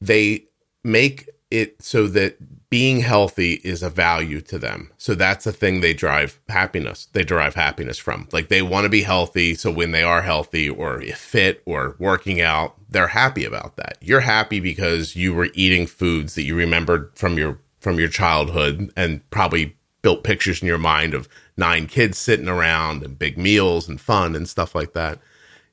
they 0.00 0.46
make 0.84 1.28
it 1.50 1.82
so 1.82 2.06
that 2.08 2.38
being 2.70 3.00
healthy 3.00 3.54
is 3.64 3.82
a 3.82 3.88
value 3.88 4.40
to 4.42 4.58
them. 4.58 4.90
So 4.98 5.14
that's 5.14 5.44
the 5.44 5.52
thing 5.52 5.80
they 5.80 5.94
drive 5.94 6.38
happiness. 6.48 7.08
They 7.12 7.24
derive 7.24 7.54
happiness 7.54 7.96
from. 7.96 8.28
Like 8.30 8.48
they 8.48 8.60
want 8.60 8.84
to 8.84 8.90
be 8.90 9.02
healthy. 9.02 9.54
So 9.54 9.70
when 9.70 9.92
they 9.92 10.02
are 10.02 10.22
healthy 10.22 10.68
or 10.68 11.00
fit 11.00 11.62
or 11.64 11.96
working 11.98 12.40
out, 12.42 12.74
they're 12.90 13.08
happy 13.08 13.44
about 13.44 13.76
that. 13.76 13.96
You're 14.00 14.20
happy 14.20 14.60
because 14.60 15.16
you 15.16 15.32
were 15.32 15.48
eating 15.54 15.86
foods 15.86 16.34
that 16.34 16.42
you 16.42 16.54
remembered 16.54 17.10
from 17.14 17.38
your 17.38 17.58
from 17.80 17.98
your 17.98 18.08
childhood 18.08 18.92
and 18.96 19.28
probably 19.30 19.76
built 20.02 20.24
pictures 20.24 20.60
in 20.60 20.68
your 20.68 20.78
mind 20.78 21.14
of 21.14 21.28
nine 21.56 21.86
kids 21.86 22.18
sitting 22.18 22.48
around 22.48 23.02
and 23.02 23.18
big 23.18 23.38
meals 23.38 23.88
and 23.88 24.00
fun 24.00 24.34
and 24.36 24.48
stuff 24.48 24.74
like 24.74 24.92
that. 24.92 25.18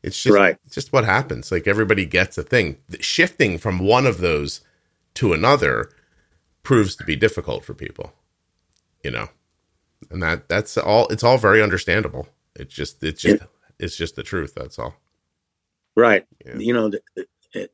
It's 0.02 0.22
just 0.22 0.36
right. 0.36 0.58
It's 0.66 0.76
just 0.76 0.94
what 0.94 1.04
happens. 1.04 1.52
Like 1.52 1.68
everybody 1.68 2.06
gets 2.06 2.38
a 2.38 2.44
thing. 2.44 2.78
Shifting 3.02 3.58
from 3.58 3.80
one 3.80 4.06
of 4.06 4.20
those 4.20 4.62
to 5.16 5.34
another 5.34 5.90
proves 6.66 6.96
to 6.98 7.06
be 7.06 7.16
difficult 7.16 7.64
for 7.64 7.74
people. 7.74 8.12
You 9.04 9.12
know. 9.12 9.30
And 10.12 10.22
that 10.22 10.50
that's 10.50 10.78
all 10.78 11.08
it's 11.08 11.24
all 11.24 11.38
very 11.38 11.62
understandable. 11.64 12.28
It's 12.56 12.74
just 12.74 13.02
it's 13.04 13.22
just 13.22 13.44
it's 13.80 13.96
just 13.96 14.16
the 14.16 14.24
truth. 14.24 14.54
That's 14.56 14.78
all. 14.78 14.96
Right. 15.96 16.26
Yeah. 16.46 16.58
You 16.58 16.74
know, 16.74 16.92
th- 16.92 17.28
th- 17.54 17.70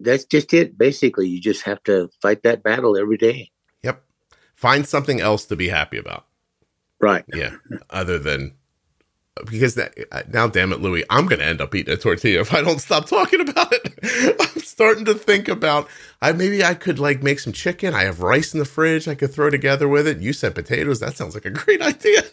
that's 0.00 0.24
just 0.24 0.52
it. 0.52 0.76
Basically, 0.76 1.28
you 1.28 1.40
just 1.40 1.62
have 1.62 1.82
to 1.84 2.10
fight 2.20 2.42
that 2.42 2.62
battle 2.62 2.98
every 2.98 3.16
day. 3.16 3.50
Yep. 3.82 4.02
Find 4.56 4.86
something 4.86 5.20
else 5.20 5.44
to 5.46 5.56
be 5.56 5.68
happy 5.68 5.98
about. 5.98 6.26
Right. 7.00 7.24
Yeah. 7.32 7.56
Other 7.90 8.18
than 8.18 8.54
because 9.44 9.74
that 9.74 9.94
now, 10.32 10.48
damn 10.48 10.72
it, 10.72 10.80
Louis, 10.80 11.04
I'm 11.10 11.26
going 11.26 11.40
to 11.40 11.44
end 11.44 11.60
up 11.60 11.74
eating 11.74 11.92
a 11.92 11.96
tortilla 11.96 12.40
if 12.40 12.54
I 12.54 12.62
don't 12.62 12.80
stop 12.80 13.06
talking 13.06 13.40
about 13.40 13.72
it. 13.72 14.36
I'm 14.40 14.62
starting 14.62 15.04
to 15.06 15.14
think 15.14 15.48
about 15.48 15.88
I 16.22 16.32
maybe 16.32 16.64
I 16.64 16.74
could 16.74 16.98
like 16.98 17.22
make 17.22 17.40
some 17.40 17.52
chicken. 17.52 17.94
I 17.94 18.04
have 18.04 18.20
rice 18.20 18.54
in 18.54 18.58
the 18.58 18.64
fridge 18.64 19.06
I 19.06 19.14
could 19.14 19.32
throw 19.32 19.50
together 19.50 19.88
with 19.88 20.06
it. 20.06 20.18
You 20.20 20.32
said 20.32 20.54
potatoes. 20.54 21.00
That 21.00 21.16
sounds 21.16 21.34
like 21.34 21.44
a 21.44 21.50
great 21.50 21.82
idea. 21.82 22.22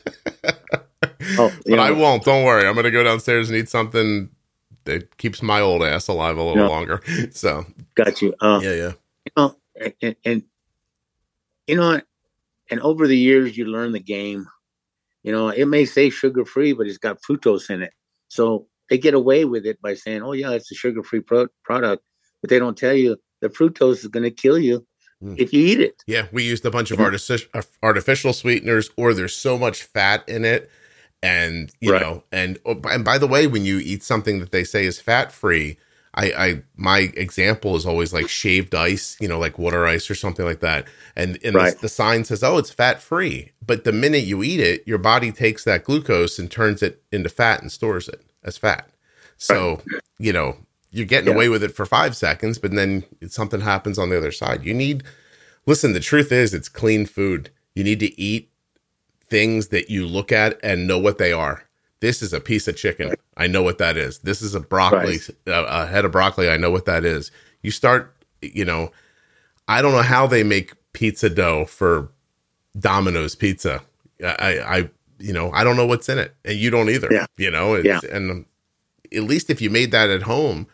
Oh, 1.37 1.51
but 1.65 1.79
I 1.79 1.91
won't. 1.91 2.23
Don't 2.25 2.43
worry. 2.43 2.67
I'm 2.67 2.73
going 2.73 2.83
to 2.83 2.91
go 2.91 3.03
downstairs 3.03 3.49
and 3.49 3.57
eat 3.57 3.69
something 3.69 4.29
that 4.83 5.17
keeps 5.17 5.41
my 5.41 5.61
old 5.61 5.81
ass 5.81 6.07
alive 6.09 6.37
a 6.37 6.43
little 6.43 6.57
No. 6.63 6.69
longer. 6.69 7.01
So 7.31 7.65
got 7.95 8.21
you. 8.21 8.33
Uh, 8.41 8.59
yeah, 8.61 8.73
yeah, 8.73 8.91
you 9.25 9.31
know, 9.37 9.55
and, 9.79 9.93
and, 10.01 10.15
and 10.25 10.43
you 11.67 11.75
know, 11.77 12.01
and 12.69 12.79
over 12.81 13.07
the 13.07 13.17
years, 13.17 13.57
you 13.57 13.65
learn 13.65 13.93
the 13.93 13.99
game. 13.99 14.47
You 15.23 15.31
know, 15.31 15.49
it 15.49 15.65
may 15.65 15.85
say 15.85 16.09
sugar 16.09 16.45
free, 16.45 16.73
but 16.73 16.87
it's 16.87 16.97
got 16.97 17.19
fructose 17.21 17.69
in 17.69 17.81
it. 17.81 17.93
So 18.27 18.67
they 18.89 18.97
get 18.97 19.13
away 19.13 19.45
with 19.45 19.65
it 19.65 19.81
by 19.81 19.93
saying, 19.95 20.21
"Oh 20.21 20.33
yeah, 20.33 20.51
it's 20.51 20.71
a 20.71 20.75
sugar 20.75 21.01
free 21.03 21.21
pro- 21.21 21.47
product," 21.63 22.03
but 22.41 22.49
they 22.49 22.59
don't 22.59 22.77
tell 22.77 22.93
you 22.93 23.17
the 23.41 23.49
fructose 23.49 23.99
is 23.99 24.07
going 24.07 24.23
to 24.23 24.31
kill 24.31 24.57
you 24.59 24.85
Mm. 25.23 25.35
if 25.39 25.53
you 25.53 25.65
eat 25.65 25.79
it. 25.79 26.03
yeah. 26.05 26.25
We 26.33 26.43
used 26.43 26.65
a 26.65 26.71
bunch 26.71 26.91
of 26.91 26.99
Mhm. 26.99 27.11
artific- 27.11 27.47
uh, 27.53 27.61
artificial 27.81 28.33
sweeteners, 28.33 28.89
or 28.97 29.13
there's 29.13 29.33
so 29.35 29.57
much 29.57 29.83
fat 29.83 30.27
in 30.27 30.43
it, 30.43 30.69
and 31.21 31.71
you 31.79 31.93
Right. 31.93 32.01
know, 32.01 32.23
and 32.33 32.59
oh, 32.65 32.81
and 32.89 33.05
by 33.05 33.17
the 33.17 33.27
way, 33.27 33.47
when 33.47 33.63
you 33.63 33.79
eat 33.79 34.03
something 34.03 34.39
that 34.39 34.51
they 34.51 34.65
say 34.65 34.85
is 34.85 34.99
fat 34.99 35.31
free. 35.31 35.77
I, 36.15 36.25
I 36.33 36.61
my 36.75 36.99
example 37.15 37.75
is 37.75 37.85
always 37.85 38.13
like 38.13 38.27
shaved 38.27 38.75
ice, 38.75 39.17
you 39.19 39.27
know, 39.27 39.39
like 39.39 39.57
water 39.57 39.85
ice 39.87 40.09
or 40.11 40.15
something 40.15 40.45
like 40.45 40.59
that. 40.59 40.87
And, 41.15 41.39
and 41.43 41.55
Right. 41.55 41.73
the, 41.75 41.81
the 41.81 41.89
sign 41.89 42.23
says, 42.23 42.43
oh, 42.43 42.57
it's 42.57 42.71
fat 42.71 43.01
free. 43.01 43.51
But 43.65 43.83
the 43.83 43.91
minute 43.91 44.23
you 44.23 44.43
eat 44.43 44.59
it, 44.59 44.87
your 44.87 44.97
body 44.99 45.31
takes 45.31 45.63
that 45.63 45.83
glucose 45.83 46.37
and 46.39 46.51
turns 46.51 46.83
it 46.83 47.01
into 47.11 47.29
fat 47.29 47.61
and 47.61 47.71
stores 47.71 48.07
it 48.09 48.21
as 48.43 48.57
fat. 48.57 48.89
So, 49.37 49.81
you 50.19 50.33
know, 50.33 50.57
you're 50.91 51.05
getting 51.07 51.29
Yeah. 51.29 51.33
away 51.33 51.49
with 51.49 51.63
it 51.63 51.75
for 51.75 51.85
five 51.85 52.15
seconds, 52.15 52.59
but 52.59 52.71
then 52.71 53.03
something 53.27 53.61
happens 53.61 53.97
on 53.97 54.09
the 54.09 54.17
other 54.17 54.31
side. 54.31 54.63
You 54.63 54.73
need, 54.75 55.03
listen, 55.65 55.93
the 55.93 55.99
truth 55.99 56.31
is 56.31 56.53
it's 56.53 56.69
clean 56.69 57.05
food. 57.07 57.49
You 57.73 57.83
need 57.83 57.99
to 58.01 58.19
eat 58.21 58.51
things 59.27 59.69
that 59.69 59.89
you 59.89 60.05
look 60.05 60.31
at 60.31 60.59
and 60.63 60.85
know 60.87 60.99
what 60.99 61.17
they 61.17 61.33
are. 61.33 61.63
This 62.01 62.21
is 62.21 62.33
a 62.33 62.39
piece 62.39 62.67
of 62.67 62.77
chicken. 62.77 63.17
I 63.37 63.47
know 63.47 63.63
what 63.63 63.77
that 63.79 63.97
is. 63.97 64.19
This 64.19 64.41
is 64.41 64.53
a 64.55 64.59
broccoli, 64.59 65.19
a, 65.47 65.51
a 65.51 65.85
head 65.87 66.05
of 66.05 66.11
broccoli. 66.11 66.49
I 66.49 66.57
know 66.57 66.71
what 66.71 66.85
that 66.85 67.03
is. 67.05 67.31
You 67.61 67.71
start, 67.71 68.15
you 68.41 68.65
know, 68.65 68.91
I 69.67 69.81
don't 69.81 69.91
know 69.93 70.01
how 70.03 70.27
they 70.27 70.43
make 70.43 70.73
pizza 70.93 71.29
dough 71.29 71.65
for 71.65 72.09
Domino's 72.77 73.35
pizza. 73.35 73.81
I, 74.23 74.59
I, 74.59 74.89
you 75.19 75.33
know, 75.33 75.51
I 75.51 75.63
don't 75.63 75.75
know 75.77 75.85
what's 75.85 76.09
in 76.09 76.19
it, 76.19 76.35
and 76.45 76.55
you 76.57 76.69
don't 76.69 76.89
either. 76.89 77.07
Yeah. 77.11 77.25
You 77.37 77.51
know, 77.51 77.73
it's, 77.75 77.85
Yeah. 77.85 77.99
and 78.11 78.45
at 79.13 79.23
least 79.23 79.49
if 79.49 79.61
you 79.61 79.69
made 79.69 79.91
that 79.91 80.09
at 80.09 80.23
home, 80.23 80.67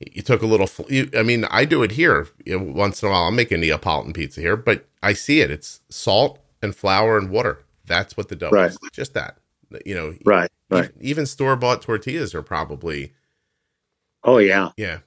you 0.00 0.22
took 0.22 0.42
a 0.42 0.46
little. 0.46 0.68
You, 0.88 1.10
I 1.16 1.22
mean, 1.22 1.44
I 1.50 1.64
do 1.64 1.82
it 1.82 1.92
here 1.92 2.28
once 2.46 3.02
in 3.02 3.08
a 3.08 3.12
while. 3.12 3.24
I'll 3.24 3.30
make 3.30 3.50
a 3.52 3.56
Neapolitan 3.56 4.12
pizza 4.12 4.40
here, 4.40 4.56
but 4.56 4.86
I 5.02 5.12
see 5.12 5.40
it. 5.40 5.50
It's 5.50 5.80
salt 5.88 6.38
and 6.62 6.74
flour 6.74 7.18
and 7.18 7.30
water. 7.30 7.64
That's 7.86 8.16
what 8.16 8.28
the 8.28 8.36
dough 8.36 8.50
Right. 8.50 8.70
is. 8.70 8.78
Just 8.92 9.14
that. 9.14 9.38
You 9.84 9.94
know, 9.94 10.14
Right. 10.24 10.50
Right. 10.70 10.90
even, 11.00 11.26
store 11.26 11.56
bought 11.56 11.82
tortillas 11.82 12.34
are 12.34 12.42
probably 12.42 13.12
Oh 14.24 14.38
yeah, 14.38 14.70
yeah. 14.76 14.98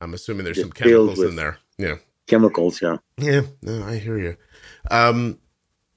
I'm 0.00 0.14
assuming 0.14 0.44
there's 0.44 0.56
Just 0.56 0.66
some 0.66 0.72
chemicals 0.72 1.20
in 1.22 1.36
there. 1.36 1.58
Yeah. 1.78 1.96
chemicals. 2.26 2.80
Yeah. 2.82 2.98
Yeah, 3.18 3.42
no, 3.62 3.84
I 3.84 3.96
hear 3.98 4.18
you. 4.18 4.36
Um, 4.90 5.38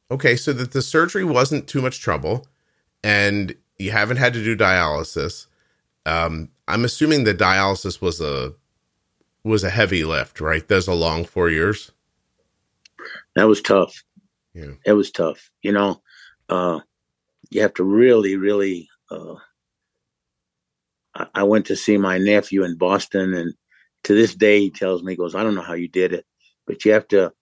okay, 0.09 0.35
so 0.35 0.53
that 0.53 0.71
the 0.71 0.81
surgery 0.81 1.23
wasn't 1.25 1.67
too 1.67 1.81
much 1.81 1.99
trouble, 1.99 2.47
and 3.03 3.55
you 3.77 3.91
haven't 3.91 4.17
had 4.17 4.33
to 4.33 4.43
do 4.43 4.55
dialysis. 4.55 5.47
Um, 6.05 6.49
I'm 6.67 6.85
assuming 6.85 7.23
the 7.25 7.33
dialysis 7.35 8.01
was 8.01 8.21
a 8.21 8.53
was 9.43 9.63
a 9.63 9.69
heavy 9.69 10.03
lift, 10.03 10.39
right? 10.41 10.67
There's 10.67 10.87
a 10.87 10.93
long 10.93 11.25
four 11.25 11.49
years. 11.49 11.91
That 13.35 13.47
was 13.47 13.61
tough. 13.61 14.03
Yeah. 14.53 14.71
It 14.85 14.93
was 14.93 15.11
tough. 15.11 15.51
You 15.61 15.71
know, 15.73 16.01
uh, 16.49 16.79
you 17.49 17.61
have 17.61 17.73
to 17.75 17.83
really, 17.83 18.35
really. 18.35 18.89
Uh, 19.09 19.35
I, 21.15 21.27
I 21.35 21.43
went 21.43 21.65
to 21.67 21.75
see 21.75 21.97
my 21.97 22.17
nephew 22.17 22.63
in 22.63 22.77
Boston, 22.77 23.33
and 23.33 23.53
to 24.03 24.13
this 24.13 24.35
day, 24.35 24.59
he 24.59 24.71
tells 24.71 25.03
me, 25.03 25.13
he 25.13 25.17
goes, 25.17 25.35
I 25.35 25.43
don't 25.43 25.55
know 25.55 25.61
how 25.61 25.73
you 25.73 25.87
did 25.87 26.13
it, 26.13 26.25
but 26.65 26.85
you 26.85 26.93
have 26.93 27.07
to 27.09 27.33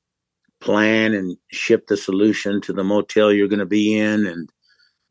plan 0.61 1.13
and 1.13 1.37
ship 1.51 1.87
the 1.87 1.97
solution 1.97 2.61
to 2.61 2.73
the 2.73 2.83
motel 2.83 3.31
you're 3.31 3.47
going 3.47 3.59
to 3.59 3.65
be 3.65 3.97
in. 3.97 4.25
And 4.25 4.49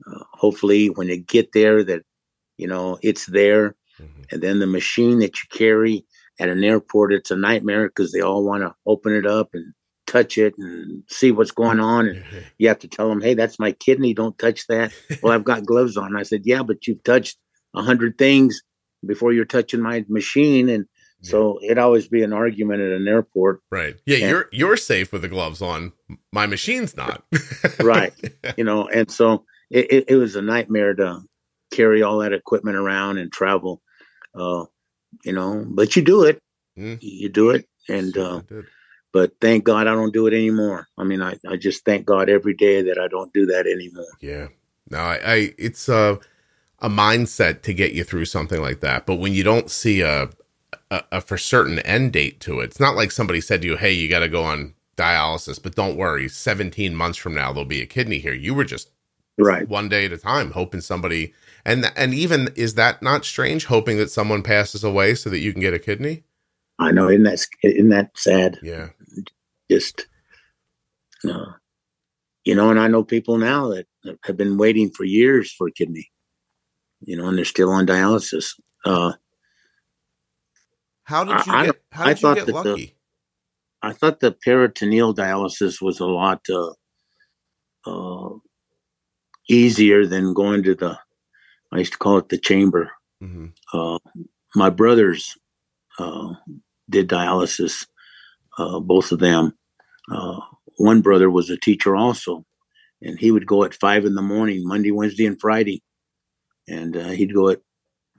uh, 0.07 0.25
hopefully, 0.33 0.89
when 0.89 1.09
you 1.09 1.19
get 1.19 1.53
there, 1.53 1.85
that, 1.85 2.03
you 2.57 2.67
know, 2.67 2.99
it's 3.03 3.27
there. 3.27 3.77
Mhm. 4.01 4.33
And 4.33 4.43
then 4.43 4.59
the 4.59 4.67
machine 4.67 5.19
that 5.21 5.37
you 5.37 5.49
carry 5.51 6.05
at 6.41 6.49
an 6.49 6.65
airport, 6.65 7.13
it's 7.13 7.31
a 7.31 7.37
nightmare 7.37 7.89
because 7.89 8.11
they 8.11 8.21
all 8.21 8.45
want 8.45 8.63
to 8.63 8.75
open 8.87 9.15
it 9.15 9.27
up 9.27 9.51
and 9.55 9.73
touch 10.07 10.39
it 10.39 10.55
and 10.59 11.03
see 11.09 11.33
what's 11.33 11.51
going 11.51 11.81
on. 11.81 12.09
And 12.09 12.25
you 12.59 12.69
have 12.69 12.79
to 12.81 12.89
tell 12.89 13.09
them, 13.09 13.21
hey, 13.21 13.35
that's 13.35 13.59
my 13.59 13.73
kidney. 13.73 14.15
Don't 14.15 14.39
touch 14.39 14.67
that. 14.69 14.93
well, 15.23 15.33
I've 15.33 15.45
got 15.45 15.65
gloves 15.67 15.97
on. 15.97 16.17
I 16.17 16.23
said, 16.23 16.43
yeah, 16.45 16.63
but 16.63 16.87
you've 16.87 17.03
touched 17.05 17.39
a 17.75 17.83
hundred 17.83 18.19
things 18.19 18.61
before 19.07 19.33
you're 19.33 19.45
touching 19.45 19.81
my 19.81 20.05
machine. 20.09 20.69
And 20.69 20.87
so 21.23 21.59
it'd 21.63 21.79
always 21.79 22.07
be 22.07 22.23
an 22.23 22.33
argument 22.35 22.83
at 22.83 22.93
an 22.93 23.09
airport. 23.09 23.63
Right. 23.71 23.97
Yeah, 24.05 24.19
Yeah. 24.19 24.29
you're 24.29 24.49
you're 24.53 24.77
safe 24.77 25.11
with 25.13 25.23
the 25.23 25.29
gloves 25.29 25.63
on. 25.63 25.93
My 26.33 26.47
machine's 26.47 26.97
not. 26.97 27.25
Right. 27.83 28.13
You 28.59 28.65
know, 28.65 28.87
and 28.89 29.11
so 29.11 29.45
it, 29.71 29.91
it, 29.91 30.05
it 30.09 30.17
was 30.17 30.37
a 30.37 30.43
nightmare 30.43 30.93
to 30.95 31.23
carry 31.73 32.03
all 32.03 32.19
that 32.19 32.35
equipment 32.35 32.77
around 32.77 33.17
and 33.19 33.33
travel. 33.33 33.81
Uh, 34.35 34.65
you 35.25 35.33
know, 35.33 35.65
but 35.67 35.97
you 35.97 36.03
do 36.03 36.25
it. 36.25 36.39
Mm. 36.79 36.99
You 37.01 37.31
do 37.31 37.51
it. 37.51 37.67
And 37.89 38.17
uh. 38.19 38.43
But 39.15 39.33
thank 39.41 39.63
God 39.63 39.87
I 39.87 39.95
don't 39.95 40.13
do 40.13 40.27
it 40.27 40.35
anymore. 40.35 40.89
I 40.99 41.05
mean, 41.05 41.23
I, 41.23 41.39
I 41.49 41.57
just 41.57 41.85
thank 41.85 42.05
God 42.05 42.29
every 42.29 42.53
day 42.53 42.83
that 42.83 42.99
I 42.99 43.07
don't 43.07 43.33
do 43.33 43.47
that 43.47 43.67
anymore. 43.67 44.05
Yeah. 44.21 44.49
No, 44.91 44.99
I, 44.99 45.21
I 45.25 45.55
it's 45.57 45.89
a 45.89 46.19
a 46.81 46.89
mindset 46.91 47.63
to 47.63 47.73
get 47.73 47.93
you 47.93 48.03
through 48.05 48.25
something 48.27 48.61
like 48.61 48.81
that. 48.81 49.07
But 49.07 49.15
when 49.15 49.33
you 49.33 49.45
don't 49.45 49.71
see 49.71 50.03
a, 50.03 50.29
a, 50.91 51.05
a 51.13 51.21
for 51.21 51.39
certain 51.39 51.79
end 51.79 52.13
date 52.13 52.41
to 52.41 52.59
it, 52.61 52.65
it's 52.65 52.81
not 52.81 52.97
like 52.97 53.13
somebody 53.13 53.41
said 53.41 53.63
to 53.63 53.69
you, 53.69 53.77
"Hey, 53.77 53.93
you 53.93 54.09
got 54.09 54.19
to 54.19 54.29
go 54.29 54.43
on 54.43 54.75
dialysis," 54.97 55.63
but 55.63 55.77
don't 55.77 55.97
worry, 55.97 56.29
17 56.29 56.95
months 56.95 57.17
from 57.17 57.35
now 57.35 57.53
there'll 57.53 57.65
be 57.65 57.81
a 57.81 57.87
kidney 57.87 58.19
here. 58.19 58.35
You 58.35 58.53
were 58.53 58.65
just 58.65 58.91
Right. 59.39 59.69
one 59.69 59.89
day 59.89 60.05
at 60.05 60.13
a 60.13 60.19
time 60.19 60.53
hoping 60.53 60.81
somebody 60.81 61.35
and 61.65 61.91
and 61.97 62.15
even 62.15 62.51
is 62.55 62.75
that 62.75 63.03
not 63.03 63.25
strange 63.25 63.67
hoping 63.67 63.97
that 63.99 64.11
someone 64.11 64.43
passes 64.43 64.85
away 64.85 65.15
so 65.15 65.31
that 65.31 65.41
you 65.41 65.53
can 65.53 65.61
get 65.61 65.75
a 65.75 65.79
kidney? 65.79 66.25
I 66.79 66.91
know. 66.91 67.09
Isn't 67.09 67.23
that, 67.25 67.47
isn't 67.63 67.89
that 67.91 68.11
sad? 68.17 68.59
Yeah. 68.63 68.89
Just, 69.71 70.07
uh, 71.29 71.53
you 72.45 72.55
know, 72.55 72.71
and 72.71 72.79
I 72.79 72.89
know 72.89 73.03
people 73.05 73.39
now 73.39 73.69
that 73.69 73.87
have 74.25 74.37
been 74.37 74.57
waiting 74.59 74.91
for 74.91 75.05
years 75.05 75.53
for 75.53 75.69
a 75.69 75.73
kidney, 75.73 76.11
you 77.01 77.17
know, 77.17 77.29
and 77.29 77.39
they're 77.39 77.45
still 77.45 77.71
on 77.71 77.87
dialysis. 77.87 78.59
Uh, 78.85 79.13
How 81.05 81.25
did 81.25 81.47
you 81.47 81.53
I- 81.53 81.61
I- 81.61 81.67
get 81.67 81.83
how 81.93 82.05
I 82.05 82.09
did 82.09 82.17
you 82.19 82.23
thought 82.23 82.35
get 82.37 82.47
that 82.47 82.53
the- 82.65 82.93
I 83.83 83.93
thought 83.93 84.21
the 84.21 84.33
peritoneal 84.33 85.15
dialysis 85.15 85.81
was 85.83 86.01
a 86.01 86.07
lot 86.07 86.41
uh, 86.51 86.73
uh, 87.87 88.39
easier 89.49 90.07
than 90.07 90.33
going 90.33 90.63
to 90.63 90.75
the. 90.75 90.99
I 91.73 91.79
used 91.79 91.93
to 91.93 91.99
call 91.99 92.17
it 92.19 92.29
the 92.31 92.39
chamber. 92.39 92.91
Mhm. 93.23 93.53
Uh, 93.73 93.99
my 94.55 94.71
brothers 94.71 95.37
uh, 95.99 96.33
did 96.89 97.09
dialysis, 97.09 97.87
uh, 98.59 98.81
both 98.81 99.13
of 99.13 99.19
them. 99.19 99.53
Uh, 100.11 100.41
one 100.77 101.01
brother 101.01 101.31
was 101.31 101.51
a 101.51 101.57
teacher 101.57 101.97
also, 101.97 102.45
and 103.01 103.19
he 103.19 103.31
would 103.31 103.47
go 103.47 103.65
at 103.65 103.75
five 103.75 104.05
in 104.05 104.15
the 104.15 104.23
morning, 104.23 104.67
Monday, 104.67 104.91
Wednesday, 104.91 105.27
and 105.27 105.41
Friday. 105.41 105.83
And 106.69 106.97
uh, 106.97 107.09
he'd 107.11 107.35
go 107.35 107.49
at 107.51 107.61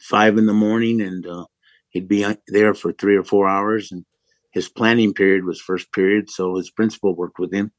five 0.02 0.38
in 0.38 0.46
the 0.46 0.54
morning, 0.54 1.02
and 1.02 1.26
uh, 1.26 1.46
he'd 1.90 2.08
be 2.08 2.26
there 2.48 2.74
for 2.74 2.92
three 2.94 3.16
or 3.16 3.24
four 3.24 3.48
hours. 3.48 3.92
And 3.92 4.06
his 4.54 4.70
planning 4.70 5.14
period 5.14 5.46
was 5.46 5.60
first 5.60 5.92
period, 5.92 6.30
so 6.30 6.56
his 6.56 6.72
principal 6.72 7.16
worked 7.16 7.40
with 7.40 7.54
him. 7.54 7.72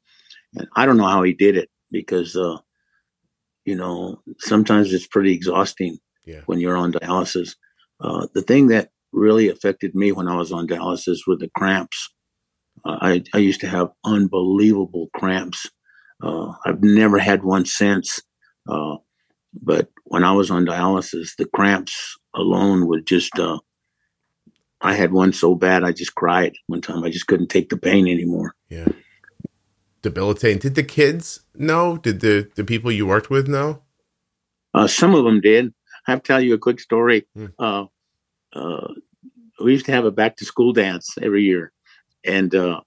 And 0.54 0.68
I 0.76 0.86
don't 0.86 0.96
know 0.96 1.07
how 1.09 1.22
he 1.22 1.32
did 1.32 1.57
it 1.57 1.70
because, 1.90 2.36
uh, 2.36 2.59
you 3.64 3.74
know, 3.76 4.20
sometimes 4.38 4.92
it's 4.92 5.07
pretty 5.07 5.32
exhausting 5.32 5.98
Yeah. 6.24 6.42
when 6.46 6.61
you're 6.61 6.76
on 6.76 6.92
dialysis. 6.92 7.57
Uh, 8.00 8.26
the 8.34 8.42
thing 8.42 8.68
that 8.68 8.90
really 9.12 9.48
affected 9.48 9.94
me 9.94 10.12
when 10.12 10.28
I 10.28 10.36
was 10.36 10.52
on 10.52 10.66
dialysis 10.68 11.20
were 11.26 11.36
the 11.36 11.50
cramps. 11.57 12.11
Uh, 12.85 12.99
I, 13.01 13.22
I 13.35 13.39
used 13.39 13.61
to 13.62 13.68
have 13.68 13.91
unbelievable 14.05 15.09
cramps. 15.14 15.68
Uh, 16.22 16.53
I've 16.64 16.83
never 16.83 17.18
had 17.18 17.43
one 17.43 17.66
since. 17.66 18.20
Uh, 18.68 18.97
but 19.61 19.89
when 20.05 20.24
I 20.24 20.33
was 20.33 20.51
on 20.51 20.66
dialysis, 20.66 21.31
the 21.37 21.47
cramps 21.47 22.16
alone 22.35 22.87
would 22.87 23.07
just. 23.07 23.39
Uh, 23.39 23.59
I 24.81 24.95
had 24.95 25.12
one 25.12 25.33
so 25.33 25.55
bad 25.55 25.85
I 25.85 25.93
just 25.93 26.14
cried 26.14 26.55
one 26.66 26.83
time. 26.83 27.03
I 27.03 27.11
just 27.11 27.27
couldn't 27.27 27.49
take 27.49 27.70
the 27.70 27.79
pain 27.79 28.07
anymore. 28.07 28.55
Yeah, 28.68 28.89
debilitating. 30.03 30.59
Did 30.59 30.74
the 30.74 30.83
kids 30.83 31.41
know? 31.55 31.97
Did 31.97 32.20
the 32.20 32.51
the 32.55 32.64
people 32.64 32.93
you 32.93 33.07
worked 33.07 33.31
with 33.31 33.49
know? 33.49 33.83
Uh, 34.74 34.87
some 34.87 35.14
of 35.14 35.24
them 35.24 35.41
did. 35.41 35.72
I 36.07 36.12
have 36.12 36.22
to 36.22 36.27
tell 36.27 36.41
you 36.41 36.55
a 36.55 36.59
quick 36.59 36.79
story. 36.79 37.27
Uh, 37.59 37.87
we 39.62 39.72
used 39.72 39.87
to 39.87 39.93
have 39.93 40.05
a 40.05 40.11
back 40.11 40.37
to 40.37 40.45
school 40.45 40.72
dance 40.72 41.14
every 41.20 41.43
year, 41.43 41.72
and 42.27 42.55
uh, 42.55 42.81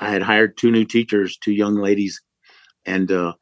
I 0.00 0.10
had 0.10 0.22
hired 0.22 0.56
two 0.56 0.70
new 0.70 0.84
teachers, 0.84 1.36
two 1.36 1.52
young 1.52 1.76
ladies, 1.76 2.20
and 2.84 3.10
uh, 3.10 3.34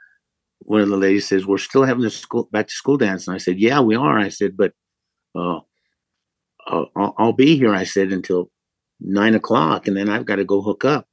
one 0.60 0.80
of 0.80 0.88
the 0.88 0.96
ladies 0.96 1.28
says, 1.28 1.46
"We're 1.46 1.58
still 1.58 1.84
having 1.84 2.02
the 2.02 2.10
school 2.10 2.48
back 2.52 2.68
to 2.68 2.72
school 2.72 2.96
dance," 2.96 3.26
and 3.26 3.34
I 3.34 3.38
said, 3.38 3.58
"Yeah, 3.58 3.80
we 3.80 3.96
are." 3.96 4.18
I 4.18 4.28
said, 4.28 4.56
"But 4.56 4.72
uh, 5.34 5.60
I'll, 6.66 7.14
I'll, 7.18 7.32
be 7.32 7.56
here," 7.56 7.74
I 7.74 7.84
said, 7.84 8.12
until 8.12 8.50
nine 9.00 9.34
o'clock, 9.34 9.88
and 9.88 9.96
then 9.96 10.08
I've 10.08 10.26
got 10.26 10.36
to 10.36 10.44
go 10.44 10.62
hook 10.62 10.84
up. 10.84 11.06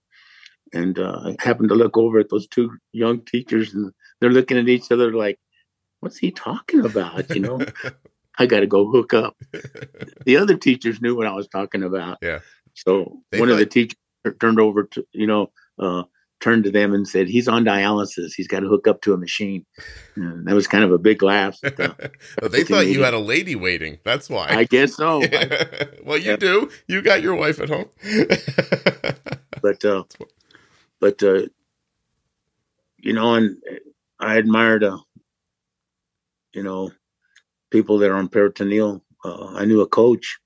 And 0.74 1.00
uh, 1.00 1.22
I 1.26 1.36
happened 1.40 1.70
to 1.70 1.76
look 1.76 1.98
over 1.98 2.20
at 2.20 2.30
those 2.30 2.48
two 2.48 2.72
young 2.92 3.22
teachers, 3.22 3.74
and 3.74 3.92
they're 4.20 4.30
looking 4.30 4.58
at 4.58 4.68
each 4.68 4.92
other 4.92 5.14
like, 5.14 5.40
"What's 6.02 6.18
he 6.18 6.32
talking 6.32 6.86
about?" 6.86 7.30
You 7.34 7.42
know. 7.42 7.60
I 8.40 8.46
got 8.46 8.60
to 8.60 8.68
go 8.68 8.88
hook 8.88 9.16
up. 9.16 9.36
the 10.26 10.38
other 10.38 10.56
teachers 10.56 11.02
knew 11.02 11.16
what 11.16 11.26
I 11.26 11.34
was 11.34 11.48
talking 11.48 11.82
about. 11.82 12.20
Yeah. 12.22 12.40
So 12.78 13.24
they 13.32 13.40
one 13.40 13.50
of 13.50 13.58
the 13.58 13.66
teachers 13.66 13.98
turned 14.40 14.60
over 14.60 14.84
to, 14.84 15.06
you 15.12 15.26
know, 15.26 15.52
uh, 15.80 16.04
turned 16.40 16.64
to 16.66 16.72
them 16.72 16.94
and 16.94 17.08
said, 17.08 17.28
"He's 17.28 17.48
on 17.48 17.66
dialysis. 17.66 18.34
He's 18.36 18.48
got 18.48 18.60
to 18.60 18.68
hook 18.68 18.88
up 18.88 19.02
to 19.02 19.14
a 19.14 19.18
machine." 19.18 19.66
And 20.16 20.48
that 20.48 20.54
was 20.54 20.68
kind 20.68 20.84
of 20.84 20.92
a 20.92 21.00
big 21.00 21.24
laugh. 21.24 21.58
The, 21.78 22.12
well, 22.42 22.52
they 22.52 22.64
thought 22.64 22.88
you 22.88 23.04
had 23.04 23.16
a 23.16 23.20
lady 23.20 23.56
waiting. 23.56 23.98
That's 24.04 24.30
why. 24.30 24.48
I 24.50 24.66
guess 24.66 24.96
so. 24.96 25.24
well, 26.04 26.18
you 26.18 26.38
do. 26.38 26.70
You 26.88 27.02
got 27.02 27.24
your 27.24 27.36
wife 27.36 27.60
at 27.60 27.70
home. 27.70 27.90
but, 29.62 29.84
uh, 29.84 30.04
but, 31.00 31.22
uh, 31.24 31.48
you 32.98 33.14
know, 33.14 33.34
and 33.36 33.58
I 34.20 34.38
admired, 34.38 34.84
uh, 34.84 35.00
you 36.54 36.64
know, 36.64 36.92
people 37.72 37.98
that 38.00 38.12
are 38.12 38.16
on 38.16 38.30
peritoneal. 38.30 39.04
Uh, 39.24 39.54
I 39.56 39.66
knew 39.66 39.82
a 39.82 39.88
coach 39.88 40.40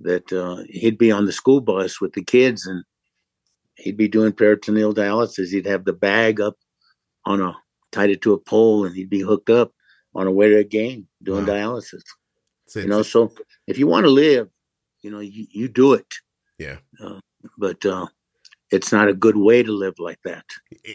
that 0.00 0.32
uh, 0.32 0.62
he'd 0.68 0.98
be 0.98 1.10
on 1.10 1.26
the 1.26 1.32
school 1.32 1.60
bus 1.60 2.00
with 2.00 2.12
the 2.12 2.24
kids 2.24 2.66
and 2.66 2.84
he'd 3.76 3.96
be 3.96 4.08
doing 4.08 4.32
peritoneal 4.32 4.94
dialysis. 4.94 5.50
He'd 5.50 5.66
have 5.66 5.84
the 5.84 5.92
bag 5.92 6.40
up 6.40 6.56
on 7.24 7.40
a 7.40 7.56
tied 7.90 8.10
it 8.10 8.22
to 8.22 8.32
a 8.32 8.38
pole 8.38 8.84
and 8.84 8.94
he'd 8.94 9.10
be 9.10 9.20
hooked 9.20 9.50
up 9.50 9.72
on 10.14 10.26
a 10.26 10.32
way 10.32 10.48
to 10.48 10.58
a 10.58 10.64
game 10.64 11.06
doing 11.22 11.46
wow. 11.46 11.54
dialysis. 11.54 12.02
you 12.74 12.86
know, 12.86 13.02
so 13.02 13.32
if 13.66 13.78
you 13.78 13.86
want 13.86 14.04
to 14.04 14.10
live, 14.10 14.48
you 15.02 15.10
know, 15.10 15.20
you, 15.20 15.46
you 15.50 15.68
do 15.68 15.94
it. 15.94 16.14
Yeah. 16.58 16.76
Uh, 17.02 17.20
but 17.56 17.84
uh, 17.86 18.06
it's 18.70 18.92
not 18.92 19.08
a 19.08 19.14
good 19.14 19.36
way 19.36 19.62
to 19.62 19.72
live 19.72 19.94
like 19.98 20.18
that. 20.24 20.44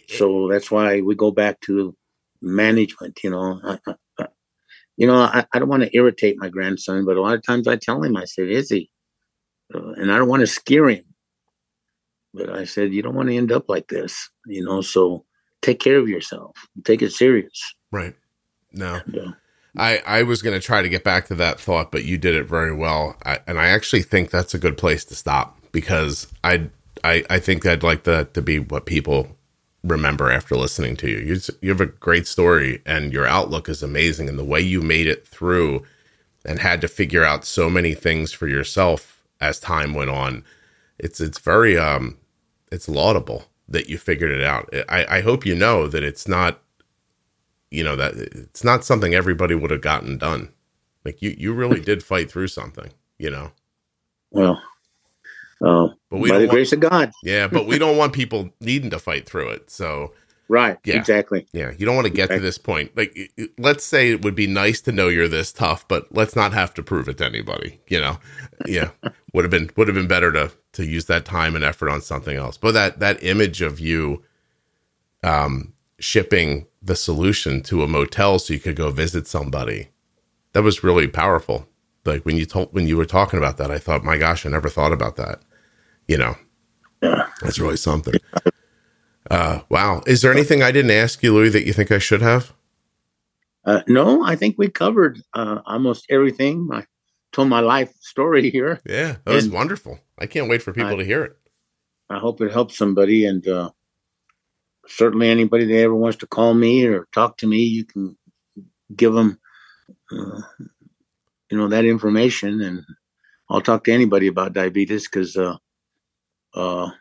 so 0.09 0.47
that's 0.49 0.69
why 0.69 1.01
we 1.01 1.15
go 1.15 1.31
back 1.31 1.59
to 1.61 1.95
management. 2.41 3.19
You 3.23 3.31
know, 3.31 3.59
I, 3.63 3.79
I, 4.19 4.27
you 4.97 5.07
know, 5.07 5.15
I, 5.15 5.45
I 5.53 5.59
don't 5.59 5.69
want 5.69 5.83
to 5.83 5.95
irritate 5.95 6.37
my 6.37 6.49
grandson, 6.49 7.05
but 7.05 7.17
a 7.17 7.21
lot 7.21 7.33
of 7.33 7.43
times 7.43 7.67
I 7.67 7.77
tell 7.77 8.03
him, 8.03 8.15
I 8.15 8.25
said, 8.25 8.49
"Izzy," 8.49 8.91
uh, 9.73 9.91
and 9.93 10.11
I 10.11 10.17
don't 10.17 10.29
want 10.29 10.41
to 10.41 10.47
scare 10.47 10.89
him. 10.89 11.03
But 12.33 12.49
I 12.49 12.65
said, 12.65 12.93
you 12.93 13.01
don't 13.01 13.15
want 13.15 13.29
to 13.29 13.37
end 13.37 13.51
up 13.51 13.69
like 13.69 13.87
this, 13.87 14.29
you 14.47 14.63
know. 14.63 14.81
So 14.81 15.25
take 15.61 15.79
care 15.79 15.97
of 15.97 16.09
yourself. 16.09 16.55
Take 16.83 17.01
it 17.01 17.11
serious. 17.11 17.75
Right. 17.91 18.15
No. 18.71 19.01
Yeah. 19.07 19.31
I, 19.77 20.01
I 20.05 20.23
was 20.23 20.41
going 20.41 20.59
to 20.59 20.65
try 20.65 20.81
to 20.81 20.89
get 20.89 21.03
back 21.03 21.27
to 21.27 21.35
that 21.35 21.59
thought, 21.59 21.91
but 21.91 22.05
you 22.05 22.17
did 22.17 22.35
it 22.35 22.45
very 22.45 22.73
well. 22.73 23.15
I, 23.25 23.39
and 23.47 23.59
I 23.59 23.67
actually 23.67 24.03
think 24.03 24.29
that's 24.29 24.53
a 24.53 24.59
good 24.59 24.77
place 24.77 25.03
to 25.05 25.15
stop 25.15 25.57
because 25.71 26.27
I, 26.43 26.69
I, 27.03 27.23
I 27.29 27.39
think 27.39 27.65
I'd 27.65 27.83
like 27.83 28.03
that 28.03 28.33
to 28.35 28.41
be 28.41 28.59
what 28.59 28.85
people 28.85 29.35
remember 29.83 30.31
after 30.31 30.55
listening 30.55 30.95
to 30.97 31.09
you. 31.09 31.17
you. 31.17 31.39
You 31.61 31.69
have 31.69 31.81
a 31.81 31.87
great 31.87 32.27
story 32.27 32.81
and 32.85 33.11
your 33.11 33.25
outlook 33.25 33.67
is 33.67 33.81
amazing. 33.81 34.29
And 34.29 34.37
the 34.37 34.43
way 34.43 34.61
you 34.61 34.81
made 34.81 35.07
it 35.07 35.27
through 35.27 35.83
and 36.45 36.59
had 36.59 36.81
to 36.81 36.87
figure 36.87 37.23
out 37.23 37.45
so 37.45 37.69
many 37.69 37.93
things 37.93 38.31
for 38.31 38.47
yourself 38.47 39.12
as 39.43 39.59
time 39.59 39.93
went 39.93 40.09
on, 40.09 40.43
it's, 40.97 41.19
it's 41.19 41.39
very, 41.39 41.77
um, 41.77 42.17
it's 42.71 42.87
laudable 42.87 43.45
that 43.67 43.89
you 43.89 43.97
figured 43.97 44.31
it 44.31 44.43
out. 44.43 44.69
I, 44.89 45.17
I 45.17 45.21
hope 45.21 45.45
you 45.45 45.55
know 45.55 45.87
that 45.87 46.03
it's 46.03 46.27
not, 46.27 46.61
you 47.69 47.83
know, 47.83 47.95
that 47.95 48.13
it's 48.15 48.63
not 48.63 48.83
something 48.85 49.13
everybody 49.13 49.55
would 49.55 49.71
have 49.71 49.81
gotten 49.81 50.17
done. 50.17 50.51
Like 51.05 51.21
you, 51.21 51.35
you 51.37 51.53
really 51.53 51.79
did 51.79 52.03
fight 52.03 52.31
through 52.31 52.47
something, 52.47 52.91
you 53.17 53.29
know? 53.29 53.51
Well, 54.31 54.61
uh, 55.63 55.89
but 56.09 56.19
we 56.19 56.29
by 56.29 56.39
the 56.39 56.45
want, 56.45 56.51
grace 56.51 56.73
of 56.73 56.79
God. 56.79 57.11
yeah, 57.23 57.47
but 57.47 57.65
we 57.65 57.77
don't 57.77 57.97
want 57.97 58.13
people 58.13 58.49
needing 58.59 58.89
to 58.89 58.99
fight 58.99 59.27
through 59.27 59.49
it. 59.49 59.69
So 59.69 60.13
Right. 60.53 60.77
Yeah. 60.83 60.97
Exactly. 60.97 61.47
Yeah. 61.51 61.71
You 61.75 61.83
don't 61.83 61.95
want 61.95 62.05
to 62.05 62.13
get 62.13 62.25
exactly. 62.25 62.37
to 62.37 62.43
this 62.43 62.57
point. 62.59 62.95
Like, 62.95 63.17
let's 63.57 63.83
say 63.83 64.11
it 64.11 64.21
would 64.21 64.35
be 64.35 64.45
nice 64.45 64.81
to 64.81 64.91
know 64.91 65.07
you're 65.07 65.27
this 65.27 65.51
tough, 65.51 65.87
but 65.87 66.05
let's 66.15 66.35
not 66.35 66.53
have 66.53 66.75
to 66.75 66.83
prove 66.83 67.09
it 67.09 67.17
to 67.17 67.25
anybody. 67.25 67.81
You 67.87 67.99
know. 67.99 68.19
Yeah. 68.67 68.91
would 69.33 69.45
have 69.45 69.49
been 69.49 69.71
would 69.75 69.87
have 69.87 69.95
been 69.95 70.07
better 70.07 70.31
to 70.31 70.51
to 70.73 70.85
use 70.85 71.05
that 71.05 71.25
time 71.25 71.55
and 71.55 71.63
effort 71.63 71.89
on 71.89 72.01
something 72.01 72.37
else. 72.37 72.57
But 72.57 72.73
that 72.73 72.99
that 72.99 73.23
image 73.23 73.63
of 73.63 73.79
you, 73.79 74.21
um, 75.23 75.73
shipping 75.99 76.67
the 76.83 76.95
solution 76.95 77.63
to 77.63 77.81
a 77.81 77.87
motel 77.87 78.37
so 78.37 78.53
you 78.53 78.59
could 78.59 78.75
go 78.75 78.91
visit 78.91 79.25
somebody, 79.25 79.87
that 80.51 80.61
was 80.61 80.83
really 80.83 81.07
powerful. 81.07 81.67
Like 82.05 82.27
when 82.27 82.37
you 82.37 82.45
told 82.45 82.71
when 82.75 82.85
you 82.85 82.95
were 82.95 83.05
talking 83.05 83.39
about 83.39 83.57
that, 83.57 83.71
I 83.71 83.79
thought, 83.79 84.03
my 84.03 84.17
gosh, 84.17 84.45
I 84.45 84.49
never 84.49 84.69
thought 84.69 84.93
about 84.93 85.15
that. 85.15 85.39
You 86.07 86.17
know. 86.19 86.35
Yeah. 87.01 87.27
That's 87.41 87.57
really 87.57 87.77
something. 87.77 88.13
Uh, 89.33 89.61
wow. 89.67 90.03
Is 90.05 90.21
there 90.21 90.31
anything 90.31 90.61
I 90.61 90.71
didn't 90.71 90.91
ask 90.91 91.23
you, 91.23 91.33
Louis, 91.33 91.49
that 91.49 91.65
you 91.65 91.73
think 91.73 91.91
I 91.91 91.97
should 91.97 92.21
have? 92.21 92.53
Uh, 93.65 93.81
no, 93.87 94.23
I 94.23 94.35
think 94.35 94.59
we 94.59 94.69
covered 94.69 95.23
uh, 95.33 95.59
almost 95.65 96.05
everything. 96.07 96.69
I 96.71 96.85
told 97.31 97.49
my 97.49 97.61
life 97.61 97.91
story 97.99 98.51
here. 98.51 98.79
Yeah, 98.85 99.15
that 99.25 99.33
was 99.33 99.49
wonderful. 99.49 99.99
I 100.19 100.27
can't 100.27 100.49
wait 100.49 100.61
for 100.61 100.71
people 100.71 100.91
I, 100.91 100.97
to 100.97 101.03
hear 101.05 101.23
it. 101.23 101.37
I 102.11 102.19
hope 102.19 102.41
it 102.41 102.51
helps 102.51 102.77
somebody, 102.77 103.25
and 103.25 103.47
uh, 103.47 103.71
certainly 104.87 105.29
anybody 105.29 105.65
that 105.65 105.81
ever 105.81 105.95
wants 105.95 106.17
to 106.17 106.27
call 106.27 106.53
me 106.53 106.85
or 106.85 107.07
talk 107.11 107.37
to 107.37 107.47
me, 107.47 107.63
you 107.63 107.85
can 107.85 108.15
give 108.95 109.13
them, 109.13 109.39
uh, 110.11 110.41
you 111.49 111.57
know, 111.57 111.69
that 111.69 111.85
information, 111.85 112.61
and 112.61 112.85
I'll 113.49 113.61
talk 113.61 113.85
to 113.85 113.93
anybody 113.93 114.27
about 114.27 114.53
diabetes 114.53 115.07
because 115.07 115.35
uh, 115.35 115.57
uh, 116.53 116.91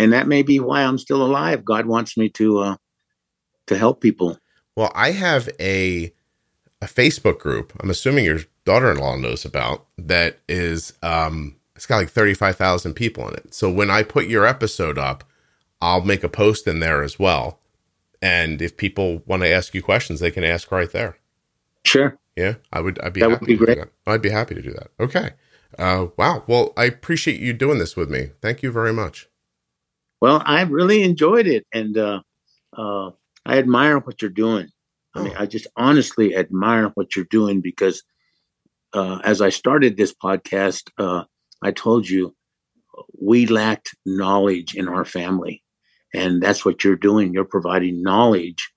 and 0.00 0.14
that 0.14 0.26
may 0.26 0.42
be 0.42 0.58
why 0.58 0.82
I'm 0.82 0.96
still 0.96 1.22
alive. 1.22 1.62
God 1.62 1.84
wants 1.84 2.16
me 2.16 2.30
to 2.30 2.58
uh, 2.60 2.76
to 3.66 3.76
help 3.76 4.00
people. 4.00 4.38
Well, 4.74 4.90
I 4.94 5.12
have 5.12 5.50
a 5.60 6.12
a 6.80 6.86
Facebook 6.86 7.38
group. 7.38 7.74
I'm 7.80 7.90
assuming 7.90 8.24
your 8.24 8.40
daughter-in-law 8.64 9.16
knows 9.16 9.44
about 9.44 9.86
that 9.98 10.38
is 10.48 10.94
um 11.02 11.56
it's 11.76 11.86
got 11.86 11.96
like 11.96 12.10
35,000 12.10 12.92
people 12.92 13.26
in 13.28 13.34
it. 13.34 13.54
So 13.54 13.70
when 13.70 13.90
I 13.90 14.02
put 14.02 14.26
your 14.26 14.44
episode 14.46 14.98
up, 14.98 15.24
I'll 15.80 16.02
make 16.02 16.22
a 16.22 16.28
post 16.28 16.66
in 16.66 16.80
there 16.80 17.02
as 17.02 17.18
well. 17.18 17.58
And 18.20 18.60
if 18.60 18.76
people 18.76 19.22
want 19.26 19.42
to 19.42 19.48
ask 19.48 19.74
you 19.74 19.82
questions, 19.82 20.20
they 20.20 20.30
can 20.30 20.44
ask 20.44 20.70
right 20.70 20.90
there. 20.92 21.16
Sure. 21.84 22.18
Yeah, 22.36 22.54
I 22.72 22.80
would. 22.80 22.98
I'd 23.00 23.12
be. 23.12 23.20
That 23.20 23.30
would 23.30 23.46
be 23.46 23.56
great. 23.56 23.78
I'd 24.06 24.22
be 24.22 24.30
happy 24.30 24.54
to 24.54 24.62
do 24.62 24.72
that. 24.72 24.88
Okay. 24.98 25.30
Uh, 25.78 26.08
wow. 26.16 26.44
Well, 26.46 26.72
I 26.76 26.84
appreciate 26.84 27.40
you 27.40 27.52
doing 27.52 27.78
this 27.78 27.96
with 27.96 28.10
me. 28.10 28.30
Thank 28.40 28.62
you 28.62 28.70
very 28.70 28.92
much. 28.92 29.29
Well, 30.20 30.42
I 30.44 30.62
really 30.62 31.02
enjoyed 31.02 31.46
it, 31.46 31.66
and 31.72 31.96
uh, 31.96 32.20
uh, 32.76 33.10
I 33.46 33.58
admire 33.58 33.98
what 33.98 34.20
you're 34.20 34.30
doing. 34.30 34.68
I 35.14 35.22
mean, 35.22 35.32
oh. 35.36 35.42
I 35.42 35.46
just 35.46 35.66
honestly 35.76 36.36
admire 36.36 36.88
what 36.94 37.16
you're 37.16 37.24
doing 37.24 37.60
because 37.60 38.02
uh, 38.92 39.18
as 39.24 39.40
I 39.40 39.48
started 39.48 39.96
this 39.96 40.14
podcast, 40.14 40.90
uh, 40.98 41.24
I 41.62 41.72
told 41.72 42.08
you 42.08 42.34
we 43.20 43.46
lacked 43.46 43.94
knowledge 44.04 44.74
in 44.74 44.88
our 44.88 45.04
family, 45.04 45.62
and 46.14 46.42
that's 46.42 46.64
what 46.64 46.84
you're 46.84 46.96
doing. 46.96 47.32
You're 47.32 47.44
providing 47.44 48.02
knowledge 48.02 48.70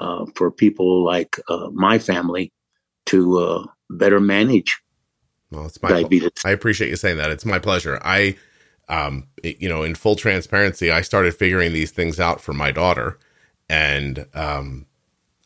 uh, 0.00 0.26
for 0.34 0.50
people 0.50 1.04
like 1.04 1.38
uh, 1.48 1.68
my 1.72 1.98
family 1.98 2.52
to 3.06 3.66
better 3.88 4.20
manage 4.20 4.76
well, 5.50 5.66
it's 5.66 5.82
my 5.82 5.88
diabetes. 5.88 6.30
I 6.44 6.50
appreciate 6.50 6.90
you 6.90 6.96
saying 6.96 7.16
that. 7.18 7.30
It's 7.30 7.44
my 7.44 7.58
pleasure. 7.58 7.98
I 8.02 8.36
um, 8.88 9.26
it, 9.42 9.60
you 9.60 9.68
know, 9.68 9.82
in 9.82 9.94
full 9.94 10.16
transparency, 10.16 10.90
I 10.90 11.02
started 11.02 11.34
figuring 11.34 11.72
these 11.72 11.90
things 11.90 12.18
out 12.18 12.40
for 12.40 12.52
my 12.52 12.70
daughter, 12.72 13.18
and 13.68 14.26
um, 14.34 14.86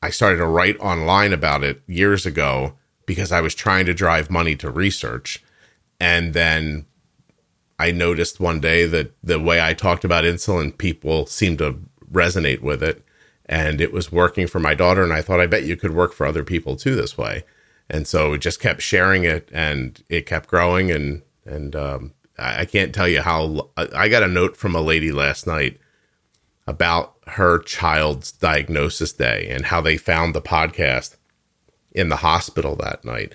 I 0.03 0.11
started 0.11 0.39
to 0.39 0.47
write 0.47 0.79
online 0.81 1.33
about 1.33 1.65
it 1.65 1.83
years 1.87 2.27
ago 2.27 2.75
because 3.07 3.33
I 3.33 3.41
was 3.41 3.55
trying 3.55 3.87
to 3.87 3.95
drive 3.95 4.31
money 4.31 4.57
to 4.57 4.71
research, 4.71 5.43
and 6.01 6.35
then 6.35 6.87
I 7.79 7.91
noticed 7.91 8.39
one 8.39 8.61
day 8.61 8.87
that 8.87 9.13
the 9.25 9.41
way 9.41 9.61
I 9.61 9.75
talked 9.75 10.05
about 10.05 10.25
insulin, 10.25 10.77
people 10.77 11.27
seemed 11.27 11.59
to 11.59 11.81
resonate 12.13 12.61
with 12.61 12.81
it, 12.83 13.05
and 13.47 13.81
it 13.81 13.93
was 13.93 14.13
working 14.13 14.47
for 14.47 14.61
my 14.61 14.75
daughter. 14.75 15.03
And 15.03 15.13
I 15.13 15.21
thought, 15.21 15.41
I 15.41 15.47
bet 15.47 15.65
you 15.65 15.77
could 15.77 15.93
work 15.93 16.13
for 16.13 16.25
other 16.25 16.45
people 16.45 16.77
too 16.77 16.95
this 16.95 17.19
way. 17.19 17.45
And 17.91 18.07
so 18.07 18.31
we 18.31 18.39
just 18.39 18.61
kept 18.61 18.83
sharing 18.83 19.25
it, 19.25 19.49
and 19.53 20.01
it 20.09 20.27
kept 20.27 20.49
growing. 20.49 20.93
And 20.93 21.23
and 21.45 21.75
um, 21.75 22.13
I, 22.39 22.65
can't 22.65 22.95
tell 22.95 23.09
you 23.09 23.23
how 23.23 23.71
I 23.77 24.09
got 24.09 24.23
a 24.23 24.29
note 24.29 24.57
from 24.57 24.75
a 24.75 24.81
lady 24.81 25.13
last 25.13 25.47
night 25.47 25.79
about 26.67 27.17
her 27.27 27.59
child's 27.59 28.33
diagnosis 28.33 29.13
day 29.13 29.49
and 29.51 29.67
how 29.67 29.81
they 29.81 29.97
found 29.97 30.35
the 30.35 30.43
podcast 30.43 31.17
in 31.93 32.09
the 32.09 32.17
hospital 32.17 32.77
that 32.77 33.05
night 33.05 33.33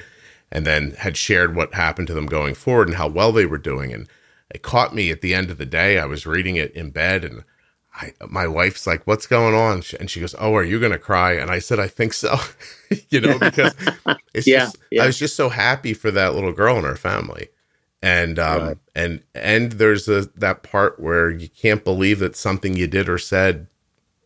and 0.51 0.65
then 0.65 0.91
had 0.91 1.17
shared 1.17 1.55
what 1.55 1.73
happened 1.73 2.07
to 2.07 2.13
them 2.13 2.25
going 2.25 2.55
forward 2.55 2.87
and 2.87 2.97
how 2.97 3.07
well 3.07 3.31
they 3.31 3.45
were 3.45 3.57
doing 3.57 3.93
and 3.93 4.07
it 4.49 4.63
caught 4.63 4.95
me 4.95 5.11
at 5.11 5.21
the 5.21 5.33
end 5.33 5.51
of 5.51 5.57
the 5.57 5.65
day 5.65 5.99
i 5.99 6.05
was 6.05 6.25
reading 6.25 6.55
it 6.55 6.71
in 6.71 6.89
bed 6.89 7.23
and 7.23 7.43
I, 7.97 8.13
my 8.29 8.47
wife's 8.47 8.85
like, 8.85 9.07
"What's 9.07 9.25
going 9.25 9.55
on?" 9.55 9.81
And 9.99 10.09
she 10.09 10.19
goes, 10.19 10.35
"Oh, 10.37 10.55
are 10.55 10.63
you 10.63 10.79
going 10.79 10.91
to 10.91 10.99
cry?" 10.99 11.33
And 11.33 11.49
I 11.49 11.57
said, 11.57 11.79
"I 11.79 11.87
think 11.87 12.13
so." 12.13 12.37
you 13.09 13.19
know, 13.19 13.39
because 13.39 13.73
it's 14.35 14.45
yeah, 14.45 14.65
just, 14.65 14.77
yeah, 14.91 15.03
I 15.03 15.07
was 15.07 15.17
just 15.17 15.35
so 15.35 15.49
happy 15.49 15.93
for 15.93 16.11
that 16.11 16.35
little 16.35 16.51
girl 16.51 16.77
and 16.77 16.85
her 16.85 16.95
family, 16.95 17.47
and 18.01 18.37
um, 18.39 18.61
right. 18.61 18.77
and 18.95 19.23
and 19.33 19.73
there's 19.73 20.07
a 20.07 20.27
that 20.35 20.63
part 20.63 20.99
where 20.99 21.29
you 21.29 21.49
can't 21.49 21.83
believe 21.83 22.19
that 22.19 22.35
something 22.35 22.75
you 22.75 22.87
did 22.87 23.09
or 23.09 23.17
said 23.17 23.67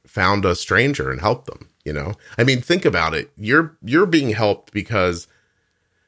found 0.06 0.44
a 0.44 0.56
stranger 0.56 1.10
and 1.10 1.22
helped 1.22 1.48
them. 1.48 1.70
You 1.86 1.94
know, 1.94 2.14
I 2.38 2.44
mean, 2.44 2.62
think 2.62 2.86
about 2.86 3.14
it. 3.14 3.32
You're 3.38 3.76
you're 3.84 4.06
being 4.06 4.32
helped 4.32 4.72
because, 4.72 5.28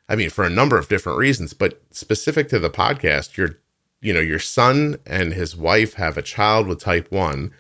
I 0.07 0.16
mean, 0.16 0.30
for 0.30 0.43
a 0.43 0.49
number 0.49 0.78
of 0.78 0.88
different 0.88 1.18
reasons, 1.18 1.53
but 1.53 1.82
specific 1.91 2.47
to 2.49 2.59
the 2.59 2.70
podcast, 2.70 3.38
you're 3.38 3.59
you 4.01 4.14
know, 4.14 4.20
your 4.20 4.39
son 4.39 4.97
and 5.05 5.34
his 5.34 5.55
wife 5.55 5.93
have 5.93 6.18
a 6.18 6.22
child 6.22 6.68
with 6.68 6.82
type 6.82 7.09
1 7.09 7.51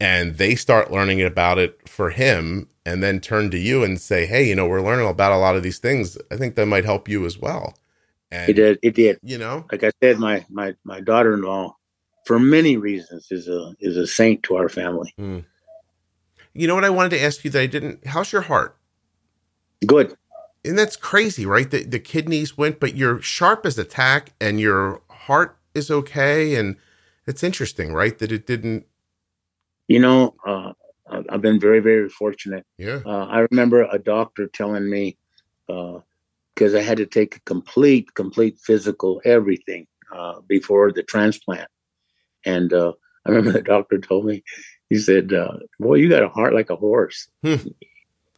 and 0.00 0.38
they 0.38 0.54
start 0.54 0.90
learning 0.90 1.22
about 1.22 1.58
it 1.58 1.86
for 1.86 2.08
him 2.08 2.66
and 2.86 3.02
then 3.02 3.20
turn 3.20 3.50
to 3.50 3.58
you 3.58 3.84
and 3.84 4.00
say, 4.00 4.24
"Hey, 4.24 4.48
you 4.48 4.54
know, 4.54 4.66
we're 4.66 4.80
learning 4.80 5.06
about 5.06 5.32
a 5.32 5.36
lot 5.36 5.56
of 5.56 5.62
these 5.62 5.78
things. 5.78 6.16
I 6.30 6.36
think 6.36 6.54
that 6.54 6.66
might 6.66 6.86
help 6.86 7.08
you 7.08 7.26
as 7.26 7.38
well." 7.38 7.76
And, 8.32 8.50
it 8.50 8.52
did. 8.54 8.78
It 8.82 8.94
did. 8.94 9.18
You 9.22 9.38
know, 9.38 9.66
like 9.70 9.84
I 9.84 9.90
said, 10.02 10.18
my 10.18 10.44
my 10.50 10.74
my 10.84 11.00
daughter-in-law, 11.00 11.74
for 12.26 12.38
many 12.38 12.76
reasons, 12.76 13.28
is 13.30 13.48
a 13.48 13.74
is 13.80 13.96
a 13.96 14.06
saint 14.06 14.42
to 14.44 14.56
our 14.56 14.68
family. 14.68 15.12
Mm. 15.18 15.44
You 16.54 16.66
know 16.66 16.74
what 16.74 16.84
I 16.84 16.90
wanted 16.90 17.10
to 17.10 17.22
ask 17.22 17.44
you 17.44 17.50
that 17.50 17.60
I 17.60 17.66
didn't. 17.66 18.06
How's 18.06 18.32
your 18.32 18.42
heart? 18.42 18.76
Good. 19.86 20.16
And 20.64 20.78
that's 20.78 20.96
crazy, 20.96 21.46
right? 21.46 21.70
The 21.70 21.84
the 21.84 21.98
kidneys 21.98 22.56
went, 22.56 22.80
but 22.80 22.96
you're 22.96 23.20
sharp 23.22 23.66
as 23.66 23.78
a 23.78 23.84
tack, 23.84 24.32
and 24.40 24.60
your 24.60 25.02
heart 25.08 25.56
is 25.74 25.90
okay 25.90 26.56
and 26.56 26.76
it's 27.26 27.42
interesting 27.42 27.92
right 27.92 28.18
that 28.18 28.32
it 28.32 28.46
didn't 28.46 28.84
you 29.86 29.98
know 29.98 30.34
uh, 30.46 30.72
i've 31.28 31.40
been 31.40 31.60
very 31.60 31.80
very 31.80 32.08
fortunate 32.08 32.66
yeah 32.78 33.00
uh, 33.06 33.26
i 33.26 33.46
remember 33.50 33.82
a 33.92 33.98
doctor 33.98 34.46
telling 34.48 34.88
me 34.88 35.16
because 36.60 36.74
i 36.74 36.82
had 36.82 36.98
to 36.98 37.06
take 37.06 37.36
a 37.36 37.40
complete 37.40 38.14
complete 38.14 38.58
physical 38.58 39.20
everything 39.24 39.86
uh, 40.14 40.40
before 40.46 40.92
the 40.92 41.02
transplant 41.02 41.68
and 42.44 42.72
uh, 42.72 42.92
i 43.24 43.30
remember 43.30 43.52
the 43.58 43.62
doctor 43.62 43.98
told 43.98 44.26
me 44.26 44.42
he 44.90 44.98
said 44.98 45.32
uh, 45.32 45.56
boy 45.78 45.94
you 45.94 46.08
got 46.08 46.22
a 46.22 46.28
heart 46.28 46.54
like 46.54 46.68
a 46.70 46.76
horse 46.76 47.28
hmm. 47.42 47.56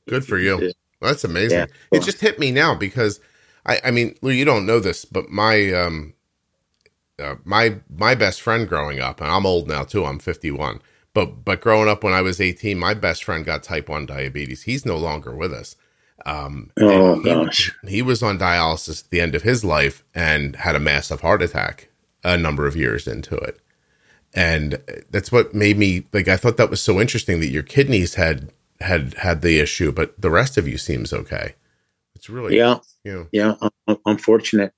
good 0.08 0.24
for 0.24 0.38
you 0.38 0.72
that's 1.00 1.24
amazing 1.24 1.58
yeah. 1.58 1.66
it 1.90 2.02
just 2.02 2.20
hit 2.20 2.38
me 2.38 2.52
now 2.52 2.74
because 2.74 3.20
I, 3.64 3.80
I 3.84 3.90
mean, 3.90 4.16
Lou, 4.22 4.30
you 4.30 4.44
don't 4.44 4.66
know 4.66 4.80
this, 4.80 5.04
but 5.04 5.30
my 5.30 5.72
um, 5.72 6.14
uh, 7.18 7.36
my 7.44 7.76
my 7.88 8.14
best 8.14 8.40
friend 8.40 8.68
growing 8.68 9.00
up, 9.00 9.20
and 9.20 9.30
I'm 9.30 9.46
old 9.46 9.68
now 9.68 9.84
too. 9.84 10.04
I'm 10.04 10.18
51. 10.18 10.80
But 11.14 11.44
but 11.44 11.60
growing 11.60 11.88
up 11.88 12.02
when 12.02 12.12
I 12.12 12.22
was 12.22 12.40
18, 12.40 12.78
my 12.78 12.94
best 12.94 13.22
friend 13.24 13.44
got 13.44 13.62
type 13.62 13.88
one 13.88 14.06
diabetes. 14.06 14.62
He's 14.62 14.86
no 14.86 14.96
longer 14.96 15.34
with 15.34 15.52
us. 15.52 15.76
Um, 16.24 16.70
oh 16.80 17.16
he, 17.16 17.24
gosh, 17.24 17.72
he 17.86 18.02
was 18.02 18.22
on 18.22 18.38
dialysis 18.38 19.04
at 19.04 19.10
the 19.10 19.20
end 19.20 19.34
of 19.34 19.42
his 19.42 19.64
life 19.64 20.04
and 20.14 20.56
had 20.56 20.76
a 20.76 20.80
massive 20.80 21.20
heart 21.20 21.42
attack 21.42 21.88
a 22.24 22.36
number 22.36 22.66
of 22.66 22.76
years 22.76 23.06
into 23.06 23.34
it. 23.36 23.58
And 24.34 24.78
that's 25.10 25.32
what 25.32 25.54
made 25.54 25.76
me 25.76 26.06
like. 26.12 26.28
I 26.28 26.36
thought 26.36 26.56
that 26.56 26.70
was 26.70 26.82
so 26.82 27.00
interesting 27.00 27.40
that 27.40 27.48
your 27.48 27.62
kidneys 27.62 28.14
had 28.14 28.50
had 28.80 29.14
had 29.14 29.42
the 29.42 29.58
issue, 29.58 29.92
but 29.92 30.18
the 30.20 30.30
rest 30.30 30.56
of 30.56 30.66
you 30.66 30.78
seems 30.78 31.12
okay. 31.12 31.54
It's 32.14 32.30
really 32.30 32.56
yeah, 32.56 32.78
you 33.04 33.12
know, 33.12 33.26
yeah. 33.32 33.54
I'm, 33.86 33.98
I'm 34.06 34.18
fortunate 34.18 34.72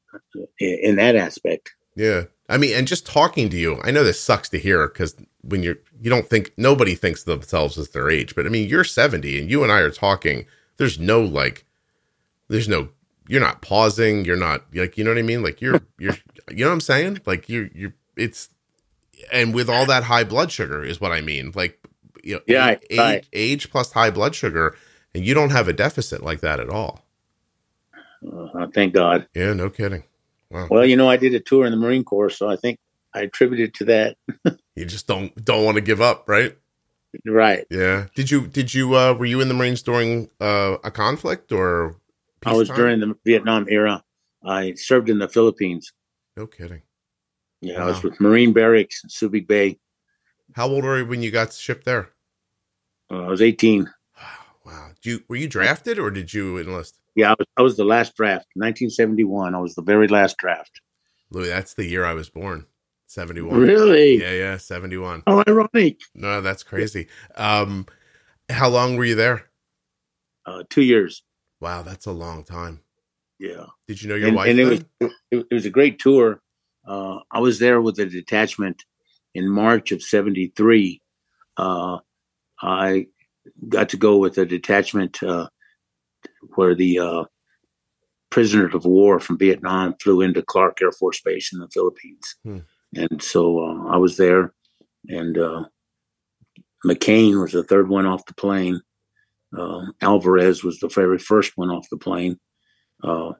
in 0.59 0.97
that 0.97 1.15
aspect. 1.15 1.75
Yeah. 1.95 2.25
I 2.49 2.59
mean, 2.59 2.75
and 2.75 2.87
just 2.87 3.07
talking 3.07 3.49
to 3.51 3.57
you, 3.57 3.81
I 3.83 3.91
know 3.91 4.05
this 4.05 4.21
sucks 4.21 4.49
to 4.51 4.59
hear 4.59 4.89
because 4.89 5.17
when 5.41 5.63
you're, 5.63 5.79
you 6.01 6.11
don't 6.11 6.29
think, 6.29 6.53
nobody 6.57 6.95
thinks 6.95 7.23
themselves 7.23 7.79
as 7.79 7.91
their 7.91 8.11
age, 8.11 8.35
but 8.35 8.47
I 8.47 8.51
mean, 8.51 8.69
you're 8.69 8.85
70 8.85 9.41
and 9.41 9.51
you 9.51 9.63
and 9.63 9.73
I 9.73 9.81
are 9.81 9.91
talking. 9.91 10.47
There's 10.77 10.99
no 10.99 11.23
like, 11.23 11.65
there's 12.49 12.69
no, 12.69 12.89
you're 13.29 13.41
not 13.41 13.63
pausing. 13.63 14.25
You're 14.25 14.37
not 14.37 14.65
like, 14.75 14.99
you 14.99 15.05
know 15.05 15.11
what 15.11 15.19
I 15.19 15.23
mean? 15.23 15.43
Like 15.43 15.61
you're, 15.61 15.81
you're, 15.99 16.17
you 16.51 16.65
know 16.65 16.69
what 16.69 16.75
I'm 16.75 16.81
saying? 16.81 17.21
Like 17.27 17.49
you're, 17.49 17.69
you're, 17.75 17.95
it's, 18.17 18.49
and 19.33 19.55
with 19.55 19.71
all 19.71 19.87
that 19.87 20.05
high 20.05 20.25
blood 20.25 20.51
sugar 20.51 20.85
is 20.85 21.01
what 21.01 21.13
I 21.13 21.21
mean. 21.21 21.53
Like, 21.55 21.79
you 22.23 22.35
know, 22.35 22.41
yeah, 22.47 22.77
age, 22.91 22.99
right. 22.99 23.29
age 23.33 23.71
plus 23.71 23.93
high 23.93 24.11
blood 24.11 24.35
sugar, 24.35 24.77
and 25.15 25.25
you 25.25 25.35
don't 25.35 25.51
have 25.51 25.69
a 25.69 25.73
deficit 25.73 26.23
like 26.23 26.41
that 26.41 26.59
at 26.59 26.69
all. 26.69 27.05
Uh, 28.27 28.67
thank 28.75 28.95
God. 28.95 29.29
Yeah, 29.35 29.53
no 29.53 29.71
kidding. 29.71 30.05
Wow. 30.51 30.69
Well, 30.71 30.87
you 30.87 30.97
know, 30.97 31.09
I 31.09 31.17
did 31.17 31.35
a 31.35 31.41
tour 31.41 31.67
in 31.67 31.73
the 31.73 31.77
Marine 31.77 32.05
Corps, 32.05 32.31
so 32.31 32.49
I 32.49 32.57
think 32.57 32.79
I 33.13 33.21
attributed 33.21 33.75
to 33.75 33.85
that. 33.87 34.17
you 34.77 34.85
just 34.85 35.07
don't 35.07 35.45
don't 35.45 35.65
want 35.65 35.77
to 35.77 35.81
give 35.81 36.01
up, 36.01 36.29
right? 36.29 36.57
Right. 37.27 37.67
Yeah. 37.71 38.07
Did 38.15 38.31
you 38.31 38.47
did 38.47 38.73
you 38.75 38.95
uh 38.95 39.15
were 39.15 39.27
you 39.27 39.41
in 39.41 39.49
the 39.49 39.55
Marines 39.55 39.83
during 39.83 40.29
uh 40.41 40.77
a 40.85 40.91
conflict 40.91 41.53
or 41.53 41.97
I 42.45 42.53
was 42.53 42.69
time? 42.69 42.77
during 42.77 43.01
the 43.01 43.15
Vietnam 43.25 43.67
era. 43.69 44.03
I 44.45 44.75
served 44.75 45.09
in 45.09 45.19
the 45.19 45.29
Philippines. 45.29 45.93
No 46.37 46.47
kidding. 46.47 46.83
Yeah, 47.61 47.79
wow. 47.79 47.85
I 47.85 47.87
was 47.87 48.03
with 48.03 48.21
Marine 48.21 48.53
Barracks 48.53 49.03
Subic 49.09 49.47
Bay. 49.47 49.79
How 50.55 50.69
old 50.69 50.85
were 50.85 50.99
you 50.99 51.07
when 51.07 51.23
you 51.23 51.31
got 51.31 51.53
shipped 51.53 51.85
there? 51.85 52.11
Uh, 53.11 53.23
I 53.25 53.29
was 53.29 53.41
18. 53.41 53.89
Wow. 54.67 54.89
Did 55.03 55.11
you 55.11 55.25
were 55.29 55.37
you 55.37 55.49
drafted 55.49 55.99
or 55.99 56.11
did 56.11 56.33
you 56.33 56.59
enlist? 56.59 57.01
Yeah, 57.15 57.31
I 57.31 57.35
was, 57.39 57.47
I 57.59 57.63
was 57.63 57.77
the 57.77 57.85
last 57.85 58.17
draft, 58.17 58.47
1971. 58.55 59.55
I 59.55 59.59
was 59.59 59.75
the 59.75 59.83
very 59.83 60.09
last 60.09 60.37
draft. 60.39 60.81
Louis, 61.31 61.49
that's 61.49 61.75
the 61.75 61.87
year 61.87 62.05
I 62.05 62.15
was 62.15 62.29
born. 62.29 62.67
71. 63.15 63.57
Really? 63.57 64.21
Yeah, 64.21 64.33
yeah, 64.33 64.57
71. 64.57 65.23
Oh, 65.27 65.45
ironic. 65.47 66.01
No, 66.15 66.41
that's 66.41 66.65
crazy. 66.65 67.07
Um, 67.37 67.87
how 68.51 68.69
long 68.69 68.97
were 68.97 69.05
you 69.05 69.15
there? 69.15 69.49
Uh, 70.45 70.65
two 70.69 70.83
years. 70.83 71.23
Wow, 71.61 71.83
that's 71.83 72.07
a 72.07 72.13
long 72.13 72.43
time. 72.43 72.81
Yeah. 73.39 73.67
Did 73.87 74.03
you 74.03 74.09
know 74.09 74.17
your 74.17 74.29
and, 74.29 74.37
wife? 74.37 74.51
And 74.51 74.59
it 74.59 74.65
was, 74.65 74.85
it, 75.31 75.47
it 75.51 75.55
was 75.55 75.65
a 75.65 75.71
great 75.71 75.99
tour. 76.01 76.43
Uh, 76.87 77.21
I 77.31 77.39
was 77.39 77.59
there 77.61 77.81
with 77.81 77.99
a 78.01 78.07
detachment 78.07 78.85
in 79.33 79.49
March 79.49 79.93
of 79.93 80.03
73. 80.03 81.01
Uh, 81.57 81.99
I 82.61 83.07
got 83.69 83.89
to 83.91 83.97
go 83.97 84.17
with 84.17 84.39
a 84.39 84.45
detachment 84.45 85.23
uh, 85.23 85.49
where 86.57 86.75
the 86.75 86.99
uh, 86.99 87.25
prisoners 88.31 88.75
of 88.75 88.85
war 88.85 89.21
from 89.21 89.39
Vietnam 89.39 89.95
flew 90.03 90.21
into 90.21 90.43
Clark 90.43 90.83
Air 90.83 90.93
Force 90.93 91.21
Base 91.21 91.53
in 91.53 91.61
the 91.61 91.69
Philippines. 91.69 92.37
Hmm. 92.43 92.59
And 92.97 93.23
so 93.23 93.61
uh, 93.61 93.89
I 93.89 93.97
was 93.97 94.17
there, 94.17 94.53
and 95.09 95.37
uh, 95.37 95.65
McCain 96.85 97.41
was 97.41 97.53
the 97.53 97.65
third 97.65 97.89
one 97.89 98.07
off 98.07 98.27
the 98.27 98.35
plane. 98.35 98.81
Uh, 99.57 99.87
Alvarez 100.01 100.63
was 100.63 100.79
the 100.81 100.89
very 100.89 101.19
first 101.19 101.53
one 101.57 101.71
off 101.71 101.89
the 101.91 101.97
plane. 101.97 102.39
Uh, 103.03 103.33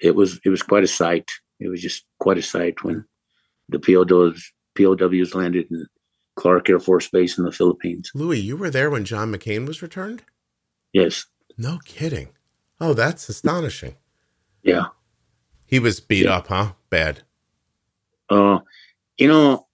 it 0.00 0.14
was 0.14 0.40
it 0.44 0.48
was 0.48 0.62
quite 0.62 0.84
a 0.84 0.88
sight. 0.88 1.30
It 1.60 1.68
was 1.68 1.80
just 1.80 2.04
quite 2.18 2.38
a 2.38 2.42
sight 2.42 2.82
when 2.82 3.04
the 3.68 3.78
POWs 3.78 4.52
POWs 4.76 5.34
landed 5.34 5.66
in 5.70 5.86
Clark 6.36 6.68
Air 6.68 6.80
Force 6.80 7.08
Base 7.08 7.38
in 7.38 7.44
the 7.44 7.52
Philippines. 7.52 8.10
Louis, 8.14 8.40
you 8.40 8.56
were 8.56 8.70
there 8.70 8.90
when 8.90 9.04
John 9.04 9.32
McCain 9.32 9.66
was 9.66 9.82
returned? 9.82 10.22
Yes. 10.92 11.26
No 11.56 11.78
kidding. 11.84 12.30
Oh, 12.80 12.92
that's 12.92 13.28
astonishing. 13.28 13.96
Yeah. 14.62 14.86
He 15.66 15.78
was 15.78 16.00
beat 16.00 16.24
yeah. 16.24 16.36
up, 16.36 16.48
huh? 16.48 16.72
Bad. 16.90 17.22
Uh, 18.34 18.60
you 19.16 19.28
know, 19.28 19.66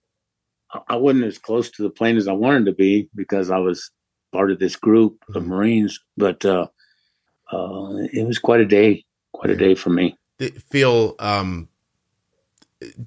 I 0.88 0.96
wasn't 0.96 1.24
as 1.24 1.38
close 1.38 1.70
to 1.72 1.82
the 1.82 1.90
plane 1.90 2.16
as 2.16 2.28
I 2.28 2.32
wanted 2.32 2.66
to 2.66 2.72
be 2.72 3.08
because 3.14 3.50
I 3.50 3.58
was 3.58 3.90
part 4.32 4.50
of 4.50 4.58
this 4.58 4.76
group 4.76 5.18
mm-hmm. 5.22 5.36
of 5.36 5.46
Marines, 5.46 5.98
but 6.16 6.44
uh, 6.44 6.66
uh, 7.52 7.96
it 8.12 8.26
was 8.26 8.38
quite 8.38 8.60
a 8.60 8.66
day, 8.66 9.04
quite 9.32 9.50
a 9.50 9.56
day 9.56 9.74
for 9.74 9.90
me. 9.90 10.16
Did 10.38 10.62
feel 10.62 11.16
um, 11.18 11.68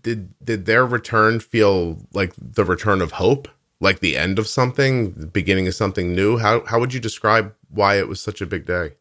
did 0.01 0.33
did 0.43 0.65
their 0.65 0.85
return 0.85 1.39
feel 1.39 2.05
like 2.13 2.33
the 2.37 2.65
return 2.65 3.01
of 3.01 3.13
hope, 3.13 3.47
like 3.79 3.99
the 3.99 4.17
end 4.17 4.39
of 4.39 4.47
something, 4.47 5.13
the 5.13 5.27
beginning 5.27 5.67
of 5.67 5.75
something 5.75 6.13
new? 6.13 6.37
How 6.37 6.65
how 6.65 6.79
would 6.79 6.93
you 6.93 6.99
describe 6.99 7.53
why 7.69 7.97
it 7.97 8.07
was 8.07 8.19
such 8.21 8.41
a 8.41 8.45
big 8.45 8.65
day? 8.65 8.93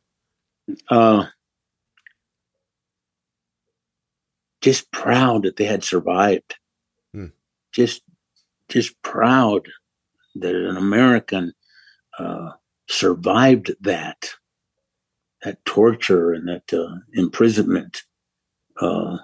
Uh, 0.89 1.27
just 4.63 4.91
proud 4.91 5.43
that 5.43 5.57
they 5.57 5.65
had 5.65 5.85
survived. 5.85 6.55
Hmm. 7.13 7.27
Just, 7.73 8.03
just 8.69 9.01
proud 9.03 9.69
that 10.37 10.55
an 10.55 10.77
American 10.77 11.53
uh, 12.19 12.51
survived 12.89 13.75
that 13.81 14.31
that 15.43 15.65
torture 15.65 16.33
and 16.33 16.49
that 16.49 16.73
uh, 16.73 16.95
imprisonment. 17.15 18.03
Uh, 18.81 19.19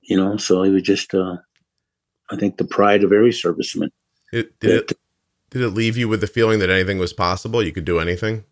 you 0.00 0.16
know, 0.16 0.36
so 0.36 0.62
it 0.62 0.70
was 0.70 0.82
just, 0.82 1.14
uh, 1.14 1.36
I 2.30 2.36
think, 2.36 2.56
the 2.56 2.64
pride 2.64 3.04
of 3.04 3.12
every 3.12 3.30
serviceman. 3.30 3.90
It, 4.32 4.58
did, 4.58 4.90
it, 4.90 4.98
did 5.50 5.62
it 5.62 5.70
leave 5.70 5.96
you 5.96 6.08
with 6.08 6.22
the 6.22 6.26
feeling 6.26 6.58
that 6.60 6.70
anything 6.70 6.98
was 6.98 7.12
possible? 7.12 7.62
You 7.62 7.72
could 7.72 7.84
do 7.84 8.00
anything? 8.00 8.44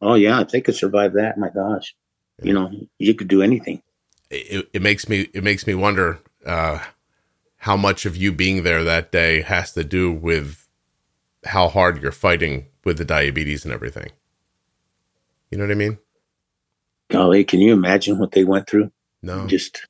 Oh, 0.00 0.14
yeah. 0.14 0.40
If 0.40 0.48
they 0.48 0.60
could 0.60 0.76
survive 0.76 1.12
that, 1.14 1.38
my 1.38 1.50
gosh, 1.50 1.94
you 2.42 2.54
know, 2.54 2.70
you 2.98 3.14
could 3.14 3.28
do 3.28 3.42
anything. 3.42 3.82
It, 4.30 4.68
it 4.72 4.82
makes 4.82 5.08
me, 5.08 5.28
it 5.32 5.42
makes 5.42 5.66
me 5.66 5.74
wonder, 5.74 6.20
uh, 6.44 6.80
how 7.58 7.76
much 7.76 8.06
of 8.06 8.16
you 8.16 8.32
being 8.32 8.62
there 8.62 8.84
that 8.84 9.10
day 9.10 9.42
has 9.42 9.72
to 9.72 9.82
do 9.84 10.12
with 10.12 10.68
how 11.44 11.68
hard 11.68 12.00
you're 12.00 12.12
fighting 12.12 12.66
with 12.84 12.98
the 12.98 13.04
diabetes 13.04 13.64
and 13.64 13.74
everything. 13.74 14.10
You 15.50 15.58
know 15.58 15.64
what 15.64 15.72
I 15.72 15.74
mean? 15.74 15.98
Golly, 17.10 17.44
can 17.44 17.60
you 17.60 17.72
imagine 17.72 18.18
what 18.18 18.32
they 18.32 18.44
went 18.44 18.68
through? 18.68 18.92
No. 19.22 19.46
Just, 19.46 19.86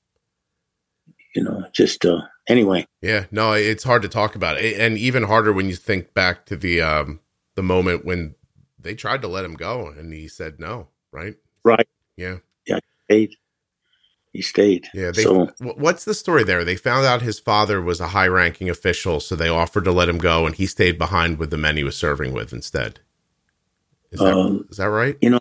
you 1.35 1.43
know, 1.43 1.65
just, 1.73 2.05
uh, 2.07 2.21
anyway. 2.49 2.87
Yeah, 3.03 3.27
no, 3.31 3.53
it's 3.53 3.85
hard 3.85 4.03
to 4.03 4.09
talk 4.09 4.35
about 4.35 4.59
it. 4.59 4.81
And 4.81 4.97
even 4.97 5.25
harder 5.25 5.53
when 5.53 5.69
you 5.69 5.77
think 5.77 6.15
back 6.15 6.47
to 6.47 6.57
the, 6.57 6.81
um, 6.81 7.21
the 7.55 7.63
moment 7.63 8.05
when 8.05 8.35
they 8.79 8.95
tried 8.95 9.23
to 9.23 9.29
let 9.29 9.45
him 9.45 9.55
go 9.55 9.89
and 9.89 10.13
he 10.13 10.29
said 10.29 10.61
no, 10.61 10.89
right? 11.11 11.35
Right. 11.65 11.89
Yeah. 12.17 12.37
Yeah. 12.67 12.79
He 14.39 14.43
stayed. 14.43 14.87
Yeah. 14.95 15.11
They, 15.11 15.25
so, 15.25 15.51
what's 15.61 16.05
the 16.05 16.15
story 16.15 16.45
there? 16.45 16.65
They 16.65 16.77
found 16.77 17.05
out 17.05 17.23
his 17.23 17.41
father 17.41 17.83
was 17.83 17.99
a 17.99 18.07
high 18.07 18.29
ranking 18.29 18.71
official, 18.71 19.19
so 19.19 19.35
they 19.35 19.49
offered 19.49 19.83
to 19.83 19.91
let 19.91 20.09
him 20.09 20.19
go 20.19 20.47
and 20.47 20.55
he 20.55 20.65
stayed 20.65 20.97
behind 20.97 21.39
with 21.41 21.51
the 21.51 21.57
men 21.57 21.77
he 21.77 21.83
was 21.83 21.97
serving 21.97 22.33
with 22.33 22.53
instead. 22.53 23.01
Is 24.13 24.21
that, 24.21 24.33
Um, 24.33 24.65
is 24.71 24.77
that 24.77 24.91
right? 24.91 25.17
you 25.21 25.31
know, 25.31 25.41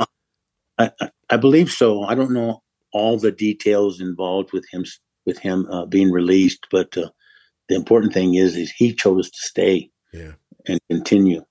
I, 0.79 0.89
I- 1.29 1.37
believe 1.37 1.69
so. 1.69 2.05
I 2.05 2.15
don't 2.15 2.31
know 2.31 2.63
all 2.91 3.19
the 3.19 3.31
details 3.31 4.01
involved 4.01 4.51
with 4.51 4.65
him 4.71 4.83
with 5.27 5.37
him 5.37 5.67
uh, 5.69 5.85
being 5.85 6.09
released, 6.11 6.65
but 6.71 6.97
uh, 6.97 7.09
the 7.69 7.75
important 7.75 8.13
thing 8.13 8.33
is 8.33 8.55
is 8.57 8.71
he 8.71 8.95
chose 8.95 9.29
to 9.29 9.37
stay 9.39 9.91
Yeah. 10.11 10.31
and 10.67 10.79
continue. 10.89 11.45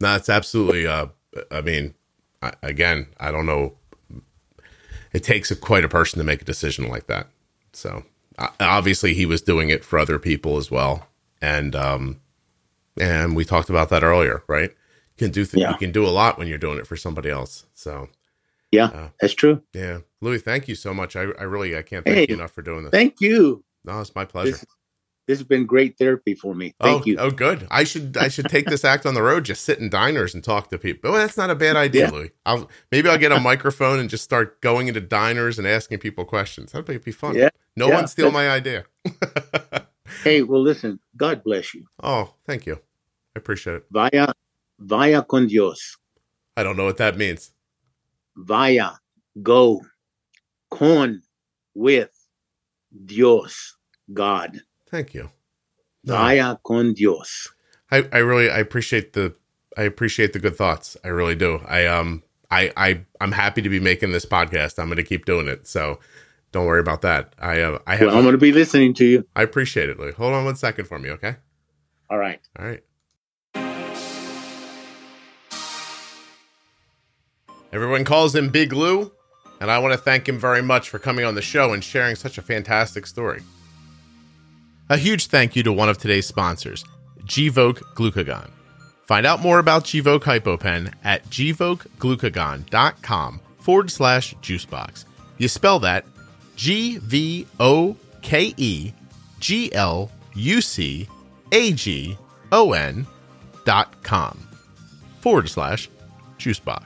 No, 0.00 0.16
it's 0.16 0.30
absolutely. 0.30 0.86
Uh, 0.86 1.08
I 1.50 1.60
mean, 1.60 1.94
I, 2.40 2.54
again, 2.62 3.08
I 3.20 3.30
don't 3.30 3.44
know. 3.44 3.76
It 5.14 5.24
takes 5.24 5.50
a, 5.52 5.56
quite 5.56 5.84
a 5.84 5.90
person 5.90 6.18
to 6.18 6.24
make 6.24 6.42
a 6.42 6.46
decision 6.46 6.88
like 6.88 7.06
that. 7.08 7.28
So 7.72 8.04
obviously, 8.60 9.14
he 9.14 9.26
was 9.26 9.42
doing 9.42 9.70
it 9.70 9.84
for 9.84 9.98
other 9.98 10.18
people 10.18 10.58
as 10.58 10.70
well, 10.70 11.08
and 11.42 11.76
um, 11.76 12.20
and 13.00 13.36
we 13.36 13.44
talked 13.44 13.70
about 13.70 13.90
that 13.90 14.04
earlier, 14.04 14.42
right? 14.48 14.70
You 14.70 15.26
can 15.26 15.30
do 15.32 15.46
th- 15.46 15.60
Yeah. 15.62 15.72
you 15.72 15.76
can 15.78 15.92
do 15.92 16.06
a 16.06 16.10
lot 16.10 16.38
when 16.38 16.48
you're 16.48 16.58
doing 16.58 16.78
it 16.78 16.86
for 16.86 16.96
somebody 16.96 17.30
else. 17.30 17.66
So 17.74 18.08
Yeah, 18.72 18.86
Uh, 18.88 19.08
that's 19.20 19.34
true. 19.34 19.62
yeah, 19.74 20.00
Louis, 20.20 20.40
thank 20.40 20.68
you 20.68 20.74
so 20.74 20.92
much. 20.94 21.16
I, 21.16 21.22
I 21.22 21.44
really 21.44 21.76
I 21.78 21.82
can't 21.82 22.04
thank 22.04 22.16
Hey, 22.18 22.26
you 22.28 22.34
enough 22.34 22.52
for 22.52 22.62
doing 22.62 22.84
this. 22.84 22.90
Thank 22.92 23.20
you. 23.20 23.64
no, 23.84 24.00
it's 24.00 24.14
my 24.14 24.24
pleasure. 24.24 24.52
This, 24.52 24.64
this 25.26 25.38
has 25.38 25.46
been 25.46 25.66
great 25.66 25.96
therapy 25.98 26.34
for 26.34 26.54
me. 26.54 26.74
Thank 26.80 27.02
oh, 27.02 27.04
you. 27.06 27.16
oh, 27.18 27.30
good. 27.30 27.66
I 27.70 27.84
should 27.84 28.16
I 28.16 28.28
should 28.28 28.48
take 28.48 28.66
this 28.66 28.84
act 28.84 29.06
on 29.06 29.14
the 29.14 29.22
road. 29.22 29.44
Just 29.44 29.64
sit 29.64 29.78
in 29.78 29.88
diners 29.88 30.34
and 30.34 30.44
talk 30.44 30.68
to 30.70 30.78
people. 30.78 31.10
Oh, 31.10 31.14
that's 31.14 31.36
not 31.36 31.50
a 31.50 31.54
bad 31.54 31.76
idea, 31.76 32.06
Yeah. 32.06 32.10
Louis. 32.10 32.30
I'll 32.44 32.70
maybe 32.92 33.08
I'll 33.08 33.18
get 33.18 33.32
a 33.32 33.40
microphone 33.40 33.98
and 33.98 34.10
just 34.10 34.24
start 34.24 34.60
going 34.60 34.88
into 34.88 35.00
diners 35.00 35.58
and 35.58 35.66
asking 35.66 35.98
people 35.98 36.24
questions. 36.24 36.72
That'd 36.72 36.86
be, 36.86 36.98
be 36.98 37.12
fun. 37.12 37.36
Yeah, 37.36 37.50
no 37.76 37.88
yeah, 37.88 37.94
one 37.94 38.08
steal 38.08 38.30
my 38.30 38.48
idea. 38.48 38.84
Hey, 40.22 40.42
well, 40.42 40.62
listen. 40.62 41.00
God 41.16 41.42
bless 41.42 41.74
you. 41.74 41.86
oh, 42.02 42.34
thank 42.46 42.66
you. 42.66 42.74
I 42.74 43.38
appreciate 43.38 43.76
it. 43.76 43.86
Vaya, 43.90 44.32
vaya 44.78 45.22
con 45.22 45.46
Dios. 45.46 45.96
I 46.56 46.62
don't 46.62 46.76
know 46.76 46.84
what 46.84 46.98
that 46.98 47.16
means. 47.16 47.50
Vaya, 48.36 48.92
go, 49.42 49.80
con, 50.70 51.22
with 51.74 52.10
Dios, 53.04 53.76
God. 54.12 54.60
Thank 54.94 55.12
you. 55.12 55.28
No, 56.04 56.14
Vaya 56.14 56.56
con 56.64 56.92
Dios. 56.92 57.52
I, 57.90 58.08
I 58.12 58.18
really 58.18 58.48
I 58.48 58.58
appreciate 58.58 59.12
the 59.12 59.34
I 59.76 59.82
appreciate 59.82 60.32
the 60.32 60.38
good 60.38 60.54
thoughts. 60.54 60.96
I 61.02 61.08
really 61.08 61.34
do. 61.34 61.60
I 61.66 61.86
um 61.86 62.22
I 62.48 62.72
I 62.76 63.00
I'm 63.20 63.32
happy 63.32 63.60
to 63.62 63.68
be 63.68 63.80
making 63.80 64.12
this 64.12 64.24
podcast. 64.24 64.78
I'm 64.78 64.86
going 64.86 64.98
to 64.98 65.02
keep 65.02 65.24
doing 65.24 65.48
it. 65.48 65.66
So 65.66 65.98
don't 66.52 66.66
worry 66.66 66.78
about 66.78 67.02
that. 67.02 67.34
I 67.40 67.62
uh, 67.62 67.80
I 67.88 67.96
have 67.96 68.06
Well, 68.06 68.18
I'm 68.18 68.22
going 68.22 68.34
to 68.34 68.38
be 68.38 68.52
listening 68.52 68.94
to 68.94 69.04
you. 69.04 69.26
I 69.34 69.42
appreciate 69.42 69.88
it, 69.88 69.98
Louis. 69.98 70.12
Hold 70.12 70.32
on 70.32 70.44
one 70.44 70.54
second 70.54 70.84
for 70.84 71.00
me, 71.00 71.10
okay? 71.10 71.38
All 72.08 72.18
right. 72.18 72.38
All 72.56 72.64
right. 72.64 72.84
Everyone 77.72 78.04
calls 78.04 78.32
him 78.36 78.48
Big 78.48 78.72
Lou, 78.72 79.10
and 79.60 79.72
I 79.72 79.78
want 79.78 79.92
to 79.92 79.98
thank 79.98 80.28
him 80.28 80.38
very 80.38 80.62
much 80.62 80.88
for 80.88 81.00
coming 81.00 81.24
on 81.24 81.34
the 81.34 81.42
show 81.42 81.72
and 81.72 81.82
sharing 81.82 82.14
such 82.14 82.38
a 82.38 82.42
fantastic 82.42 83.08
story. 83.08 83.42
A 84.90 84.98
huge 84.98 85.28
thank 85.28 85.56
you 85.56 85.62
to 85.62 85.72
one 85.72 85.88
of 85.88 85.96
today's 85.96 86.26
sponsors, 86.26 86.84
Gvoke 87.24 87.78
Glucagon. 87.94 88.50
Find 89.06 89.24
out 89.24 89.40
more 89.40 89.58
about 89.58 89.84
Gvoke 89.84 90.20
HypoPen 90.22 90.92
at 91.02 91.24
gvokeglucagon.com 91.30 93.40
forward 93.60 93.90
slash 93.90 94.34
juicebox. 94.36 95.06
You 95.38 95.48
spell 95.48 95.78
that 95.80 96.04
G 96.56 96.98
V 96.98 97.46
O 97.58 97.96
K 98.20 98.52
E 98.58 98.92
G 99.40 99.72
L 99.72 100.10
U 100.34 100.60
C 100.60 101.08
A 101.52 101.72
G 101.72 102.18
O 102.52 102.74
N 102.74 103.06
dot 103.64 104.02
com 104.02 104.46
forward 105.20 105.48
slash 105.48 105.88
juicebox. 106.38 106.84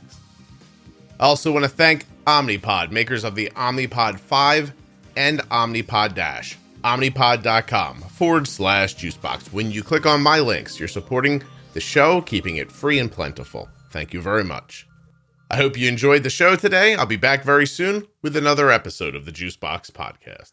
I 1.18 1.24
also 1.24 1.50
want 1.50 1.64
to 1.64 1.68
thank 1.68 2.06
Omnipod, 2.26 2.92
makers 2.92 3.24
of 3.24 3.34
the 3.34 3.50
Omnipod 3.56 4.20
5 4.20 4.72
and 5.16 5.40
Omnipod 5.48 6.14
Dash. 6.14 6.56
Omnipod.com 6.84 8.00
forward 8.02 8.48
slash 8.48 8.96
juicebox. 8.96 9.52
When 9.52 9.70
you 9.70 9.82
click 9.82 10.06
on 10.06 10.22
my 10.22 10.40
links, 10.40 10.78
you're 10.78 10.88
supporting 10.88 11.42
the 11.74 11.80
show, 11.80 12.20
keeping 12.22 12.56
it 12.56 12.72
free 12.72 12.98
and 12.98 13.10
plentiful. 13.10 13.68
Thank 13.90 14.12
you 14.12 14.20
very 14.20 14.44
much. 14.44 14.86
I 15.50 15.56
hope 15.56 15.78
you 15.78 15.88
enjoyed 15.88 16.24
the 16.24 16.30
show 16.30 16.56
today. 16.56 16.94
I'll 16.94 17.06
be 17.06 17.16
back 17.16 17.42
very 17.42 17.66
soon 17.66 18.06
with 18.22 18.36
another 18.36 18.70
episode 18.70 19.14
of 19.14 19.24
the 19.24 19.32
Juicebox 19.32 19.90
Podcast. 19.92 20.52